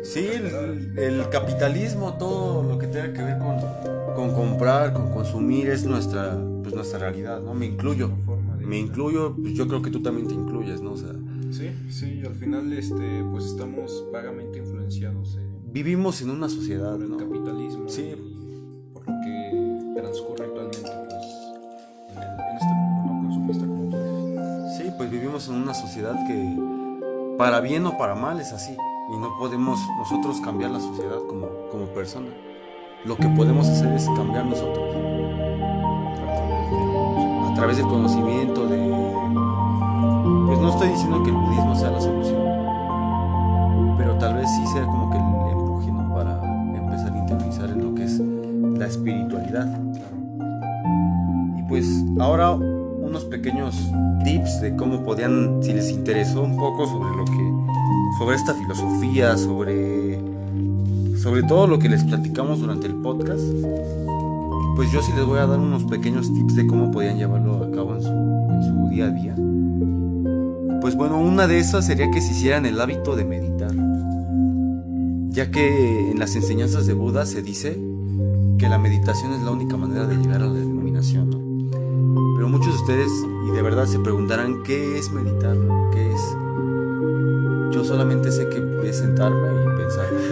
sí, 0.03 0.27
el, 0.29 1.27
capitalismo, 1.31 2.19
todo 2.19 2.63
lo 2.63 2.77
que 2.79 2.87
tenga 2.87 3.15
que 3.15 3.23
ver 3.23 3.39
con, 3.39 3.57
con 4.15 4.35
comprar, 4.35 4.93
con 4.93 5.11
consumir, 5.11 5.71
es 5.71 5.87
nuestra, 5.87 6.39
pues 6.63 6.75
nuestra 6.75 6.99
realidad, 6.99 7.41
¿no? 7.41 7.55
Me 7.55 7.65
incluyo. 7.65 8.11
Me 8.61 8.79
incluyo, 8.79 9.37
pues 9.41 9.55
yo 9.55 9.67
creo 9.69 9.81
que 9.81 9.91
tú 9.91 10.03
también 10.03 10.29
te 10.29 10.35
incluyes, 10.35 10.83
¿no? 10.83 10.93
O 10.93 10.97
sea, 10.99 11.15
sí, 11.51 11.71
sí, 11.89 12.21
al 12.27 12.35
final 12.35 12.71
este, 12.75 13.25
pues 13.31 13.47
estamos 13.47 14.05
vagamente 14.13 14.59
influenciados. 14.59 15.39
Vivimos 15.73 16.21
en 16.21 16.29
una 16.29 16.51
sociedad, 16.51 16.99
por 16.99 17.05
el 17.05 17.17
capitalismo. 17.17 17.89
Sí. 17.89 18.15
por 18.93 19.09
lo 19.09 19.15
que 19.23 20.01
transcurre 20.01 20.45
actualmente, 20.45 20.91
pues, 21.09 21.25
en, 22.17 22.23
en 22.23 22.57
este 22.57 22.75
mundo 22.75 23.15
no 23.15 23.29
consumista 23.29 23.67
pues 24.97 25.11
vivimos 25.11 25.49
en 25.49 25.55
una 25.55 25.75
sociedad 25.75 26.15
que 26.27 26.74
para 27.39 27.61
bien 27.61 27.87
o 27.87 27.97
para 27.99 28.15
mal 28.15 28.41
es 28.41 28.53
así 28.53 28.77
y 29.13 29.17
no 29.19 29.37
podemos 29.39 29.79
nosotros 29.99 30.41
cambiar 30.41 30.71
la 30.71 30.81
sociedad 30.81 31.19
como, 31.29 31.49
como 31.71 31.87
persona. 31.87 32.29
Lo 33.05 33.17
que 33.17 33.29
podemos 33.29 33.69
hacer 33.69 33.93
es 33.93 34.09
cambiar 34.17 34.47
nosotros 34.47 34.95
a 37.51 37.55
través 37.55 37.77
del 37.77 37.87
conocimiento, 37.87 38.67
de... 38.67 38.79
Pues 40.47 40.59
no 40.59 40.71
estoy 40.71 40.89
diciendo 40.89 41.23
que 41.23 41.31
el 41.31 41.37
budismo 41.37 41.77
sea 41.77 41.91
la 41.91 42.01
solución, 42.01 42.43
pero 43.99 44.17
tal 44.19 44.35
vez 44.35 44.49
sí 44.51 44.67
sea 44.69 44.85
como 44.87 45.11
que 45.11 45.17
el 45.17 45.23
empuje 45.23 45.93
para 46.15 46.41
empezar 46.75 47.13
a 47.13 47.19
interiorizar 47.19 47.71
en 47.71 47.85
lo 47.85 47.95
que 47.95 48.05
es 48.05 48.21
la 48.79 48.87
espiritualidad. 48.87 49.69
Y 51.57 51.63
pues 51.65 52.05
ahora 52.19 52.57
unos 53.15 53.27
pequeños 53.27 53.77
tips 54.25 54.61
de 54.61 54.75
cómo 54.75 55.05
podían, 55.05 55.63
si 55.63 55.73
les 55.73 55.89
interesó 55.91 56.43
un 56.43 56.57
poco 56.57 56.85
sobre 56.89 57.17
lo 57.17 57.25
que, 57.25 58.19
sobre 58.19 58.35
esta 58.35 58.55
filosofía, 58.55 59.37
sobre, 59.37 60.19
sobre 61.17 61.45
todo 61.45 61.69
lo 61.69 61.79
que 61.79 61.89
les 61.89 62.03
platicamos 62.03 62.59
durante 62.59 62.89
el 62.89 62.95
podcast, 62.97 63.45
pues 64.75 64.91
yo 64.91 65.01
sí 65.01 65.13
les 65.15 65.25
voy 65.25 65.39
a 65.39 65.47
dar 65.47 65.61
unos 65.61 65.85
pequeños 65.85 66.35
tips 66.35 66.57
de 66.57 66.67
cómo 66.67 66.91
podían 66.91 67.17
llevarlo 67.17 67.63
a 67.63 67.71
cabo 67.71 67.95
en 67.95 68.03
su, 68.03 68.09
en 68.09 68.63
su 68.65 68.89
día 68.89 69.05
a 69.05 69.11
día. 69.11 69.37
Pues 70.81 70.97
bueno, 70.97 71.21
una 71.21 71.47
de 71.47 71.61
esas 71.61 71.87
sería 71.87 72.11
que 72.11 72.21
se 72.21 72.33
hicieran 72.33 72.67
el 72.67 72.81
hábito 72.81 73.15
de 73.15 73.25
meditar, 73.25 73.71
ya 75.29 75.53
que 75.53 76.11
en 76.11 76.19
las 76.19 76.35
enseñanzas 76.35 76.87
de 76.87 76.95
Buda 76.95 77.27
se 77.27 77.43
dice 77.43 77.79
que 78.59 78.69
la 78.69 78.79
meditación 78.79 79.35
es 79.35 79.43
la 79.43 79.53
única 79.53 79.77
manera 79.77 80.05
de 80.05 80.17
llegar 80.17 80.43
a 80.43 80.47
la 80.47 80.59
iluminación. 80.59 81.44
Muchos 82.55 82.75
de 82.75 82.81
ustedes 82.83 83.11
y 83.49 83.51
de 83.51 83.63
verdad 83.63 83.85
se 83.85 83.99
preguntarán 83.99 84.63
qué 84.63 84.97
es 84.97 85.11
meditar, 85.11 85.57
qué 85.93 86.13
es. 86.13 86.21
Yo 87.75 87.83
solamente 87.83 88.31
sé 88.31 88.49
que 88.49 88.89
es 88.89 88.99
sentarme 88.99 89.49
y 89.49 89.77
pensar, 89.77 90.07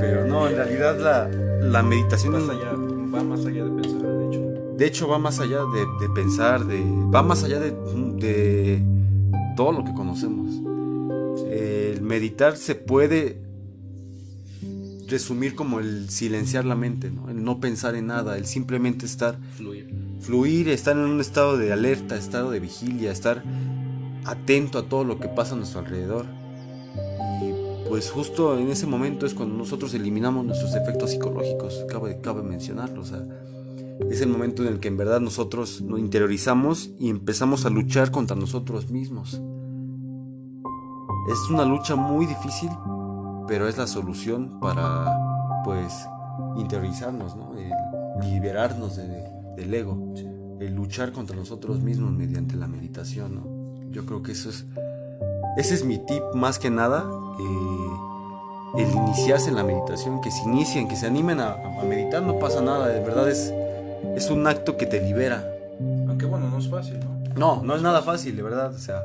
Pero 0.00 0.26
no, 0.26 0.48
en 0.48 0.56
realidad 0.56 0.98
la, 0.98 1.28
la 1.28 1.84
meditación 1.84 2.32
Más 2.32 2.48
allá, 2.48 2.72
va 3.14 3.22
más 3.22 3.46
allá 3.46 3.64
de 3.64 3.70
pensar, 3.80 4.02
de 4.02 4.26
hecho. 4.26 4.40
de 4.76 4.86
hecho 4.86 5.06
va 5.08 5.18
más 5.20 5.38
allá 5.38 5.58
de, 5.58 5.86
de 6.04 6.12
pensar, 6.12 6.66
de, 6.66 6.82
va 7.14 7.22
más 7.22 7.44
allá 7.44 7.60
de, 7.60 7.70
de 7.70 8.82
todo 9.56 9.70
lo 9.70 9.84
que 9.84 9.94
conocemos. 9.94 10.48
El 11.48 12.02
meditar 12.02 12.56
se 12.56 12.74
puede 12.74 13.38
resumir 15.12 15.54
como 15.54 15.78
el 15.78 16.10
silenciar 16.10 16.64
la 16.64 16.74
mente, 16.74 17.10
¿no? 17.10 17.30
el 17.30 17.44
no 17.44 17.60
pensar 17.60 17.94
en 17.94 18.08
nada, 18.08 18.36
el 18.36 18.46
simplemente 18.46 19.06
estar, 19.06 19.38
Fluir. 19.56 19.88
fluir, 20.20 20.68
estar 20.68 20.96
en 20.96 21.04
un 21.04 21.20
estado 21.20 21.56
de 21.56 21.72
alerta, 21.72 22.16
estado 22.16 22.50
de 22.50 22.58
vigilia, 22.58 23.12
estar 23.12 23.44
atento 24.24 24.78
a 24.78 24.88
todo 24.88 25.04
lo 25.04 25.20
que 25.20 25.28
pasa 25.28 25.54
a 25.54 25.58
nuestro 25.58 25.80
alrededor. 25.80 26.26
Y 27.42 27.88
pues 27.88 28.10
justo 28.10 28.58
en 28.58 28.70
ese 28.70 28.86
momento 28.86 29.26
es 29.26 29.34
cuando 29.34 29.54
nosotros 29.56 29.94
eliminamos 29.94 30.44
nuestros 30.44 30.74
efectos 30.74 31.10
psicológicos, 31.10 31.84
cabe, 31.88 32.20
cabe 32.20 32.42
mencionarlo, 32.42 33.02
o 33.02 33.04
sea, 33.04 33.24
es 34.10 34.20
el 34.20 34.28
momento 34.28 34.62
en 34.62 34.68
el 34.68 34.80
que 34.80 34.88
en 34.88 34.96
verdad 34.96 35.20
nosotros 35.20 35.80
nos 35.82 36.00
interiorizamos 36.00 36.90
y 36.98 37.10
empezamos 37.10 37.66
a 37.66 37.70
luchar 37.70 38.10
contra 38.10 38.34
nosotros 38.36 38.90
mismos. 38.90 39.40
Es 41.30 41.50
una 41.50 41.64
lucha 41.64 41.94
muy 41.94 42.26
difícil, 42.26 42.70
pero 43.48 43.68
es 43.68 43.76
la 43.78 43.86
solución 43.86 44.60
para, 44.60 45.16
pues, 45.64 46.06
interiorizarnos, 46.56 47.36
¿no? 47.36 47.52
El 47.58 47.70
liberarnos 48.30 48.96
de- 48.96 49.30
del 49.56 49.72
ego, 49.74 49.96
el 50.60 50.74
luchar 50.74 51.12
contra 51.12 51.34
nosotros 51.36 51.80
mismos 51.80 52.12
mediante 52.12 52.56
la 52.56 52.66
meditación, 52.68 53.34
¿no? 53.34 53.90
Yo 53.90 54.06
creo 54.06 54.22
que 54.22 54.32
eso 54.32 54.48
es, 54.50 54.64
ese 55.56 55.74
es 55.74 55.84
mi 55.84 55.98
tip 55.98 56.22
más 56.34 56.58
que 56.58 56.70
nada, 56.70 57.04
eh, 57.40 58.80
el 58.82 58.90
iniciarse 58.90 59.50
en 59.50 59.56
la 59.56 59.64
meditación, 59.64 60.20
que 60.20 60.30
se 60.30 60.42
inicien, 60.44 60.88
que 60.88 60.96
se 60.96 61.06
animen 61.06 61.40
a, 61.40 61.52
a 61.54 61.84
meditar, 61.84 62.22
no 62.22 62.38
pasa 62.38 62.62
nada, 62.62 62.88
de 62.88 63.00
verdad 63.00 63.28
es, 63.28 63.52
es 64.16 64.30
un 64.30 64.46
acto 64.46 64.76
que 64.76 64.86
te 64.86 65.00
libera. 65.02 65.46
Aunque 66.08 66.24
bueno, 66.26 66.48
no 66.48 66.58
es 66.58 66.68
fácil, 66.70 66.98
¿no? 67.00 67.12
No, 67.36 67.62
no 67.62 67.74
es 67.76 67.82
nada 67.82 68.02
fácil, 68.02 68.36
de 68.36 68.42
verdad. 68.42 68.72
O 68.74 68.78
sea, 68.78 69.02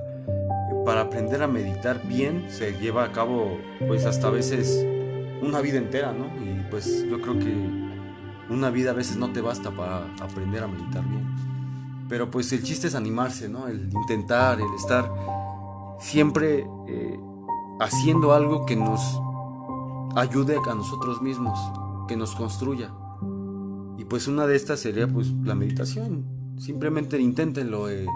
para 0.87 1.01
aprender 1.01 1.43
a 1.43 1.47
meditar 1.49 2.07
bien 2.07 2.45
se 2.47 2.71
lleva 2.79 3.03
a 3.03 3.11
cabo, 3.11 3.57
pues 3.89 4.05
hasta 4.05 4.29
a 4.29 4.31
veces 4.31 4.87
una 5.41 5.59
vida 5.59 5.79
entera, 5.79 6.13
¿no? 6.13 6.27
Y 6.41 6.61
pues 6.71 7.05
yo 7.09 7.19
creo 7.19 7.37
que 7.37 7.53
una 8.49 8.69
vida 8.69 8.91
a 8.91 8.93
veces 8.93 9.17
no 9.17 9.33
te 9.33 9.41
basta 9.41 9.69
para 9.69 10.05
aprender 10.21 10.63
a 10.63 10.67
meditar 10.69 11.05
bien. 11.05 11.27
Pero 12.07 12.31
pues 12.31 12.53
el 12.53 12.63
chiste 12.63 12.87
es 12.87 12.95
animarse, 12.95 13.49
¿no? 13.49 13.67
El 13.67 13.91
intentar, 13.91 14.61
el 14.61 14.73
estar 14.77 15.11
siempre 15.99 16.65
eh, 16.87 17.19
haciendo 17.81 18.31
algo 18.31 18.65
que 18.65 18.77
nos 18.77 19.19
ayude 20.15 20.55
a 20.55 20.73
nosotros 20.73 21.21
mismos, 21.21 21.59
que 22.07 22.15
nos 22.15 22.33
construya. 22.33 22.93
Y 23.97 24.05
pues 24.05 24.29
una 24.29 24.47
de 24.47 24.55
estas 24.55 24.79
sería 24.79 25.05
pues 25.05 25.33
la 25.43 25.53
meditación. 25.53 26.23
Simplemente 26.57 27.19
inténtenlo. 27.19 27.89
eh. 27.89 28.07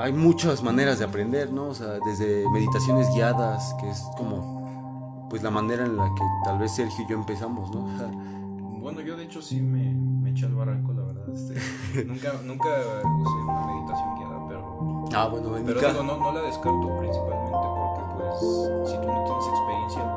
Hay 0.00 0.12
muchas 0.12 0.62
maneras 0.62 0.98
de 1.00 1.04
aprender, 1.04 1.52
¿no? 1.52 1.68
O 1.68 1.74
sea, 1.74 1.98
desde 2.04 2.48
meditaciones 2.52 3.08
guiadas, 3.14 3.74
que 3.80 3.90
es 3.90 4.00
como 4.16 5.26
pues 5.28 5.42
la 5.42 5.50
manera 5.50 5.84
en 5.84 5.96
la 5.96 6.04
que 6.14 6.22
tal 6.44 6.58
vez 6.58 6.72
Sergio 6.72 7.04
y 7.04 7.08
yo 7.10 7.16
empezamos, 7.16 7.70
¿no? 7.74 7.84
O 7.84 7.88
sea, 7.98 8.06
Bueno, 8.80 9.00
yo 9.00 9.16
de 9.16 9.24
hecho 9.24 9.42
sí 9.42 9.60
me, 9.60 9.92
me 9.92 10.30
eché 10.30 10.46
al 10.46 10.54
barranco, 10.54 10.92
la 10.92 11.02
verdad. 11.02 11.28
este, 11.34 12.04
nunca, 12.06 12.32
nunca 12.44 12.68
usé 12.68 13.34
una 13.44 13.66
meditación 13.66 14.14
guiada, 14.16 14.48
pero, 14.48 15.04
ah, 15.14 15.28
bueno, 15.28 15.56
en 15.56 15.64
pero 15.66 15.80
digo, 15.80 16.02
no, 16.04 16.16
no 16.16 16.32
la 16.32 16.42
descarto 16.42 16.96
principalmente 16.98 17.58
porque, 17.58 18.02
pues, 18.16 18.90
si 18.90 18.96
tú 18.98 19.06
no 19.08 19.24
tienes 19.24 19.46
experiencia 19.48 20.14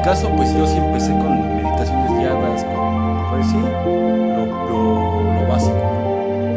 mi 0.00 0.04
caso, 0.06 0.30
pues 0.34 0.52
yo 0.54 0.66
sí 0.66 0.78
empecé 0.78 1.10
con 1.12 1.56
meditaciones 1.56 2.10
guiadas, 2.18 2.64
con, 2.64 3.30
pues 3.30 3.46
sí, 3.46 3.56
lo, 3.58 4.46
lo- 4.46 5.40
lo 5.42 5.48
básico. 5.48 5.76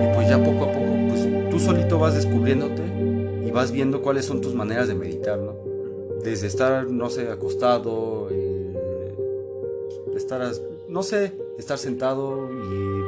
Y 0.03 0.15
pues 0.15 0.29
ya 0.29 0.37
poco 0.37 0.63
a 0.65 0.67
poco, 0.71 0.85
pues 1.09 1.49
tú 1.49 1.59
solito 1.59 1.99
vas 1.99 2.15
descubriéndote 2.15 2.81
y 3.45 3.51
vas 3.51 3.71
viendo 3.71 4.01
cuáles 4.01 4.25
son 4.25 4.39
tus 4.41 4.53
maneras 4.55 4.87
de 4.87 4.95
meditar, 4.95 5.37
¿no? 5.39 5.53
Desde 6.23 6.47
estar, 6.47 6.85
no 6.89 7.09
sé, 7.09 7.29
acostado, 7.29 8.29
eh, 8.31 9.13
estar, 10.15 10.41
no 10.87 11.03
sé, 11.03 11.33
estar 11.59 11.77
sentado 11.77 12.49
y 12.49 12.55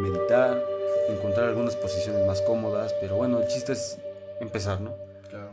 meditar, 0.09 0.61
encontrar 1.09 1.47
algunas 1.49 1.77
posiciones 1.77 2.27
más 2.27 2.41
cómodas, 2.41 2.93
pero 2.99 3.15
bueno, 3.15 3.39
el 3.39 3.47
chiste 3.47 3.71
es 3.71 3.97
empezar, 4.41 4.81
¿no? 4.81 4.91
Claro. 5.29 5.49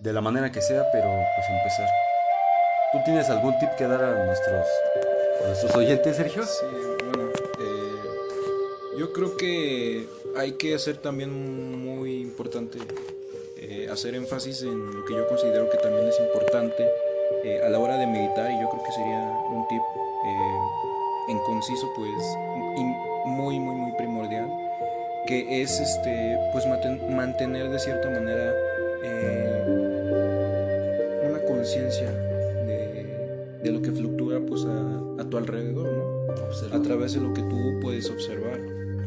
De 0.00 0.12
la 0.12 0.22
manera 0.22 0.50
que 0.50 0.62
sea, 0.62 0.84
pero 0.90 1.04
pues 1.36 1.46
empezar. 1.50 1.86
¿Tú 2.96 3.02
tienes 3.04 3.28
algún 3.28 3.58
tip 3.58 3.68
que 3.76 3.86
dar 3.86 4.02
a 4.02 4.24
nuestros, 4.24 5.76
oyentes, 5.76 6.16
Sergio? 6.16 6.42
Sí, 6.44 6.64
bueno, 7.12 7.28
eh, 7.60 8.98
yo 8.98 9.12
creo 9.12 9.36
que 9.36 10.08
hay 10.34 10.52
que 10.52 10.74
hacer 10.74 10.96
también 10.96 11.78
muy 11.78 12.22
importante, 12.22 12.78
eh, 13.58 13.90
hacer 13.92 14.14
énfasis 14.14 14.62
en 14.62 14.96
lo 14.96 15.04
que 15.04 15.12
yo 15.12 15.28
considero 15.28 15.68
que 15.68 15.76
también 15.76 16.08
es 16.08 16.18
importante 16.18 16.88
eh, 17.44 17.60
a 17.62 17.68
la 17.68 17.78
hora 17.78 17.98
de 17.98 18.06
meditar 18.06 18.50
y 18.50 18.58
yo 18.62 18.70
creo 18.70 18.82
que 18.82 18.92
sería 18.92 19.20
un 19.50 19.68
tip 19.68 19.82
en 21.28 21.38
conciso 21.40 21.92
pues 21.94 22.24
muy 23.26 23.60
muy 23.60 23.74
muy 23.74 23.92
primordial 23.98 24.48
que 25.26 25.60
es 25.60 25.80
este 25.80 26.38
pues 26.52 26.64
mantener 26.66 27.68
de 27.68 27.78
cierta 27.78 28.08
manera 28.08 28.54
una 31.28 31.38
conciencia 31.40 32.25
de, 33.66 33.72
lo 33.72 33.82
que 33.82 33.92
fluctúa 33.92 34.40
pues 34.46 34.64
a, 34.64 35.20
a 35.20 35.24
tu 35.28 35.36
alrededor, 35.36 35.88
¿no? 35.92 36.76
A 36.76 36.82
través 36.82 37.14
de 37.14 37.20
lo 37.20 37.32
que 37.32 37.42
tú 37.42 37.80
puedes 37.80 38.10
observar. 38.10 38.60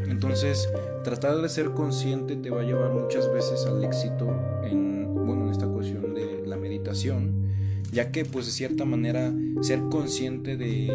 Entonces, 0.10 0.70
tratar 1.04 1.42
de 1.42 1.50
ser 1.50 1.72
consciente 1.72 2.36
te 2.36 2.50
va 2.50 2.62
a 2.62 2.64
llevar 2.64 2.92
muchas 2.92 3.32
veces 3.32 3.66
al 3.66 3.84
éxito 3.84 4.28
en, 4.64 5.14
bueno, 5.14 5.46
en 5.46 5.52
esta 5.52 5.68
cuestión 5.68 6.14
de 6.14 6.44
la 6.46 6.58
meditación, 6.58 7.48
ya 7.92 8.12
que 8.12 8.26
pues 8.26 8.46
de 8.48 8.52
cierta 8.52 8.86
manera 8.86 9.34
ser 9.62 9.80
consciente 9.90 10.58
de, 10.58 10.92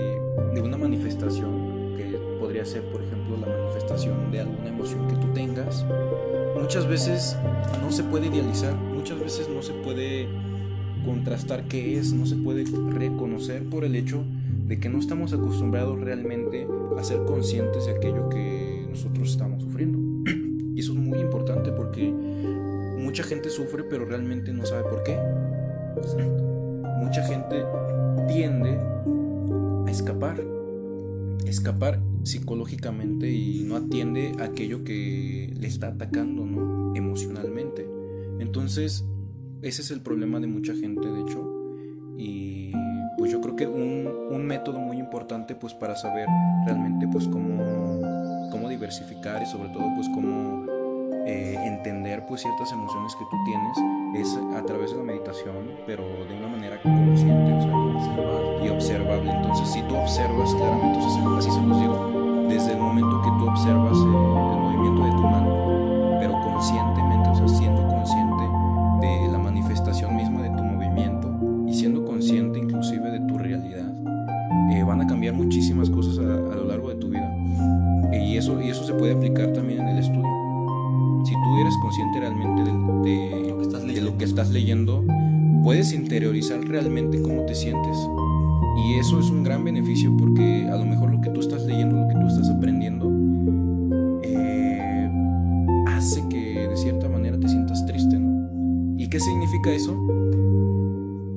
de 0.55 0.61
una 0.61 0.77
manifestación, 0.77 1.97
que 1.97 2.05
podría 2.39 2.65
ser 2.65 2.83
por 2.91 3.03
ejemplo 3.03 3.37
la 3.37 3.47
manifestación 3.47 4.31
de 4.31 4.41
alguna 4.41 4.69
emoción 4.69 5.09
que 5.09 5.17
tú 5.17 5.33
tengas, 5.33 5.87
muchas 6.61 6.89
veces 6.89 7.37
no 7.81 7.91
se 7.91 8.03
puede 8.05 8.27
idealizar, 8.27 8.75
muchas 8.75 9.19
veces 9.21 9.49
no 9.49 9.63
se 9.63 9.73
puede 9.75 10.29
contrastar 11.05 11.69
qué 11.69 11.99
es, 11.99 12.13
no 12.13 12.27
se 12.27 12.37
puede 12.37 12.65
reconocer 12.91 13.65
por 13.65 13.85
el 13.85 13.95
hecho 13.95 14.25
de 14.67 14.79
que 14.81 14.89
no 14.89 14.99
estamos 14.99 15.33
acostumbrados 15.33 16.01
realmente 16.01 16.67
a 16.99 17.05
ser 17.05 17.25
conscientes 17.25 17.87
de 17.87 17.93
aquello 17.93 18.29
que 18.29 18.87
nosotros 18.89 19.31
estamos 19.31 19.63
sufriendo. 19.63 19.99
Y 20.75 20.81
eso 20.81 20.93
es 20.93 20.99
muy 20.99 21.21
importante 21.21 21.71
porque 21.71 22.11
mucha 22.11 23.23
gente 23.23 23.49
sufre 23.49 23.85
pero 23.85 24.07
realmente 24.07 24.53
no 24.53 24.67
sabe 24.67 24.83
por 24.83 25.05
qué. 25.05 25.17
Mucha 27.01 27.25
gente 27.29 27.63
tiende 28.27 28.77
a 29.87 29.91
escapar, 29.91 30.43
escapar 31.47 32.01
psicológicamente 32.25 33.31
y 33.31 33.63
no 33.63 33.77
atiende 33.77 34.33
aquello 34.41 34.83
que 34.83 35.55
le 35.57 35.69
está 35.69 35.89
atacando, 35.89 36.45
¿no? 36.45 36.97
Emocionalmente. 36.97 37.87
Entonces, 38.41 39.05
ese 39.65 39.83
es 39.83 39.91
el 39.91 40.01
problema 40.01 40.41
de 40.41 40.47
mucha 40.47 40.75
gente, 40.75 41.07
de 41.09 41.21
hecho. 41.23 41.51
Y 42.17 42.73
pues 43.17 43.33
yo 43.33 43.41
creo 43.41 43.57
que 43.57 43.67
un, 43.67 44.09
un 44.31 44.47
método 44.47 44.79
muy 44.79 44.99
importante 44.99 45.55
pues 45.55 45.73
para 45.75 45.97
saber 45.97 46.29
realmente 46.67 47.09
pues 47.11 47.27
cómo, 47.27 48.01
cómo 48.51 48.69
diversificar 48.69 49.43
y 49.43 49.47
sobre 49.47 49.71
todo 49.71 49.85
pues 49.97 50.09
cómo 50.11 50.67
eh, 51.27 51.57
entender 51.65 52.25
pues 52.27 52.43
ciertas 52.43 52.71
emociones 52.73 53.17
que 53.17 53.25
tú 53.31 53.37
tienes 53.47 53.79
es 54.15 54.37
a 54.55 54.63
través 54.67 54.91
de 54.91 54.99
la 54.99 55.05
meditación, 55.05 55.71
pero 55.87 56.05
de 56.29 56.35
una 56.37 56.49
manera 56.49 56.81
consciente 56.83 57.53
o 57.55 57.63
sea, 57.63 58.67
y 58.67 58.69
observable. 58.69 59.31
Entonces 59.31 59.69
si 59.71 59.83
tú 59.83 59.97
observas 59.97 60.55
claramente, 60.55 61.01
sea, 61.01 61.39
así 61.39 61.51
se 61.51 61.63
los 61.63 61.81
digo, 61.81 62.47
desde 62.49 62.73
el 62.73 62.79
momento 62.79 63.23
que 63.23 63.31
tú 63.39 63.49
observas 63.49 63.97
el 63.97 64.07
movimiento 64.07 65.05
de 65.05 65.11
tu 65.11 65.23
mano, 65.23 65.74
significa 99.25 99.73
eso, 99.73 99.95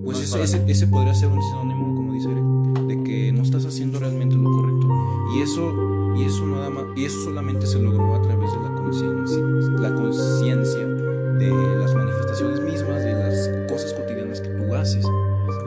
pues 0.03 0.19
ese, 0.19 0.63
ese, 0.67 0.87
podría 0.87 1.13
ser 1.13 1.29
un 1.29 1.41
sinónimo, 1.41 1.95
como 1.95 2.13
dice 2.13 2.29
Eric, 2.31 2.87
de 2.87 3.03
que 3.03 3.31
no 3.31 3.41
estás 3.43 3.65
haciendo 3.65 3.99
realmente 3.99 4.35
lo 4.35 4.51
correcto. 4.51 4.87
Y 5.35 5.41
eso, 5.41 5.73
y 6.15 6.23
eso 6.23 6.45
nada 6.45 6.69
más, 6.69 6.85
y 6.95 7.05
eso 7.05 7.19
solamente 7.23 7.65
se 7.65 7.79
logró 7.81 8.15
a 8.15 8.21
través 8.21 8.51
de 8.51 8.59
la 8.61 8.75
conciencia, 8.75 9.39
la 9.79 9.95
conciencia 9.95 10.85
de 10.85 11.77
las 11.79 11.93
manifestaciones 11.93 12.61
mismas, 12.61 13.03
de 13.03 13.13
las 13.13 13.49
cosas 13.69 13.93
cotidianas 13.93 14.41
que 14.41 14.49
tú 14.49 14.73
haces. 14.73 15.05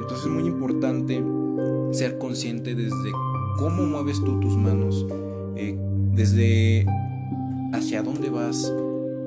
Entonces 0.01 0.27
es 0.27 0.33
muy 0.33 0.47
importante 0.47 1.23
ser 1.93 2.19
consciente 2.19 2.75
desde 2.75 3.13
cómo 3.59 3.85
mueves 3.85 4.23
tú 4.25 4.41
tus 4.41 4.57
manos, 4.57 5.07
eh, 5.57 5.77
desde 6.13 6.87
hacia 7.73 8.03
dónde 8.03 8.31
vas, 8.31 8.73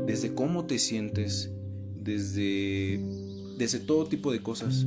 desde 0.06 0.34
cómo 0.34 0.66
te 0.66 0.80
sientes, 0.80 1.52
desde, 2.04 3.00
desde 3.58 3.80
todo 3.80 4.06
tipo 4.08 4.32
de 4.32 4.42
cosas. 4.42 4.86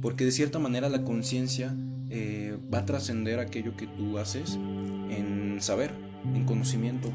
Porque 0.00 0.24
de 0.24 0.32
cierta 0.32 0.58
manera 0.58 0.88
la 0.88 1.02
conciencia 1.02 1.74
eh, 2.10 2.56
va 2.72 2.80
a 2.80 2.86
trascender 2.86 3.38
aquello 3.38 3.76
que 3.76 3.86
tú 3.86 4.18
haces 4.18 4.58
en 5.10 5.58
saber, 5.60 5.90
en 6.34 6.44
conocimiento 6.44 7.10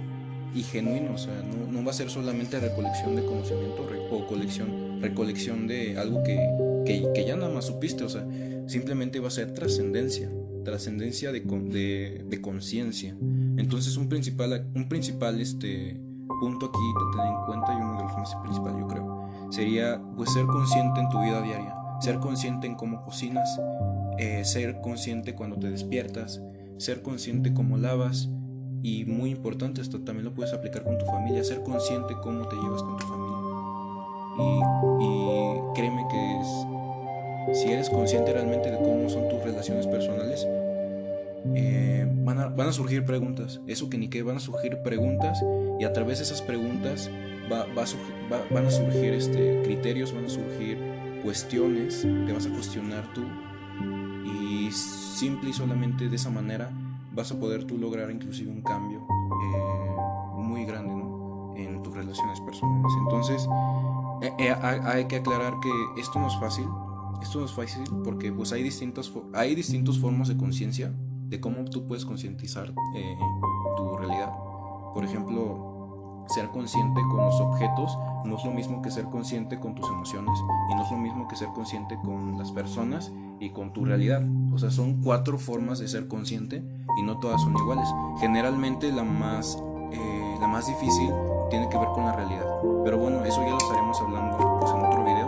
y 0.54 0.64
genuino. 0.64 1.14
O 1.14 1.18
sea, 1.18 1.42
no, 1.72 1.84
va 1.84 1.92
a 1.92 1.94
ser 1.94 2.10
solamente 2.10 2.60
recolección 2.60 3.16
de 3.16 3.24
conocimiento 3.24 3.88
o 4.12 4.28
colección, 4.28 5.02
recolección 5.02 5.68
de 5.68 5.98
algo 5.98 6.24
que, 6.24 6.38
que, 6.86 7.26
ya 7.26 7.36
nada 7.36 7.54
más 7.54 7.66
supiste. 7.66 8.04
O 8.04 8.10
sea, 8.10 8.26
simplemente 8.68 9.20
va 9.20 9.30
a 9.30 9.32
ser 9.32 9.54
trascendencia, 9.54 10.30
trascendencia 10.66 11.32
de, 11.32 11.40
de, 11.40 12.26
de 12.28 12.42
conciencia. 12.42 13.16
Entonces 13.58 13.96
un 13.96 14.10
principal, 14.10 14.68
un 14.76 14.90
principal 14.90 15.40
este, 15.40 15.98
punto 16.42 16.66
aquí 16.66 16.80
de 16.80 17.18
tener 17.18 17.34
en 17.34 17.46
cuenta 17.46 17.74
y 17.74 17.76
uno 17.78 17.98
de 17.98 18.04
los 18.04 18.18
más 18.18 18.36
principales 18.44 18.80
yo 18.80 18.88
creo 18.88 19.21
sería 19.52 20.02
pues 20.18 20.34
ser 20.34 20.46
consciente 20.46 21.00
en 21.00 21.10
tu 21.10 21.22
vida 21.22 21.42
diaria, 21.42 21.76
ser 22.00 22.18
consciente 22.20 22.66
en 22.66 22.76
cómo 22.76 23.04
cocinas, 23.04 23.62
eh, 24.18 24.44
ser 24.44 24.82
consciente 24.82 25.36
cuando 25.36 25.58
te 25.58 25.70
despiertas, 25.70 26.42
ser 26.78 27.02
consciente 27.04 27.54
cómo 27.54 27.78
lavas 27.78 28.30
y 28.82 29.06
muy 29.06 29.30
importante 29.30 29.82
esto 29.82 30.02
también 30.02 30.26
lo 30.26 30.34
puedes 30.34 30.54
aplicar 30.54 30.84
con 30.84 30.98
tu 30.98 31.06
familia, 31.06 31.44
ser 31.44 31.62
consciente 31.62 32.16
cómo 32.24 32.48
te 32.48 32.56
llevas 32.56 32.82
con 32.82 32.98
tu 32.98 33.06
familia. 33.06 33.38
Y, 34.40 35.04
y 35.04 35.60
créeme 35.76 36.08
que 36.10 37.54
si 37.54 37.72
eres 37.72 37.90
consciente 37.90 38.34
realmente 38.34 38.72
de 38.72 38.78
cómo 38.78 39.10
son 39.10 39.28
tus 39.30 39.44
relaciones 39.44 39.86
personales, 39.86 40.48
eh, 41.56 42.08
van, 42.24 42.40
a, 42.40 42.48
van, 42.48 42.70
a, 42.70 42.72
surgir 42.72 43.04
preguntas. 43.04 43.60
Eso 43.68 43.90
que 43.90 43.98
ni 43.98 44.08
que 44.08 44.24
van 44.24 44.38
a 44.38 44.40
surgir 44.40 44.78
preguntas 44.84 45.44
y 45.80 45.84
a 45.84 45.94
través 45.94 46.20
de 46.20 46.26
esas 46.26 46.42
preguntas 46.42 47.10
va, 47.52 47.66
va, 47.76 48.46
van 48.50 48.66
a 48.66 48.72
surgir 48.72 49.14
este, 49.14 49.62
criterios, 49.64 50.14
van 50.14 50.26
a 50.26 50.30
surgir 50.30 50.78
cuestiones 51.24 52.08
que 52.26 52.34
vas 52.34 52.46
a 52.46 52.50
cuestionar 52.50 53.04
tú 53.14 53.22
y 54.26 54.72
simple 54.72 55.50
y 55.50 55.54
solamente 55.54 56.10
de 56.10 56.16
esa 56.16 56.30
manera 56.30 56.72
vas 57.14 57.32
a 57.32 57.40
poder 57.40 57.66
tú 57.66 57.78
lograr 57.78 58.10
inclusive 58.10 58.50
un 58.50 58.62
cambio 58.62 59.00
eh, 59.00 59.96
muy 60.38 60.66
grande 60.66 60.96
¿no? 60.96 61.54
en 61.56 61.82
tus 61.84 61.94
relaciones 61.94 62.40
personales. 62.42 62.92
Entonces 63.04 63.48
eh, 64.40 64.56
hay 64.62 65.06
que 65.06 65.18
aclarar 65.18 65.54
que 65.62 65.70
esto 66.00 66.20
no 66.20 66.28
es 66.28 66.40
fácil. 66.40 66.66
Esto 67.22 67.40
no 67.40 67.46
es 67.46 67.52
fácil 67.52 67.84
porque 68.04 68.32
pues 68.32 68.52
hay 68.52 68.64
distintas, 68.64 69.12
hay 69.34 69.54
distintas 69.54 70.00
formas 70.00 70.28
de 70.28 70.38
conciencia 70.38 70.92
de 71.28 71.40
cómo 71.40 71.66
tú 71.66 71.86
puedes 71.88 72.06
concientizar 72.06 72.74
eh, 72.96 73.18
tu 73.78 73.98
realidad. 73.98 74.34
Por 74.94 75.06
ejemplo, 75.06 75.71
ser 76.32 76.50
consciente 76.50 77.02
con 77.10 77.18
los 77.26 77.40
objetos 77.40 77.98
no 78.26 78.38
es 78.38 78.46
lo 78.46 78.52
mismo 78.52 78.82
que 78.82 78.92
ser 78.92 79.06
consciente 79.06 79.60
con 79.60 79.76
tus 79.76 79.88
emociones 79.90 80.40
y 80.70 80.76
no 80.76 80.84
es 80.84 80.92
lo 80.92 80.98
mismo 80.98 81.28
que 81.28 81.36
ser 81.36 81.50
consciente 81.50 81.98
con 82.04 82.38
las 82.38 82.52
personas 82.52 83.12
y 83.40 83.50
con 83.50 83.74
tu 83.74 83.86
realidad. 83.86 84.24
O 84.54 84.58
sea, 84.58 84.70
son 84.70 85.02
cuatro 85.02 85.38
formas 85.38 85.80
de 85.80 85.88
ser 85.88 86.08
consciente 86.08 86.64
y 86.98 87.02
no 87.04 87.20
todas 87.20 87.42
son 87.42 87.56
iguales. 87.58 87.88
Generalmente 88.20 88.92
la 88.92 89.04
más, 89.04 89.62
eh, 89.92 90.38
la 90.40 90.48
más 90.48 90.68
difícil 90.68 91.12
tiene 91.50 91.68
que 91.70 91.78
ver 91.78 91.90
con 91.90 92.06
la 92.06 92.14
realidad. 92.14 92.46
Pero 92.84 92.98
bueno, 92.98 93.24
eso 93.26 93.42
ya 93.44 93.52
lo 93.52 93.58
estaremos 93.58 94.00
hablando 94.02 94.60
pues, 94.60 94.72
en 94.72 94.86
otro 94.86 95.04
video. 95.04 95.28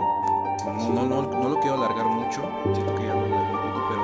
No, 0.94 1.06
no, 1.06 1.22
no, 1.22 1.48
lo 1.48 1.60
quiero 1.60 1.76
alargar 1.76 2.06
mucho, 2.06 2.42
siento 2.72 2.94
que 2.94 3.06
ya 3.06 3.14
lo 3.14 3.24
alargué 3.24 3.54
un 3.54 3.62
poco, 3.62 3.86
pero 3.90 4.02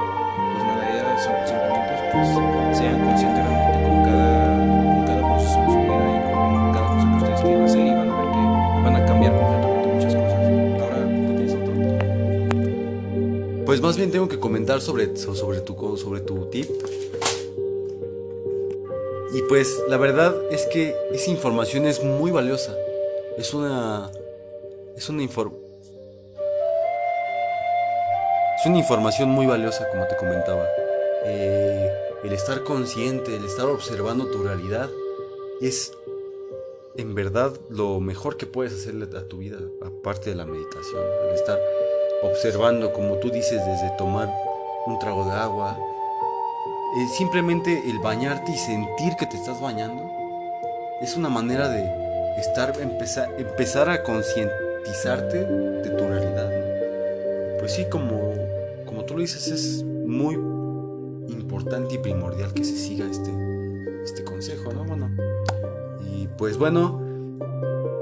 pues 0.52 0.64
la 0.76 0.90
idea 0.90 1.14
es 1.14 1.22
simplemente 1.48 2.10
pues, 2.12 2.78
sean 2.78 3.04
conscientes 3.04 3.59
Pues 13.70 13.80
más 13.80 13.96
bien 13.96 14.10
tengo 14.10 14.28
que 14.28 14.40
comentar 14.40 14.80
sobre, 14.80 15.16
sobre, 15.16 15.60
tu, 15.60 15.96
sobre 15.96 16.20
tu 16.22 16.46
tip. 16.46 16.68
Y 19.32 19.42
pues 19.42 19.80
la 19.88 19.96
verdad 19.96 20.34
es 20.50 20.66
que 20.66 20.96
esa 21.12 21.30
información 21.30 21.86
es 21.86 22.02
muy 22.02 22.32
valiosa. 22.32 22.76
Es 23.38 23.54
una... 23.54 24.10
Es 24.96 25.08
una 25.08 25.22
información... 25.22 25.70
Es 28.58 28.66
una 28.66 28.78
información 28.78 29.28
muy 29.28 29.46
valiosa, 29.46 29.88
como 29.92 30.04
te 30.08 30.16
comentaba. 30.16 30.66
Eh, 31.26 31.92
el 32.24 32.32
estar 32.32 32.64
consciente, 32.64 33.36
el 33.36 33.44
estar 33.44 33.66
observando 33.66 34.26
tu 34.32 34.42
realidad, 34.42 34.90
es 35.60 35.92
en 36.96 37.14
verdad 37.14 37.52
lo 37.68 38.00
mejor 38.00 38.36
que 38.36 38.46
puedes 38.46 38.72
hacerle 38.72 39.06
a 39.16 39.28
tu 39.28 39.38
vida, 39.38 39.60
aparte 39.80 40.30
de 40.30 40.34
la 40.34 40.44
meditación. 40.44 41.04
El 41.28 41.36
estar 41.36 41.60
observando, 42.22 42.92
como 42.92 43.14
tú 43.16 43.30
dices, 43.30 43.64
desde 43.64 43.90
tomar 43.96 44.28
un 44.86 44.98
trago 44.98 45.24
de 45.24 45.32
agua, 45.32 45.76
eh, 46.96 47.06
simplemente 47.16 47.82
el 47.88 47.98
bañarte 47.98 48.52
y 48.52 48.58
sentir 48.58 49.14
que 49.16 49.26
te 49.26 49.36
estás 49.36 49.60
bañando, 49.60 50.10
es 51.00 51.16
una 51.16 51.28
manera 51.28 51.68
de 51.68 51.88
estar, 52.38 52.78
empezar, 52.80 53.30
empezar 53.38 53.88
a 53.88 54.02
concientizarte 54.02 55.44
de 55.44 55.90
tu 55.90 56.04
realidad. 56.08 56.50
Pues 57.58 57.72
sí, 57.72 57.86
como, 57.90 58.34
como 58.86 59.04
tú 59.04 59.14
lo 59.14 59.20
dices, 59.20 59.48
es 59.48 59.82
muy 59.82 60.34
importante 61.28 61.94
y 61.94 61.98
primordial 61.98 62.52
que 62.52 62.64
se 62.64 62.76
siga 62.76 63.06
este, 63.06 63.30
este 64.04 64.24
consejo, 64.24 64.72
¿no? 64.72 64.84
Bueno, 64.84 65.10
y 66.12 66.26
pues 66.38 66.58
bueno, 66.58 67.00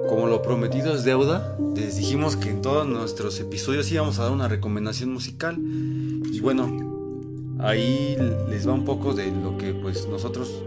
como 0.08 0.26
lo 0.26 0.42
prometido 0.42 0.94
es 0.94 1.04
deuda, 1.04 1.56
les 1.76 1.96
dijimos 1.96 2.36
que 2.36 2.48
en 2.48 2.62
todos 2.62 2.86
nuestros 2.86 3.38
episodios 3.40 3.90
íbamos 3.92 4.18
a 4.18 4.24
dar 4.24 4.32
una 4.32 4.48
recomendación 4.48 5.12
musical. 5.12 5.58
Y 5.58 6.40
bueno, 6.40 7.56
ahí 7.60 8.16
les 8.48 8.66
va 8.66 8.72
un 8.72 8.84
poco 8.84 9.14
de 9.14 9.30
lo 9.30 9.58
que 9.58 9.74
pues 9.74 10.08
nosotros 10.08 10.64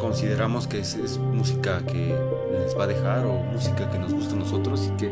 consideramos 0.00 0.66
que 0.66 0.78
es, 0.78 1.18
música 1.18 1.84
que 1.86 2.14
les 2.64 2.78
va 2.78 2.84
a 2.84 2.86
dejar 2.86 3.26
o 3.26 3.42
música 3.52 3.90
que 3.90 3.98
nos 3.98 4.14
gusta 4.14 4.34
a 4.34 4.38
nosotros 4.38 4.88
y 4.92 4.96
que 4.96 5.10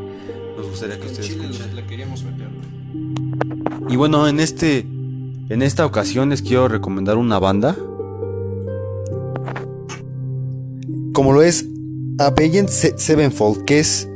nos 0.57 0.69
gustaría 0.69 0.99
que 1.01 1.07
ustedes 1.07 1.31
escuchen. 1.31 1.75
Y 3.89 3.97
bueno, 3.97 4.29
en 4.29 4.41
este 4.41 4.87
en 5.51 5.61
esta 5.61 5.85
ocasión 5.85 6.31
les 6.31 6.41
quiero 6.41 6.69
recomendar 6.69 7.17
una 7.17 7.39
banda. 7.39 7.77
Como 11.13 11.33
lo 11.33 11.43
es 11.43 11.69
Avenged 12.19 12.69
Sevenfold, 12.69 13.65
que 13.65 13.81
es. 13.81 14.09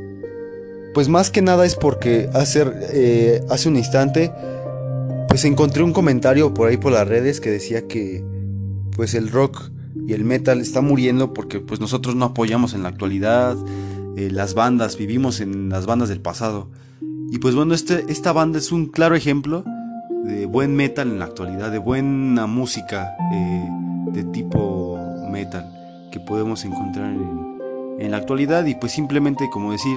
Pues 0.95 1.09
más 1.09 1.31
que 1.31 1.43
nada 1.43 1.65
es 1.67 1.75
porque 1.75 2.29
hace, 2.33 2.65
eh, 2.93 3.45
hace 3.51 3.69
un 3.69 3.77
instante. 3.77 4.33
Pues 5.29 5.45
encontré 5.45 5.83
un 5.83 5.93
comentario 5.93 6.55
por 6.55 6.69
ahí 6.69 6.77
por 6.77 6.93
las 6.93 7.07
redes 7.07 7.41
que 7.41 7.51
decía 7.51 7.87
que. 7.87 8.25
Pues 8.97 9.15
el 9.15 9.31
rock 9.31 9.71
y 10.07 10.13
el 10.13 10.25
metal 10.25 10.61
está 10.61 10.81
muriendo 10.81 11.33
porque 11.33 11.61
pues 11.61 11.81
nosotros 11.81 12.17
no 12.17 12.27
apoyamos 12.27 12.75
en 12.75 12.83
la 12.83 12.89
actualidad. 12.89 13.57
Eh, 14.17 14.31
las 14.31 14.55
bandas, 14.55 14.97
vivimos 14.97 15.41
en 15.41 15.69
las 15.69 15.87
bandas 15.87 16.09
del 16.09 16.21
pasado. 16.21 16.71
Y 17.31 17.39
pues 17.39 17.55
bueno, 17.55 17.75
este, 17.75 18.05
esta 18.09 18.33
banda 18.33 18.59
es 18.59 18.73
un 18.73 18.87
claro 18.87 19.15
ejemplo 19.15 19.65
de 20.25 20.47
buen 20.47 20.75
metal 20.75 21.09
en 21.09 21.19
la 21.19 21.27
actualidad, 21.27 21.71
de 21.71 21.79
buena 21.79 22.47
música 22.47 23.17
eh, 23.33 23.69
de 24.13 24.25
tipo 24.25 24.99
metal 25.31 25.71
que 26.11 26.21
podemos 26.21 26.65
encontrar 26.65 27.13
en, 27.13 27.48
la 27.99 28.19
actualidad 28.19 28.65
y 28.67 28.75
pues 28.75 28.93
simplemente 28.93 29.51
como 29.51 29.73
decir, 29.73 29.97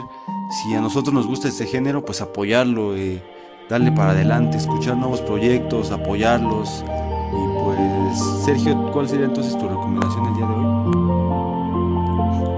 si 0.52 0.74
a 0.74 0.82
nosotros 0.82 1.14
nos 1.14 1.28
gusta 1.28 1.48
este 1.48 1.66
género, 1.66 2.04
pues 2.04 2.22
apoyarlo, 2.22 2.96
eh, 2.96 3.22
darle 3.70 3.92
para 3.92 4.12
adelante, 4.12 4.58
escuchar 4.58 4.98
nuevos 4.98 5.22
proyectos, 5.22 5.92
apoyarlos. 5.92 6.84
Y 7.32 7.64
pues, 7.64 8.20
Sergio, 8.44 8.92
¿cuál 8.92 9.08
sería 9.08 9.26
entonces 9.26 9.58
tu 9.58 9.68
recomendación 9.68 10.26
el 10.26 10.34
día 10.36 10.48
de 10.48 10.54
hoy? 10.54 10.62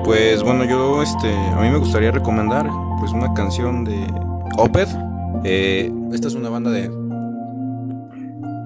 Pues 0.06 0.44
bueno, 0.44 0.66
yo 0.66 1.02
este, 1.02 1.34
a 1.34 1.60
mí 1.62 1.70
me 1.70 1.78
gustaría 1.78 2.12
recomendar 2.12 2.70
pues 3.00 3.12
una 3.12 3.34
canción 3.34 3.84
de 3.84 4.08
Opeth. 4.58 4.89
Eh, 5.44 5.91
esta 6.14 6.28
es 6.28 6.36
una 6.36 6.50
banda 6.50 6.72
de 6.72 6.89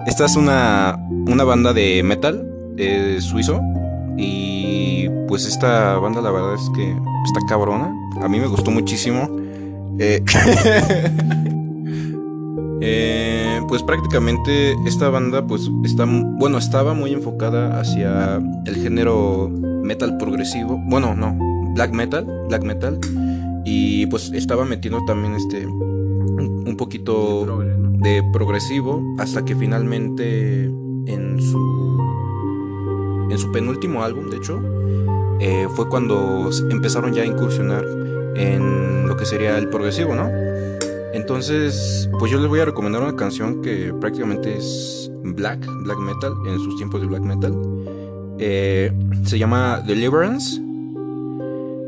esta 0.08 0.24
es 0.24 0.36
una, 0.36 0.98
una 1.26 1.44
banda 1.44 1.74
de 1.74 2.02
metal 2.02 2.48
eh, 2.78 3.18
suizo. 3.20 3.60
Y 4.18 5.08
pues 5.28 5.46
esta 5.46 5.96
banda 5.98 6.20
la 6.20 6.32
verdad 6.32 6.54
es 6.54 6.68
que 6.74 6.90
está 7.24 7.40
cabrona. 7.48 7.94
A 8.20 8.28
mí 8.28 8.40
me 8.40 8.48
gustó 8.48 8.72
muchísimo. 8.72 9.28
Eh, 10.00 10.24
eh, 12.80 13.60
pues 13.68 13.84
prácticamente 13.84 14.74
esta 14.86 15.08
banda 15.08 15.46
pues 15.46 15.70
está, 15.84 16.04
bueno, 16.06 16.58
estaba 16.58 16.94
muy 16.94 17.12
enfocada 17.12 17.78
hacia 17.80 18.42
el 18.66 18.74
género 18.76 19.50
metal 19.82 20.16
progresivo. 20.18 20.80
Bueno, 20.86 21.14
no, 21.14 21.36
black 21.74 21.92
metal, 21.92 22.26
black 22.48 22.64
metal. 22.64 22.98
Y 23.64 24.06
pues 24.06 24.32
estaba 24.32 24.64
metiendo 24.64 25.04
también 25.04 25.34
este 25.34 25.66
un, 25.66 26.76
poquito 26.76 27.60
de 27.98 28.22
progresivo 28.32 29.02
hasta 29.18 29.44
que 29.44 29.56
finalmente 29.56 30.64
en 30.64 31.40
su 31.40 31.77
en 33.38 33.42
su 33.42 33.52
penúltimo 33.52 34.02
álbum, 34.02 34.30
de 34.30 34.36
hecho, 34.36 34.60
eh, 35.40 35.68
fue 35.76 35.88
cuando 35.88 36.50
empezaron 36.70 37.12
ya 37.12 37.22
a 37.22 37.26
incursionar 37.26 37.84
en 38.34 39.06
lo 39.06 39.16
que 39.16 39.24
sería 39.24 39.56
el 39.58 39.68
progresivo, 39.68 40.14
¿no? 40.14 40.28
Entonces, 41.12 42.10
pues 42.18 42.32
yo 42.32 42.38
les 42.38 42.48
voy 42.48 42.60
a 42.60 42.64
recomendar 42.64 43.00
una 43.02 43.16
canción 43.16 43.62
que 43.62 43.94
prácticamente 44.00 44.56
es 44.56 45.10
black, 45.22 45.64
black 45.84 45.98
metal, 45.98 46.32
en 46.46 46.58
sus 46.58 46.76
tiempos 46.76 47.00
de 47.00 47.06
black 47.06 47.22
metal. 47.22 47.54
Eh, 48.38 48.92
se 49.24 49.38
llama 49.38 49.82
Deliverance. 49.86 50.60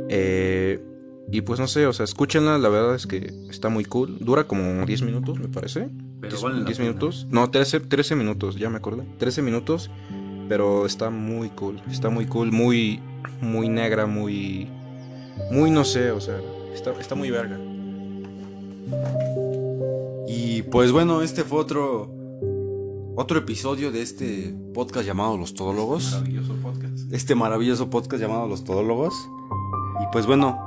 Eh, 0.09 0.81
y 1.33 1.41
pues 1.43 1.61
no 1.61 1.69
sé, 1.69 1.87
o 1.87 1.93
sea, 1.93 2.05
escúchenla, 2.05 2.59
la 2.59 2.69
verdad 2.69 2.95
es 2.95 3.07
que 3.07 3.33
está 3.51 3.69
muy 3.69 3.85
cool. 3.85 4.19
Dura 4.21 4.45
como 4.45 4.85
10 4.85 5.03
minutos, 5.03 5.39
me 5.39 5.49
parece. 5.49 5.89
10, 6.21 6.81
minutos. 6.81 7.27
No, 7.31 7.51
13, 7.51 7.81
13 7.81 8.17
minutos, 8.17 8.57
ya 8.57 8.69
me 8.69 8.79
acordé. 8.79 9.05
13 9.19 9.43
minutos, 9.43 9.91
pero 10.51 10.85
está 10.85 11.11
muy 11.11 11.49
cool. 11.51 11.81
Está 11.89 12.11
muy 12.11 12.27
cool, 12.27 12.51
muy, 12.51 13.01
muy 13.41 13.69
negra, 13.69 14.07
muy... 14.07 14.69
Muy 15.53 15.71
no 15.71 15.85
sé, 15.85 16.11
o 16.11 16.21
sea, 16.21 16.41
está, 16.75 16.91
está 16.99 17.15
muy 17.15 17.31
verga. 17.31 17.57
Y 20.27 20.63
pues 20.63 20.91
bueno, 20.91 21.23
este 21.23 21.45
fue 21.45 21.61
otro 21.61 22.11
otro 23.15 23.39
episodio 23.39 23.93
de 23.93 24.03
este 24.03 24.53
podcast 24.75 25.07
llamado 25.07 25.37
Los 25.37 25.55
Todólogos. 25.55 26.15
Maravilloso 26.15 26.55
podcast. 26.61 27.13
Este 27.13 27.37
maravilloso 27.37 27.89
podcast 27.89 28.21
llamado 28.21 28.49
Los 28.49 28.65
Todólogos. 28.65 29.15
Y 30.03 30.07
pues 30.11 30.27
bueno, 30.27 30.59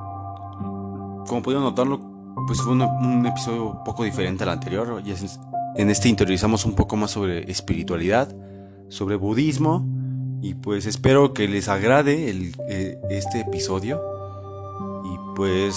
como 1.28 1.42
pudieron 1.44 1.66
notarlo, 1.66 2.00
pues 2.48 2.62
fue 2.62 2.72
un 2.72 3.26
episodio 3.26 3.66
un 3.66 3.84
poco 3.84 4.06
diferente 4.06 4.46
al 4.46 4.52
anterior. 4.52 5.04
Y 5.06 5.14
en 5.76 5.90
este 5.90 6.08
interiorizamos 6.08 6.64
un 6.64 6.74
poco 6.74 6.96
más 6.96 7.12
sobre 7.12 7.52
espiritualidad, 7.52 8.34
sobre 8.94 9.16
budismo. 9.16 9.86
Y 10.42 10.56
pues 10.56 10.86
espero 10.86 11.34
que 11.34 11.48
les 11.48 11.70
agrade 11.70 12.30
el, 12.30 12.56
eh, 12.70 13.00
este 13.10 13.42
episodio. 13.42 14.02
Y 15.06 15.36
pues 15.36 15.76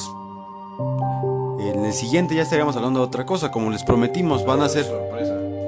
en 1.60 1.84
el 1.84 1.92
siguiente 1.92 2.34
ya 2.34 2.42
estaríamos 2.42 2.76
hablando 2.76 3.00
de 3.00 3.06
otra 3.06 3.24
cosa, 3.24 3.50
como 3.50 3.70
les 3.70 3.84
prometimos, 3.84 4.44
van 4.44 4.60
a 4.60 4.68
ser 4.68 4.86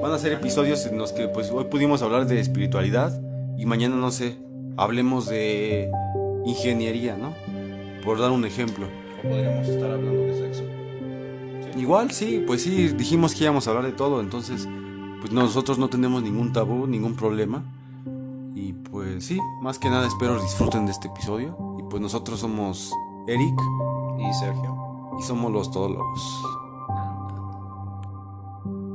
van 0.01 0.13
a 0.13 0.17
ser 0.17 0.31
episodios 0.31 0.85
en 0.85 0.97
los 0.97 1.11
que 1.11 1.27
pues 1.27 1.51
hoy 1.51 1.65
pudimos 1.65 2.01
hablar 2.01 2.25
de 2.25 2.39
espiritualidad 2.39 3.19
y 3.57 3.65
mañana 3.65 3.97
no 3.97 4.11
sé, 4.11 4.37
hablemos 4.77 5.27
de 5.27 5.91
ingeniería, 6.45 7.17
¿no? 7.17 7.33
Por 8.03 8.19
dar 8.19 8.31
un 8.31 8.45
ejemplo. 8.45 8.87
O 9.19 9.27
podríamos 9.27 9.67
estar 9.67 9.91
hablando 9.91 10.21
de 10.21 10.37
sexo. 10.39 10.63
Igual 11.77 12.11
sí, 12.11 12.43
pues 12.45 12.63
sí, 12.63 12.89
dijimos 12.89 13.33
que 13.35 13.43
íbamos 13.43 13.67
a 13.67 13.71
hablar 13.71 13.85
de 13.85 13.91
todo, 13.91 14.21
entonces 14.21 14.67
pues 15.19 15.31
nosotros 15.31 15.77
no 15.77 15.89
tenemos 15.89 16.23
ningún 16.23 16.53
tabú, 16.53 16.87
ningún 16.87 17.15
problema. 17.15 17.63
Y 18.55 18.73
pues 18.73 19.25
sí, 19.25 19.39
más 19.61 19.79
que 19.79 19.89
nada 19.89 20.07
espero 20.07 20.41
disfruten 20.41 20.85
de 20.85 20.91
este 20.91 21.07
episodio. 21.07 21.57
Y 21.79 21.83
pues 21.83 22.01
nosotros 22.01 22.39
somos 22.39 22.93
Eric 23.27 23.55
y 24.19 24.33
Sergio 24.33 24.75
y 25.19 25.23
somos 25.23 25.51
los 25.51 25.71
todólogos. 25.71 26.68